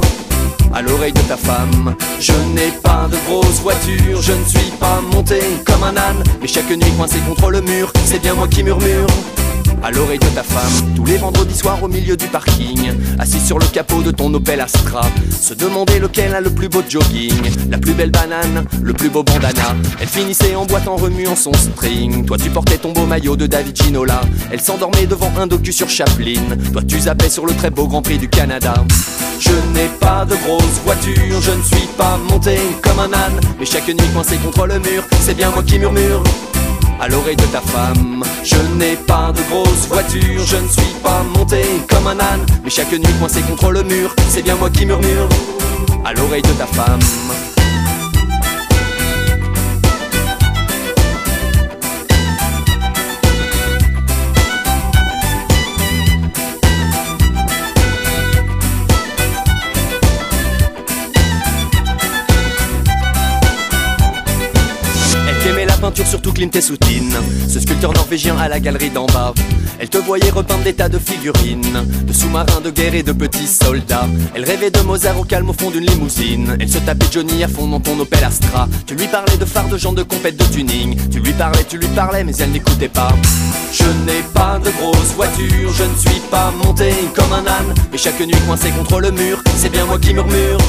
à 0.73 0.81
l'oreille 0.81 1.13
de 1.13 1.21
ta 1.21 1.35
femme. 1.35 1.95
Je 2.19 2.33
n'ai 2.53 2.71
pas 2.83 3.07
de 3.11 3.17
grosse 3.27 3.59
voiture, 3.61 4.21
je 4.21 4.33
ne 4.33 4.45
suis 4.45 4.71
pas 4.79 5.01
monté 5.11 5.39
comme 5.65 5.83
un 5.83 5.97
âne, 5.97 6.23
mais 6.39 6.47
chaque 6.47 6.69
nuit 6.69 6.91
coincé 6.95 7.17
contre 7.27 7.49
le 7.49 7.61
mur, 7.61 7.91
c'est 8.05 8.21
bien 8.21 8.35
moi 8.35 8.47
qui 8.47 8.63
murmure 8.63 9.07
à 9.83 9.91
l'oreille 9.91 10.19
de 10.19 10.27
ta 10.27 10.43
femme. 10.43 10.93
Tous 10.95 11.05
les 11.05 11.17
vendredis 11.17 11.57
soirs 11.57 11.81
au 11.81 11.87
milieu 11.87 12.15
du 12.15 12.27
parking 12.27 12.91
assis 13.19 13.39
sur 13.39 13.57
le 13.57 13.65
capot 13.65 14.01
de 14.01 14.11
ton 14.11 14.33
Opel 14.33 14.61
Astra 14.61 15.01
se 15.31 15.53
demander 15.53 15.99
lequel 15.99 16.35
a 16.35 16.41
le 16.41 16.49
plus 16.49 16.69
beau 16.69 16.83
jogging 16.87 17.33
la 17.69 17.77
plus 17.77 17.93
belle 17.93 18.11
banane 18.11 18.65
le 18.81 18.93
plus 18.93 19.09
beau 19.09 19.23
bandana. 19.23 19.75
Elle 19.99 20.07
finissait 20.07 20.55
en 20.55 20.65
boîte 20.65 20.87
en 20.87 20.95
remuant 20.95 21.35
son 21.35 21.53
string. 21.53 22.25
Toi 22.25 22.37
tu 22.37 22.49
portais 22.49 22.77
ton 22.77 22.91
beau 22.91 23.05
maillot 23.05 23.35
de 23.35 23.47
David 23.47 23.75
Ginola. 23.75 24.21
Elle 24.51 24.61
s'endormait 24.61 25.07
devant 25.07 25.31
un 25.39 25.47
docu 25.47 25.71
sur 25.71 25.89
Chaplin 25.89 26.10
toi 26.71 26.81
tu 26.87 26.99
zappais 26.99 27.29
sur 27.29 27.45
le 27.45 27.53
très 27.53 27.69
beau 27.69 27.87
Grand 27.87 28.01
Prix 28.01 28.17
du 28.17 28.27
Canada 28.27 28.73
je 29.39 29.51
n'ai 29.73 29.87
pas 29.99 30.25
de 30.25 30.35
grosse 30.35 30.81
voiture 30.85 31.41
je 31.41 31.51
ne 31.51 31.63
suis 31.63 31.87
pas 31.97 32.17
monté 32.29 32.57
comme 32.81 32.99
un 32.99 33.13
âne 33.13 33.39
mais 33.59 33.65
chaque 33.65 33.87
nuit 33.87 34.09
coincé 34.13 34.37
contre 34.37 34.67
le 34.67 34.79
mur 34.79 35.03
c'est 35.19 35.35
bien 35.35 35.49
moi 35.51 35.63
qui 35.63 35.79
murmure 35.79 36.23
à 37.01 37.07
l'oreille 37.07 37.35
de 37.35 37.45
ta 37.45 37.61
femme. 37.61 38.23
Je 38.43 38.57
n'ai 38.77 38.95
pas 38.95 39.31
de 39.31 39.41
grosse 39.49 39.87
voiture, 39.87 40.45
je 40.45 40.57
ne 40.57 40.67
suis 40.67 40.93
pas 41.01 41.23
monté 41.35 41.63
comme 41.89 42.05
un 42.05 42.19
âne, 42.19 42.45
mais 42.63 42.69
chaque 42.69 42.91
nuit 42.91 43.13
coincé 43.19 43.41
contre 43.41 43.71
le 43.71 43.81
mur, 43.81 44.13
c'est 44.29 44.43
bien 44.43 44.55
moi 44.55 44.69
qui 44.69 44.85
murmure 44.85 45.27
à 46.05 46.13
l'oreille 46.13 46.43
de 46.43 46.53
ta 46.53 46.67
femme. 46.67 46.99
Peinture, 65.81 66.05
surtout 66.05 66.31
Clint 66.31 66.51
Eastwood, 66.53 66.79
ce 67.49 67.59
sculpteur 67.59 67.91
norvégien 67.93 68.37
à 68.37 68.47
la 68.47 68.59
galerie 68.59 68.91
d'en 68.91 69.07
bas. 69.07 69.33
Elle 69.79 69.89
te 69.89 69.97
voyait 69.97 70.29
repeindre 70.29 70.63
des 70.63 70.73
tas 70.73 70.89
de 70.89 70.99
figurines, 70.99 71.85
de 72.05 72.13
sous-marins 72.13 72.61
de 72.63 72.69
guerre 72.69 72.93
et 72.93 73.01
de 73.01 73.11
petits 73.11 73.47
soldats. 73.47 74.07
Elle 74.35 74.45
rêvait 74.45 74.69
de 74.69 74.79
Mozart 74.81 75.19
au 75.19 75.23
calme 75.23 75.49
au 75.49 75.53
fond 75.53 75.71
d'une 75.71 75.85
limousine. 75.85 76.55
Elle 76.59 76.69
se 76.69 76.77
tapait 76.77 77.07
Johnny 77.11 77.43
à 77.43 77.47
fond 77.47 77.67
dans 77.67 77.79
ton 77.79 77.99
Opel 77.99 78.23
Astra. 78.23 78.69
Tu 78.85 78.93
lui 78.93 79.07
parlais 79.07 79.37
de 79.37 79.45
phares, 79.45 79.69
de 79.69 79.77
gens 79.77 79.93
de 79.93 80.03
compète, 80.03 80.37
de 80.37 80.43
tuning. 80.53 80.95
Tu 81.09 81.19
lui 81.19 81.33
parlais, 81.33 81.63
tu 81.67 81.79
lui 81.79 81.87
parlais, 81.87 82.23
mais 82.23 82.33
elle 82.39 82.51
n'écoutait 82.51 82.87
pas. 82.87 83.11
Je 83.73 83.85
n'ai 84.05 84.21
pas 84.35 84.59
de 84.59 84.69
grosse 84.69 85.13
voiture, 85.15 85.73
je 85.73 85.83
ne 85.83 85.95
suis 85.97 86.21
pas 86.29 86.53
monté 86.63 86.91
comme 87.15 87.33
un 87.33 87.47
âne. 87.47 87.73
Mais 87.91 87.97
chaque 87.97 88.19
nuit 88.19 88.35
coincé 88.45 88.69
contre 88.69 88.99
le 88.99 89.09
mur, 89.09 89.41
c'est 89.57 89.71
bien 89.71 89.85
moi 89.85 89.97
qui 89.97 90.13
murmure 90.13 90.59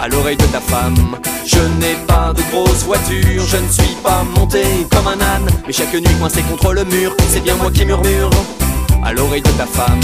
à 0.00 0.08
l'oreille 0.08 0.36
de 0.36 0.46
ta 0.46 0.60
femme. 0.60 1.16
Je 1.46 1.60
n'ai 1.80 1.96
pas 2.06 2.32
de 2.32 2.42
grosse 2.50 2.84
voiture, 2.84 3.46
je 3.46 3.56
ne 3.56 3.68
suis 3.68 3.96
pas 4.02 4.22
monté 4.36 4.62
comme 4.90 5.06
un 5.08 5.20
âne, 5.20 5.48
mais 5.66 5.72
chaque 5.72 5.92
nuit 5.92 6.18
coincé 6.18 6.42
contre 6.42 6.72
le 6.72 6.84
mur, 6.84 7.14
c'est 7.28 7.40
bien 7.40 7.56
moi 7.56 7.70
qui 7.70 7.84
murmure 7.84 8.30
à 9.04 9.12
l'oreille 9.12 9.42
de 9.42 9.50
ta 9.50 9.66
femme. 9.66 10.00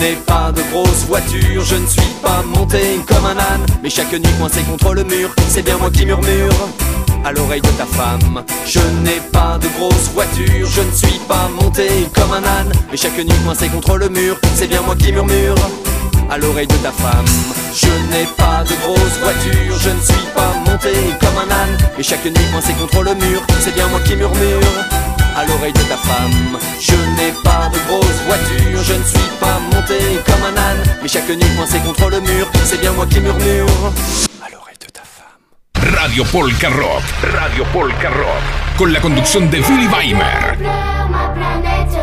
N'ai 0.00 0.16
pas 0.26 0.50
de 0.52 0.62
grosse 0.72 1.04
voiture, 1.06 1.62
je 1.62 1.76
ne 1.76 1.86
suis 1.86 2.14
pas 2.22 2.42
monté 2.54 3.00
comme 3.06 3.26
un 3.26 3.36
âne, 3.36 3.66
mais 3.82 3.90
chaque 3.90 4.12
nuit 4.12 4.34
coincé 4.38 4.62
contre 4.62 4.94
le 4.94 5.04
mur, 5.04 5.28
c'est 5.48 5.62
bien 5.62 5.76
moi 5.76 5.90
qui 5.90 6.06
murmure 6.06 6.68
à 7.24 7.32
l'oreille 7.32 7.60
de 7.60 7.68
ta 7.68 7.84
femme. 7.84 8.42
Je 8.66 8.80
n'ai 9.04 9.20
pas 9.30 9.58
de 9.58 9.68
grosse 9.78 10.08
voiture, 10.14 10.66
je 10.66 10.80
ne 10.80 10.92
suis 10.92 11.20
pas 11.28 11.48
monté 11.60 11.86
comme 12.14 12.32
un 12.32 12.44
âne, 12.44 12.72
mais 12.90 12.96
chaque 12.96 13.18
nuit 13.18 13.40
coincé 13.44 13.68
contre 13.68 13.98
le 13.98 14.08
mur, 14.08 14.36
c'est 14.54 14.68
bien 14.68 14.80
moi 14.82 14.96
qui 14.96 15.12
murmure 15.12 15.56
à 16.30 16.38
l'oreille 16.38 16.68
de 16.68 16.76
ta 16.76 16.92
femme. 16.92 17.26
Je 17.74 17.88
n'ai 18.10 18.24
pas 18.38 18.64
de 18.64 18.74
grosse 18.82 19.18
voiture, 19.20 19.78
je 19.78 19.90
ne 19.90 20.00
suis 20.00 20.28
pas 20.34 20.52
monté 20.66 20.92
comme 21.20 21.38
un 21.44 21.52
âne, 21.52 21.76
mais 21.96 22.02
chaque 22.02 22.24
nuit 22.24 22.50
coincé 22.52 22.72
contre 22.72 23.02
le 23.02 23.14
mur, 23.14 23.42
c'est 23.60 23.74
bien 23.74 23.86
moi 23.88 24.00
qui 24.00 24.16
murmure 24.16 24.60
à 25.36 25.44
l'oreille 25.46 25.72
de 25.72 25.82
ta 25.82 25.96
femme. 25.96 26.58
Je 26.80 26.96
n'ai 27.16 27.32
pas 27.42 27.70
de 27.72 27.78
grosse 27.88 28.20
voiture, 28.26 28.82
je 28.82 28.94
ne 28.94 29.04
suis 29.04 29.30
pas 29.38 29.58
monté 29.72 29.98
comme 30.26 30.42
un 30.44 30.56
âne, 30.56 30.82
mais 31.02 31.08
chaque 31.08 31.28
nuit 31.28 31.56
coincé 31.56 31.78
contre 31.80 32.10
le 32.10 32.20
mur, 32.20 32.46
c'est 32.64 32.80
bien 32.80 32.92
moi 32.92 33.06
qui 33.06 33.20
murmure. 33.20 33.66
Radio 35.96 36.24
Polka 36.24 36.68
Rock, 36.68 37.02
Radio 37.22 37.64
Polka 37.72 38.10
Rock, 38.10 38.76
con 38.76 38.92
la 38.92 39.00
conducción 39.00 39.50
de 39.50 39.58
Billy 39.58 39.86
Weimer. 39.88 40.56
pleure 40.56 41.08
ma 41.10 41.28
planète. 41.28 41.98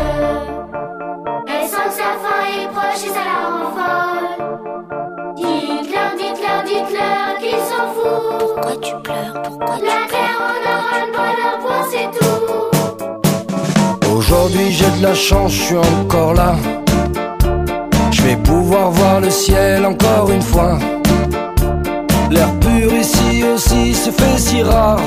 Elle 1.48 1.68
sent 1.68 2.02
que 10.08 10.27
Aujourd'hui 14.14 14.72
j'ai 14.72 14.90
de 14.98 15.02
la 15.02 15.14
chance, 15.14 15.52
je 15.52 15.62
suis 15.62 15.76
encore 15.76 16.34
là. 16.34 16.56
Je 18.10 18.22
vais 18.22 18.36
pouvoir 18.36 18.90
voir 18.90 19.20
le 19.20 19.30
ciel 19.30 19.84
encore 19.84 20.30
une 20.30 20.42
fois. 20.42 20.78
L'air 22.30 22.52
pur 22.60 22.92
ici 22.92 23.44
aussi 23.44 23.94
se 23.94 24.10
fait 24.10 24.38
si 24.38 24.62
rare 24.62 25.00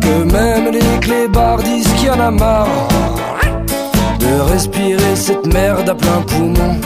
que 0.00 0.32
même 0.32 0.72
les 0.72 1.00
clébards 1.00 1.62
disent 1.62 1.92
qu'il 1.94 2.06
y 2.06 2.10
en 2.10 2.20
a 2.20 2.30
marre 2.30 2.88
de 4.20 4.40
respirer 4.52 5.14
cette 5.14 5.46
merde 5.46 5.88
à 5.88 5.94
plein 5.94 6.22
poumon. 6.26 6.76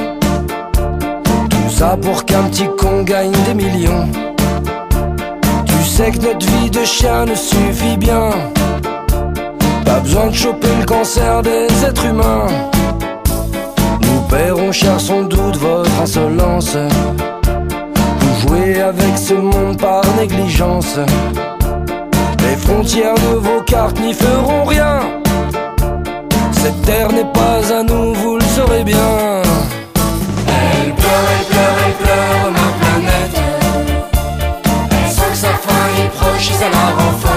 Tout 1.51 1.71
ça 1.71 1.97
pour 2.01 2.25
qu'un 2.25 2.45
petit 2.45 2.69
con 2.79 3.03
gagne 3.03 3.33
des 3.47 3.55
millions. 3.55 4.09
Tu 5.67 5.85
sais 5.85 6.11
que 6.11 6.19
notre 6.19 6.47
vie 6.47 6.71
de 6.71 6.85
chien 6.85 7.27
ne 7.27 7.35
suffit 7.35 7.97
bien. 7.97 8.31
Pas 9.85 10.01
besoin 10.01 10.27
de 10.29 10.35
choper 10.35 10.69
le 10.79 10.85
cancer 10.85 11.43
des 11.43 11.67
êtres 11.85 12.05
humains. 12.07 12.47
Nous 14.03 14.21
paierons 14.29 14.73
cher 14.73 15.01
sans 15.01 15.23
doute 15.23 15.57
votre 15.57 15.91
insolence. 16.01 16.77
Vous 18.21 18.49
jouez 18.49 18.81
avec 18.81 19.17
ce 19.17 19.35
monde 19.35 19.79
par 19.79 20.03
négligence. 20.17 20.99
Les 22.39 22.57
frontières 22.57 23.15
de 23.15 23.37
vos 23.37 23.61
cartes 23.63 23.99
n'y 24.01 24.15
feront 24.15 24.65
rien. 24.65 25.01
Cette 26.53 26.83
terre 26.83 27.13
n'est 27.13 27.33
pas 27.33 27.61
à 27.75 27.83
nous, 27.83 28.15
vous 28.15 28.37
le 28.37 28.45
saurez 28.45 28.85
bien. 28.85 29.43
Elle 30.47 30.95
pleure, 30.95 31.27
elle 31.35 31.47
pleure, 31.47 31.77
elle 31.87 31.95
pleure, 32.05 32.53
ma 32.53 32.69
planète. 32.81 33.37
Elle 34.91 35.11
sent 35.11 35.31
que 35.33 35.37
sa 35.37 35.55
fin 35.65 35.85
est 36.05 36.11
proche 36.11 36.51
ça 36.53 36.69
la 36.69 36.87
rend 36.97 37.32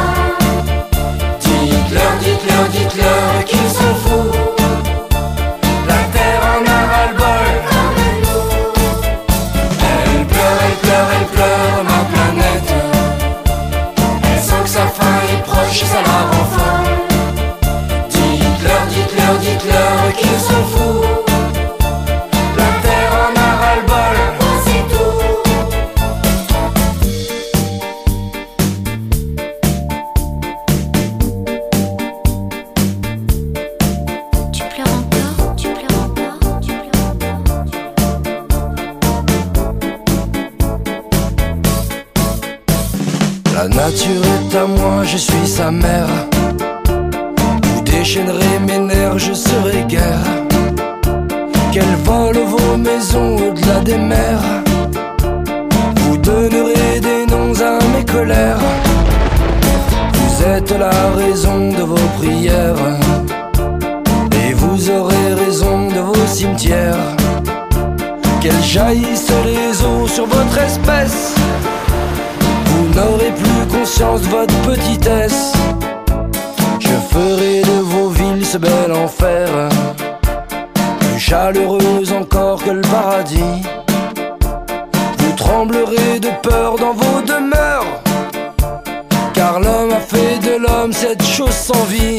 sou 91.65 91.83
vi 91.87 92.14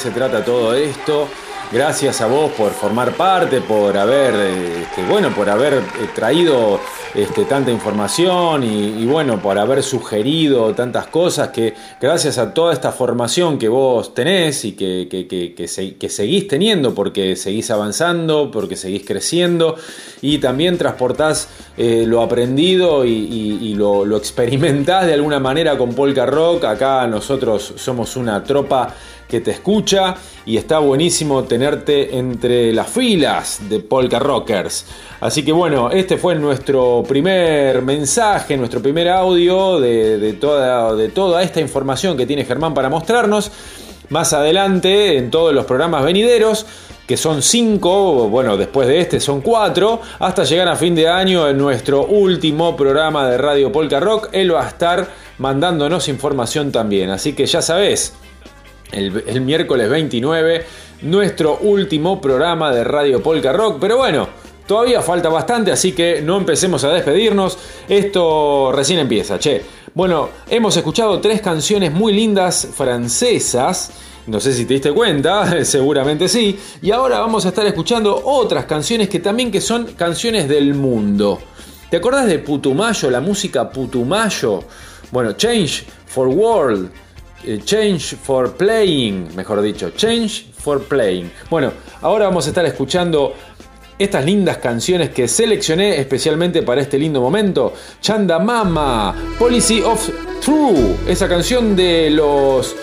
se 0.00 0.10
trata 0.10 0.42
todo 0.44 0.74
esto. 0.74 1.28
Gracias 1.72 2.20
a 2.20 2.26
vos 2.26 2.50
por 2.58 2.72
formar 2.72 3.12
parte, 3.12 3.60
por 3.60 3.96
haber, 3.96 4.34
este, 4.34 5.04
bueno, 5.08 5.28
por 5.32 5.48
haber 5.48 5.74
eh, 5.74 5.80
traído 6.12 6.80
este, 7.14 7.44
tanta 7.44 7.70
información 7.70 8.64
y, 8.64 9.06
bueno, 9.06 9.40
por 9.40 9.56
haber 9.56 9.80
sugerido 9.84 10.74
tantas 10.74 11.06
cosas 11.06 11.50
que 11.50 11.74
gracias 12.00 12.38
a 12.38 12.52
toda 12.52 12.72
esta 12.72 12.90
formación 12.90 13.56
que 13.56 13.68
vos 13.68 14.12
tenés 14.14 14.64
y 14.64 14.72
que, 14.72 15.06
que, 15.08 15.28
que, 15.28 15.54
que 15.54 15.68
se- 15.68 15.94
que 15.94 16.08
seguís 16.08 16.48
teniendo 16.48 16.92
porque 16.92 17.36
seguís 17.36 17.70
avanzando, 17.70 18.50
porque 18.50 18.74
seguís 18.74 19.04
creciendo 19.06 19.76
y 20.22 20.38
también 20.38 20.76
transportás 20.76 21.50
eh, 21.76 22.02
lo 22.04 22.20
aprendido 22.20 23.04
y 23.04 23.74
lo, 23.76 24.04
lo 24.04 24.16
experimentás 24.16 25.06
de 25.06 25.14
alguna 25.14 25.38
manera 25.38 25.78
con 25.78 25.94
Polka 25.94 26.26
Rock. 26.26 26.64
Acá 26.64 27.06
nosotros 27.06 27.74
somos 27.76 28.16
una 28.16 28.42
tropa 28.42 28.92
que 29.30 29.40
te 29.40 29.52
escucha 29.52 30.16
y 30.44 30.58
está 30.58 30.80
buenísimo 30.80 31.44
tenerte 31.44 32.18
entre 32.18 32.72
las 32.72 32.88
filas 32.88 33.60
de 33.68 33.80
Polka 33.80 34.18
Rockers. 34.18 34.84
Así 35.20 35.44
que 35.44 35.52
bueno, 35.52 35.90
este 35.90 36.18
fue 36.18 36.34
nuestro 36.34 37.02
primer 37.06 37.80
mensaje, 37.82 38.56
nuestro 38.56 38.82
primer 38.82 39.08
audio 39.08 39.80
de, 39.80 40.18
de 40.18 40.32
toda, 40.34 40.94
de 40.94 41.08
toda 41.08 41.42
esta 41.42 41.60
información 41.60 42.16
que 42.16 42.26
tiene 42.26 42.44
Germán 42.44 42.74
para 42.74 42.90
mostrarnos. 42.90 43.50
Más 44.10 44.32
adelante, 44.32 45.16
en 45.16 45.30
todos 45.30 45.54
los 45.54 45.64
programas 45.64 46.04
venideros, 46.04 46.66
que 47.06 47.16
son 47.16 47.42
cinco, 47.42 48.28
bueno, 48.28 48.56
después 48.56 48.86
de 48.86 49.00
este 49.00 49.20
son 49.20 49.40
cuatro, 49.40 50.00
hasta 50.20 50.44
llegar 50.44 50.68
a 50.68 50.76
fin 50.76 50.94
de 50.94 51.08
año 51.08 51.48
en 51.48 51.58
nuestro 51.58 52.06
último 52.06 52.76
programa 52.76 53.28
de 53.28 53.36
Radio 53.36 53.72
Polka 53.72 54.00
Rock, 54.00 54.28
él 54.32 54.54
va 54.54 54.64
a 54.64 54.68
estar 54.68 55.08
mandándonos 55.38 56.08
información 56.08 56.70
también. 56.70 57.10
Así 57.10 57.32
que 57.32 57.46
ya 57.46 57.62
sabes, 57.62 58.14
el, 58.92 59.40
miércoles 59.40 59.88
29, 59.88 60.66
nuestro 61.02 61.58
último 61.58 62.20
programa 62.20 62.72
de 62.72 62.84
Radio 62.84 63.22
Polka 63.22 63.52
Rock. 63.52 63.78
Pero 63.80 63.98
bueno, 63.98 64.28
todavía 64.66 65.02
falta 65.02 65.28
bastante, 65.28 65.72
así 65.72 65.92
que 65.92 66.22
no 66.22 66.36
empecemos 66.36 66.84
a 66.84 66.90
despedirnos. 66.90 67.58
Esto 67.88 68.72
recién 68.72 69.00
empieza, 69.00 69.38
che. 69.38 69.62
Bueno, 69.92 70.28
hemos 70.48 70.76
escuchado 70.76 71.20
tres 71.20 71.40
canciones 71.40 71.92
muy 71.92 72.12
lindas 72.12 72.68
francesas. 72.74 73.90
No 74.26 74.38
sé 74.38 74.52
si 74.52 74.64
te 74.64 74.74
diste 74.74 74.92
cuenta, 74.92 75.64
seguramente 75.64 76.28
sí. 76.28 76.58
Y 76.80 76.92
ahora 76.92 77.18
vamos 77.18 77.44
a 77.44 77.48
estar 77.48 77.66
escuchando 77.66 78.22
otras 78.24 78.66
canciones 78.66 79.08
que 79.08 79.18
también 79.18 79.50
que 79.50 79.60
son 79.60 79.86
canciones 79.94 80.48
del 80.48 80.74
mundo. 80.74 81.40
¿Te 81.90 81.96
acordás 81.96 82.26
de 82.26 82.38
Putumayo, 82.38 83.10
la 83.10 83.20
música 83.20 83.68
Putumayo? 83.68 84.62
Bueno, 85.10 85.32
Change 85.32 85.84
for 86.06 86.28
World, 86.28 86.88
Change 87.64 88.16
for 88.16 88.52
Playing, 88.56 89.34
mejor 89.34 89.62
dicho, 89.62 89.90
Change 89.90 90.46
for 90.58 90.82
Playing. 90.84 91.30
Bueno, 91.48 91.72
ahora 92.02 92.26
vamos 92.26 92.46
a 92.46 92.50
estar 92.50 92.64
escuchando 92.66 93.34
estas 93.98 94.24
lindas 94.24 94.56
canciones 94.56 95.10
que 95.10 95.28
seleccioné 95.28 95.98
especialmente 95.98 96.62
para 96.62 96.80
este 96.80 96.98
lindo 96.98 97.20
momento. 97.20 97.74
Chanda 98.00 98.38
Mama, 98.38 99.14
Policy 99.38 99.82
of 99.82 100.08
True, 100.42 100.96
esa 101.06 101.28
canción 101.28 101.76
de 101.76 102.08
los 102.08 102.74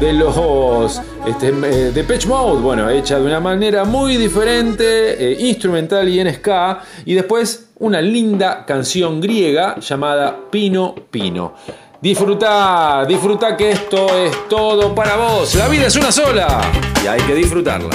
de 0.00 0.12
los 0.12 1.00
este, 1.24 1.48
eh, 1.48 1.92
de 1.92 2.04
Pitch 2.04 2.26
Mode, 2.26 2.60
bueno, 2.60 2.90
hecha 2.90 3.18
de 3.18 3.24
una 3.24 3.40
manera 3.40 3.84
muy 3.84 4.16
diferente, 4.16 4.84
eh, 5.32 5.36
instrumental 5.40 6.08
y 6.08 6.20
en 6.20 6.34
ska, 6.34 6.82
y 7.04 7.14
después 7.14 7.68
una 7.78 8.00
linda 8.00 8.64
canción 8.66 9.20
griega 9.20 9.78
llamada 9.78 10.36
Pino 10.50 10.94
Pino. 11.10 11.54
Disfruta, 12.00 13.06
disfruta 13.06 13.56
que 13.56 13.70
esto 13.70 14.06
es 14.16 14.48
todo 14.48 14.94
para 14.94 15.16
vos. 15.16 15.54
La 15.54 15.66
vida 15.68 15.86
es 15.86 15.96
una 15.96 16.12
sola 16.12 16.60
y 17.02 17.06
hay 17.06 17.20
que 17.22 17.34
disfrutarla. 17.34 17.90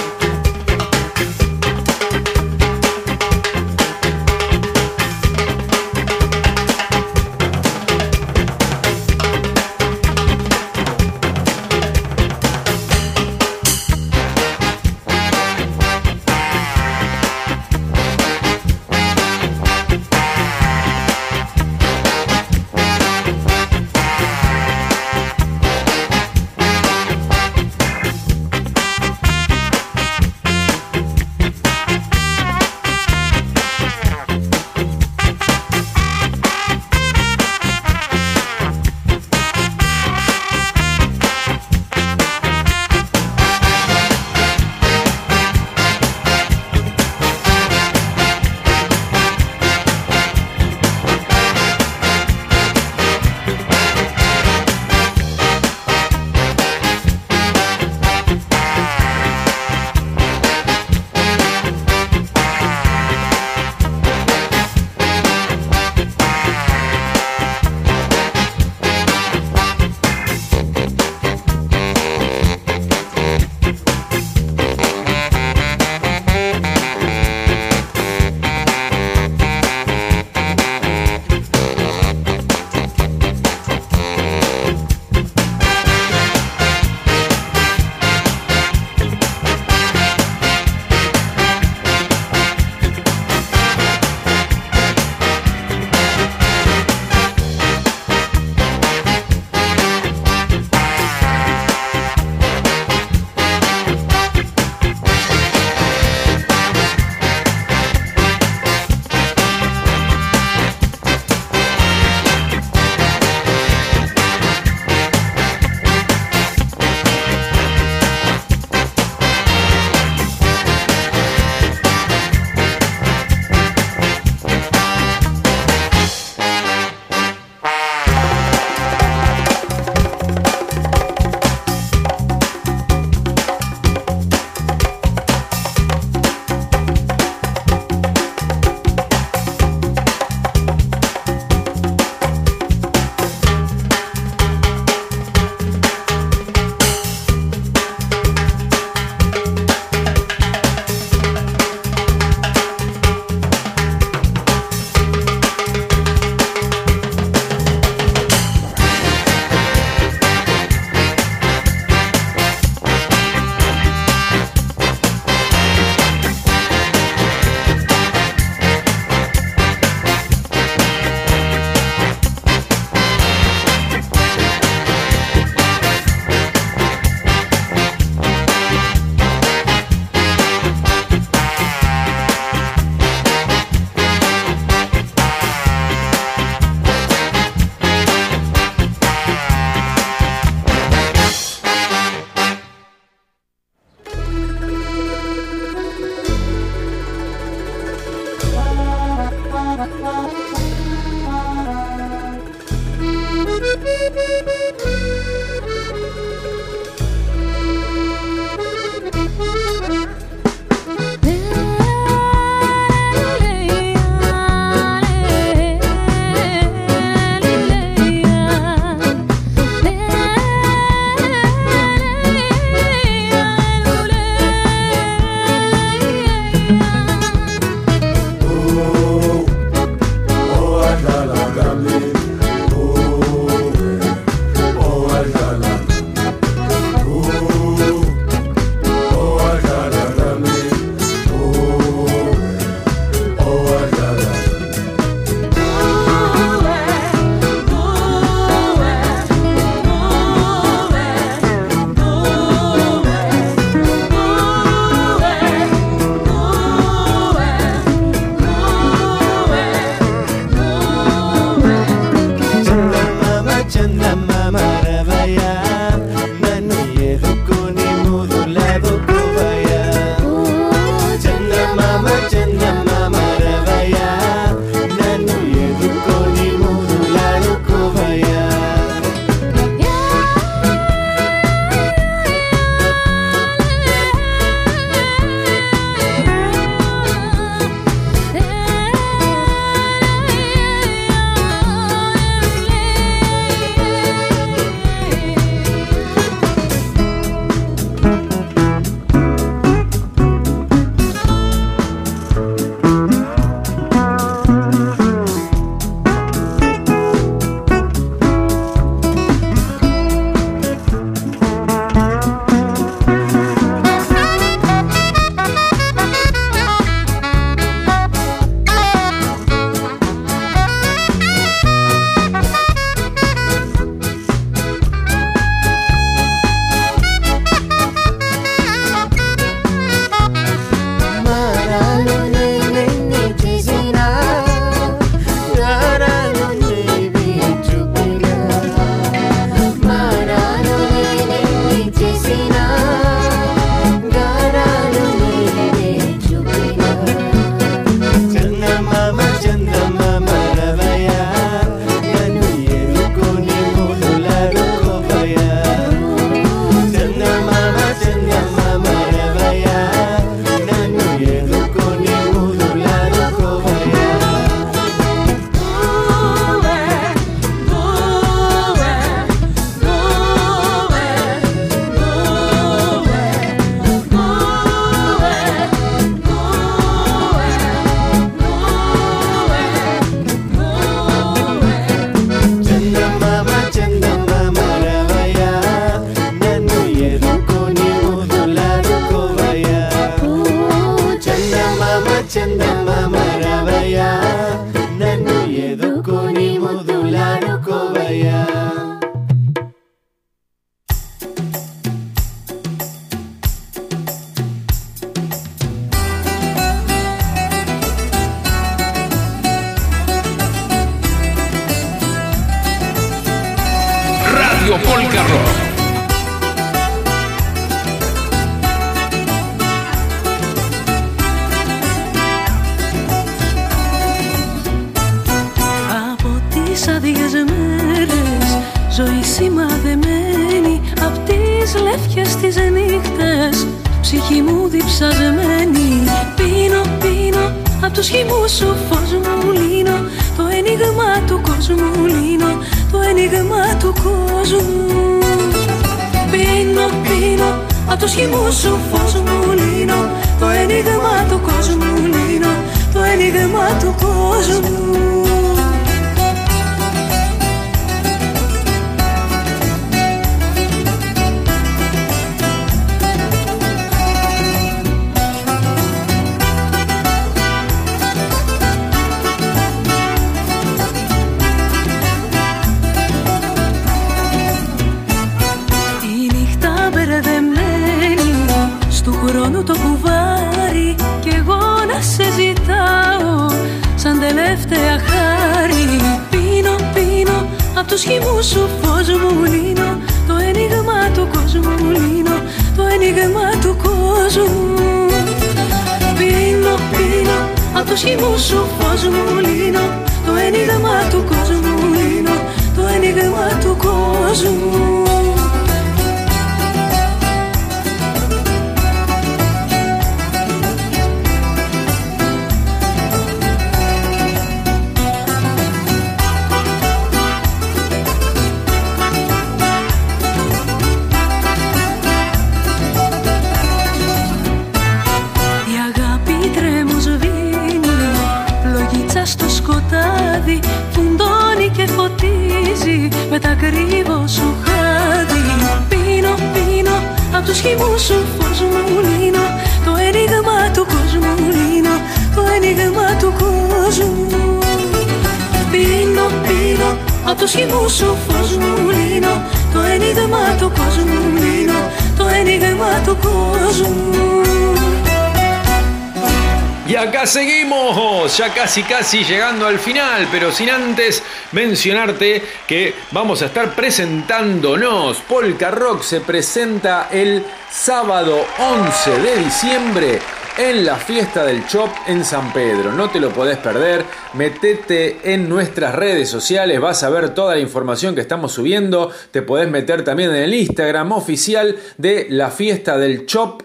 Acá 557.12 557.26
seguimos, 557.26 558.38
ya 558.38 558.54
casi 558.54 558.84
casi 558.84 559.26
llegando 559.26 559.68
al 559.68 559.80
final, 559.80 560.30
pero 560.32 560.50
sin 560.50 560.70
antes 560.70 561.22
mencionarte 561.52 562.42
que 562.66 562.96
vamos 563.12 563.42
a 563.42 563.48
estar 563.48 563.76
presentándonos. 563.76 565.18
Polka 565.28 565.72
Rock 565.72 566.04
se 566.04 566.22
presenta 566.22 567.10
el 567.12 567.44
sábado 567.70 568.46
11 568.58 569.20
de 569.20 569.36
diciembre 569.44 570.20
en 570.58 570.86
la 570.86 570.96
fiesta 570.96 571.44
del 571.44 571.68
Chop 571.68 571.90
en 572.08 572.24
San 572.24 572.54
Pedro. 572.54 572.94
No 572.94 573.10
te 573.10 573.20
lo 573.20 573.30
podés 573.32 573.58
perder, 573.58 574.06
metete 574.34 575.34
en 575.34 575.50
nuestras 575.50 575.94
redes 575.94 576.30
sociales, 576.30 576.80
vas 576.80 577.04
a 577.04 577.10
ver 577.10 577.34
toda 577.34 577.56
la 577.56 577.62
información 577.62 578.16
que 578.16 578.22
estamos 578.22 578.54
subiendo, 578.54 579.12
te 579.32 579.42
podés 579.42 579.70
meter 579.70 580.06
también 580.06 580.30
en 580.30 580.44
el 580.44 580.54
Instagram 580.54 581.12
oficial 581.12 581.78
de 581.98 582.28
la 582.30 582.52
fiesta 582.52 582.98
del 582.98 583.26
Chop. 583.26 583.64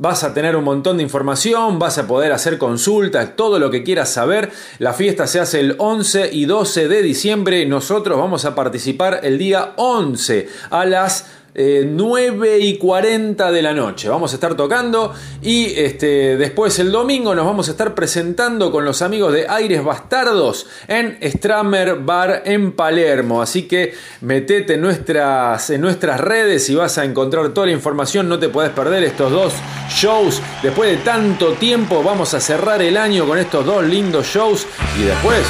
Vas 0.00 0.22
a 0.22 0.32
tener 0.32 0.54
un 0.54 0.62
montón 0.62 0.96
de 0.96 1.02
información, 1.02 1.80
vas 1.80 1.98
a 1.98 2.06
poder 2.06 2.30
hacer 2.30 2.56
consultas, 2.56 3.34
todo 3.34 3.58
lo 3.58 3.68
que 3.68 3.82
quieras 3.82 4.08
saber. 4.08 4.52
La 4.78 4.92
fiesta 4.92 5.26
se 5.26 5.40
hace 5.40 5.58
el 5.58 5.74
11 5.76 6.30
y 6.32 6.44
12 6.44 6.86
de 6.86 7.02
diciembre. 7.02 7.66
Nosotros 7.66 8.16
vamos 8.16 8.44
a 8.44 8.54
participar 8.54 9.18
el 9.24 9.38
día 9.38 9.72
11 9.74 10.48
a 10.70 10.84
las 10.84 11.37
eh, 11.54 11.84
9 11.86 12.58
y 12.58 12.76
40 12.76 13.50
de 13.50 13.62
la 13.62 13.72
noche. 13.72 14.08
Vamos 14.08 14.32
a 14.32 14.34
estar 14.34 14.54
tocando 14.54 15.12
y 15.42 15.72
este, 15.76 16.36
después 16.36 16.78
el 16.78 16.92
domingo 16.92 17.34
nos 17.34 17.46
vamos 17.46 17.68
a 17.68 17.70
estar 17.70 17.94
presentando 17.94 18.70
con 18.70 18.84
los 18.84 19.02
amigos 19.02 19.32
de 19.32 19.46
Aires 19.48 19.82
Bastardos 19.82 20.66
en 20.86 21.18
Stramer 21.22 21.96
Bar 21.96 22.42
en 22.44 22.72
Palermo. 22.72 23.40
Así 23.40 23.62
que 23.62 23.94
metete 24.20 24.74
en 24.74 24.82
nuestras, 24.82 25.70
en 25.70 25.80
nuestras 25.80 26.20
redes 26.20 26.68
y 26.68 26.74
vas 26.74 26.98
a 26.98 27.04
encontrar 27.04 27.48
toda 27.50 27.66
la 27.66 27.72
información. 27.72 28.28
No 28.28 28.38
te 28.38 28.48
puedes 28.48 28.70
perder 28.70 29.02
estos 29.04 29.32
dos 29.32 29.54
shows. 29.90 30.42
Después 30.62 30.90
de 30.90 30.96
tanto 30.98 31.52
tiempo 31.54 32.02
vamos 32.02 32.34
a 32.34 32.40
cerrar 32.40 32.82
el 32.82 32.96
año 32.96 33.26
con 33.26 33.38
estos 33.38 33.64
dos 33.64 33.82
lindos 33.84 34.26
shows 34.26 34.66
y 34.98 35.04
después, 35.04 35.40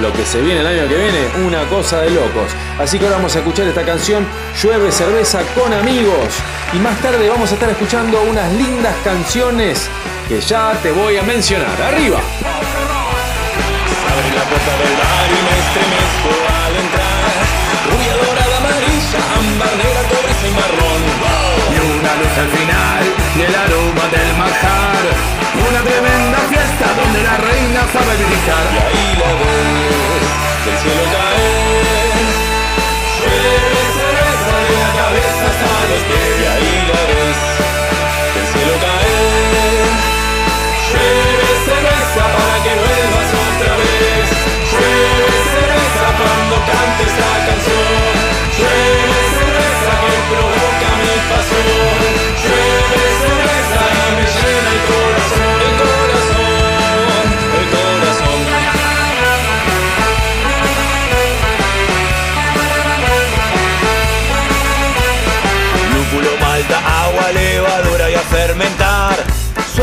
lo 0.00 0.12
que 0.12 0.24
se 0.24 0.40
viene 0.40 0.60
el 0.60 0.66
año 0.66 0.88
que 0.88 0.96
viene, 0.96 1.46
una 1.46 1.68
cosa 1.68 2.00
de 2.00 2.10
locos. 2.10 2.50
Así 2.78 2.98
que 2.98 3.04
ahora 3.04 3.18
vamos 3.18 3.34
a 3.36 3.38
escuchar 3.38 3.66
esta 3.66 3.84
canción, 3.84 4.26
Llueve 4.62 4.90
cerveza 4.90 5.25
con 5.34 5.72
amigos. 5.72 6.38
Y 6.72 6.78
más 6.78 6.96
tarde 7.02 7.28
vamos 7.28 7.50
a 7.50 7.54
estar 7.54 7.68
escuchando 7.68 8.22
unas 8.22 8.52
lindas 8.52 8.94
canciones 9.02 9.90
que 10.28 10.40
ya 10.40 10.72
te 10.80 10.92
voy 10.92 11.16
a 11.16 11.22
mencionar. 11.22 11.82
Arriba. 11.82 12.18
Abre 14.06 14.30
la 14.30 14.44
puerta 14.46 14.72
del 14.78 14.94
bar 14.94 15.26
y 15.26 15.40
me 15.42 15.54
estremezco 15.66 16.30
al 16.46 16.76
entrar. 16.78 17.34
Rubia, 17.90 18.14
dorada, 18.22 18.54
amarilla, 18.56 19.18
ámbar, 19.34 19.74
negra, 19.74 20.02
cobriza 20.14 20.46
y 20.46 20.54
marrón. 20.54 21.02
Y 21.74 21.76
una 21.90 22.12
luz 22.22 22.34
al 22.38 22.50
final 22.54 23.02
y 23.34 23.40
el 23.42 23.54
aroma 23.66 24.06
del 24.14 24.30
manjar. 24.38 25.02
Una 25.58 25.80
tremenda 25.82 26.38
fiesta 26.46 26.86
donde 27.02 27.18
la 27.26 27.34
reina 27.36 27.82
sabe 27.90 28.14
brillar. 28.14 28.64
Y 28.70 28.78
ahí 28.78 29.10
la 29.18 29.30
ves, 29.42 30.22
del 30.66 30.76
cielo 30.78 31.02
caer. 31.10 31.25
Los 35.88 36.02
ahí 36.48 36.88
la 36.92 37.02
ves, 37.06 37.65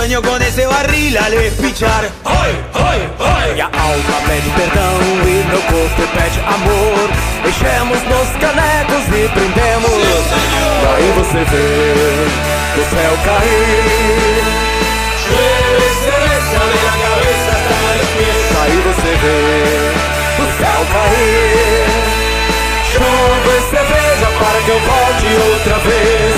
Sueño 0.04 0.22
com 0.22 0.36
esse 0.36 0.68
barril 0.68 1.18
a 1.18 1.30
lespichar. 1.30 2.04
Oi, 2.26 2.52
oi, 2.76 3.00
oi! 3.20 3.56
E 3.56 3.62
a 3.62 3.68
alma 3.68 4.18
pede 4.28 4.50
perdão 4.50 5.00
e 5.24 5.48
meu 5.48 5.62
corpo 5.62 6.02
pede 6.14 6.40
amor. 6.42 7.08
Enchemos 7.48 8.04
nos 8.12 8.30
canecos 8.36 9.04
e 9.08 9.30
prendemos. 9.32 10.04
E 10.04 10.88
aí 10.92 11.08
você 11.16 11.40
vê 11.46 11.72
o 12.76 12.84
céu 12.84 13.14
cair. 13.24 14.44
Cerveza 16.04 16.60
de 16.68 16.80
la 16.84 16.96
cabeza 17.00 17.52
hasta 17.56 17.76
los 17.96 18.10
pies. 18.18 18.44
Aí 18.62 18.78
você 18.84 19.12
vê 19.24 19.40
o 20.36 20.46
céu 20.60 20.82
cair. 20.92 21.88
Chuva 22.92 23.52
e 23.56 23.64
cerveja 23.72 24.28
para 24.38 24.60
que 24.64 24.70
eu 24.70 24.80
volte 24.82 25.28
outra 25.50 25.78
vez. 25.88 26.33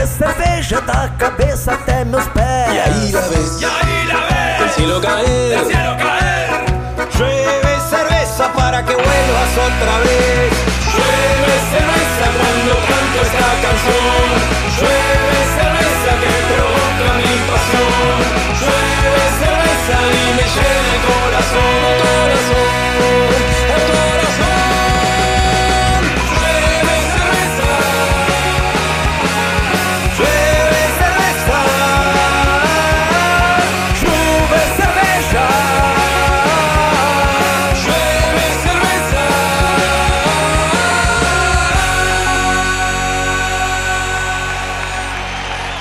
E 0.00 0.06
cerveja 0.06 0.80
da 0.80 1.08
cabeça 1.18 1.72
até 1.72 2.04
meus 2.04 2.24
pés. 2.28 2.72
Y 2.72 2.78
ahí 2.78 3.12
la 3.12 3.20
ves, 3.20 3.60
y 3.60 3.64
ahí 3.64 4.06
la 4.06 4.20
ves, 4.64 4.74
cielo 4.74 5.00
caer. 5.00 5.58
Del 5.58 5.66
cielo 5.66 5.96
caer. 5.96 6.48
Llueve 7.18 7.80
cerveza 7.90 8.52
para 8.52 8.84
que 8.84 8.94
vuelvas 8.94 9.52
otra 9.58 9.98
vez. 10.04 10.47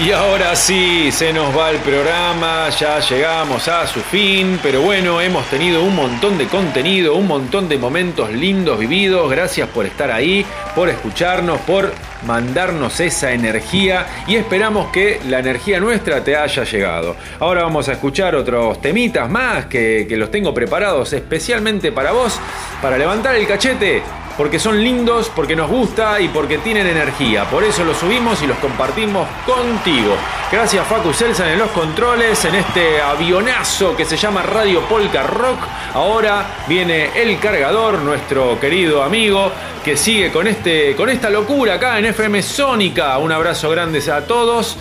Y 0.08 0.14
ahora 0.14 0.56
sí, 0.56 1.12
se 1.12 1.34
nos 1.34 1.54
va 1.54 1.70
el 1.70 1.80
programa, 1.80 2.70
ya 2.70 2.98
llegamos 3.02 3.68
a 3.68 3.86
su 3.86 4.00
fin, 4.00 4.58
pero 4.64 4.82
bueno, 4.82 5.20
hemos 5.20 5.46
tenido 5.48 5.84
un 5.84 5.98
montón 5.98 6.38
de 6.38 6.48
contenido, 6.48 7.16
un 7.16 7.28
montón 7.28 7.68
de 7.68 7.78
momentos 7.78 8.32
lindos 8.32 8.80
vividos, 8.80 9.30
gracias 9.30 9.68
por 9.68 9.86
estar 9.86 10.10
ahí, 10.10 10.46
por 10.74 10.88
escucharnos, 10.88 11.60
por 11.60 11.92
mandarnos 12.26 13.02
esa 13.02 13.34
energía 13.34 14.06
y 14.28 14.38
esperamos 14.38 14.94
que 14.94 15.20
la 15.28 15.40
energía 15.40 15.82
nuestra 15.82 16.24
te 16.24 16.38
haya 16.38 16.64
llegado. 16.64 17.18
Ahora 17.42 17.64
vamos 17.64 17.90
a 17.90 17.92
escuchar 17.92 18.34
otros 18.34 18.80
temitas 18.80 19.30
más 19.30 19.66
que, 19.66 20.06
que 20.08 20.16
los 20.16 20.32
tengo 20.32 20.54
preparados 20.54 21.12
especialmente 21.12 21.92
para 21.92 22.14
vos, 22.14 22.40
para 22.82 22.98
levantar 22.98 23.36
el 23.36 23.46
cachete 23.46 24.02
porque 24.38 24.60
son 24.60 24.82
lindos, 24.82 25.32
porque 25.36 25.56
nos 25.56 25.70
gusta 25.70 26.22
y 26.22 26.28
porque 26.30 26.60
tienen 26.60 26.86
energía. 26.86 27.46
Por 27.50 27.64
eso 27.64 27.84
los 27.84 27.98
subimos 27.98 28.42
y 28.44 28.48
los 28.48 28.58
compartimos 28.60 29.28
contigo. 29.46 30.16
Gracias 30.52 30.86
Facu 30.88 31.12
Selsan 31.12 31.50
en 31.50 31.60
los 31.60 31.72
controles, 31.72 32.46
en 32.46 32.56
este 32.56 33.02
avionazo 33.02 33.96
que 33.96 34.06
se 34.06 34.16
llama 34.16 34.44
Radio 34.44 34.82
Polka 34.82 35.24
Rock. 35.24 35.60
Ahora 35.96 36.46
viene 36.68 37.10
el 37.16 37.40
cargador, 37.40 38.00
nuestro 38.00 38.60
querido 38.60 39.04
amigo, 39.04 39.52
que 39.84 39.98
sigue 39.98 40.32
con, 40.32 40.48
este, 40.48 40.96
con 40.96 41.10
esta 41.10 41.30
locura 41.30 41.74
acá 41.74 41.98
en 41.98 42.06
FM 42.06 42.44
Sónica. 42.44 43.18
Un 43.18 43.32
abrazo 43.32 43.70
grande 43.72 43.98
a 44.12 44.22
todos. 44.22 44.78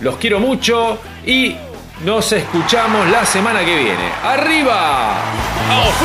Los 0.00 0.16
quiero 0.16 0.40
mucho 0.40 0.98
y 1.24 1.56
nos 2.04 2.32
escuchamos 2.32 3.08
la 3.08 3.24
semana 3.24 3.60
que 3.60 3.76
viene. 3.76 4.10
¡Arriba! 4.22 5.14
¡Auf 5.70 6.02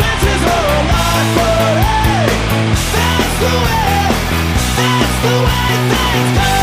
That's 0.00 0.22
the 5.22 5.34
way 5.42 5.58
things 6.12 6.52
go. 6.52 6.57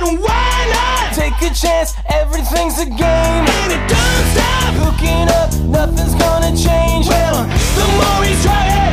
not? 0.00 0.20
Why 0.20 0.56
not? 0.72 1.14
Take 1.14 1.36
a 1.42 1.54
chance, 1.54 1.94
everything's 2.08 2.78
a 2.78 2.86
game. 2.86 3.44
And 3.60 3.72
it 3.72 3.84
don't 3.88 4.26
stop. 4.32 4.72
hooking 4.80 5.28
up, 5.28 5.50
nothing's 5.68 6.14
gonna 6.14 6.52
change. 6.56 7.08
Well, 7.08 7.44
the 7.76 7.86
more 7.98 8.20
he's 8.24 8.40
trying, 8.42 8.92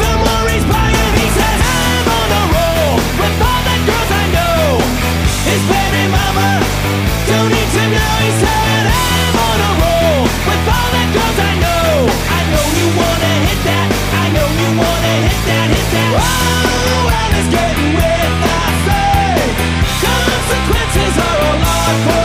the 0.00 0.10
more 0.26 0.46
he's 0.50 0.66
buying. 0.66 1.12
He 1.22 1.28
says, 1.30 1.58
I'm 1.62 2.06
on 2.08 2.26
the 2.34 2.42
roll 2.54 2.94
with 3.20 3.36
all 3.42 3.62
the 3.68 3.76
girls 3.86 4.10
I 4.10 4.24
know. 4.34 4.64
His 5.46 5.62
baby 5.70 6.04
mama 6.10 6.50
don't 7.28 7.50
need 7.50 7.70
to 7.76 7.84
know. 7.94 8.12
He 8.26 8.30
said, 8.42 8.84
I'm 8.90 9.34
on 9.46 9.58
a 9.62 9.72
roll 9.82 10.22
with 10.48 10.64
all 10.66 10.88
the 10.96 11.04
girls 11.14 11.38
I 11.38 11.52
know. 11.62 11.90
I 12.08 12.40
know 12.50 12.64
you 12.78 12.86
wanna 12.98 13.32
hit 13.46 13.60
that. 13.68 13.88
I 14.22 14.24
know 14.34 14.48
you 14.60 14.68
wanna 14.80 15.14
hit 15.28 15.40
that, 15.46 15.66
hit 15.70 15.88
that. 15.94 16.12
Oh! 16.18 16.71
Hardcore. 21.92 22.21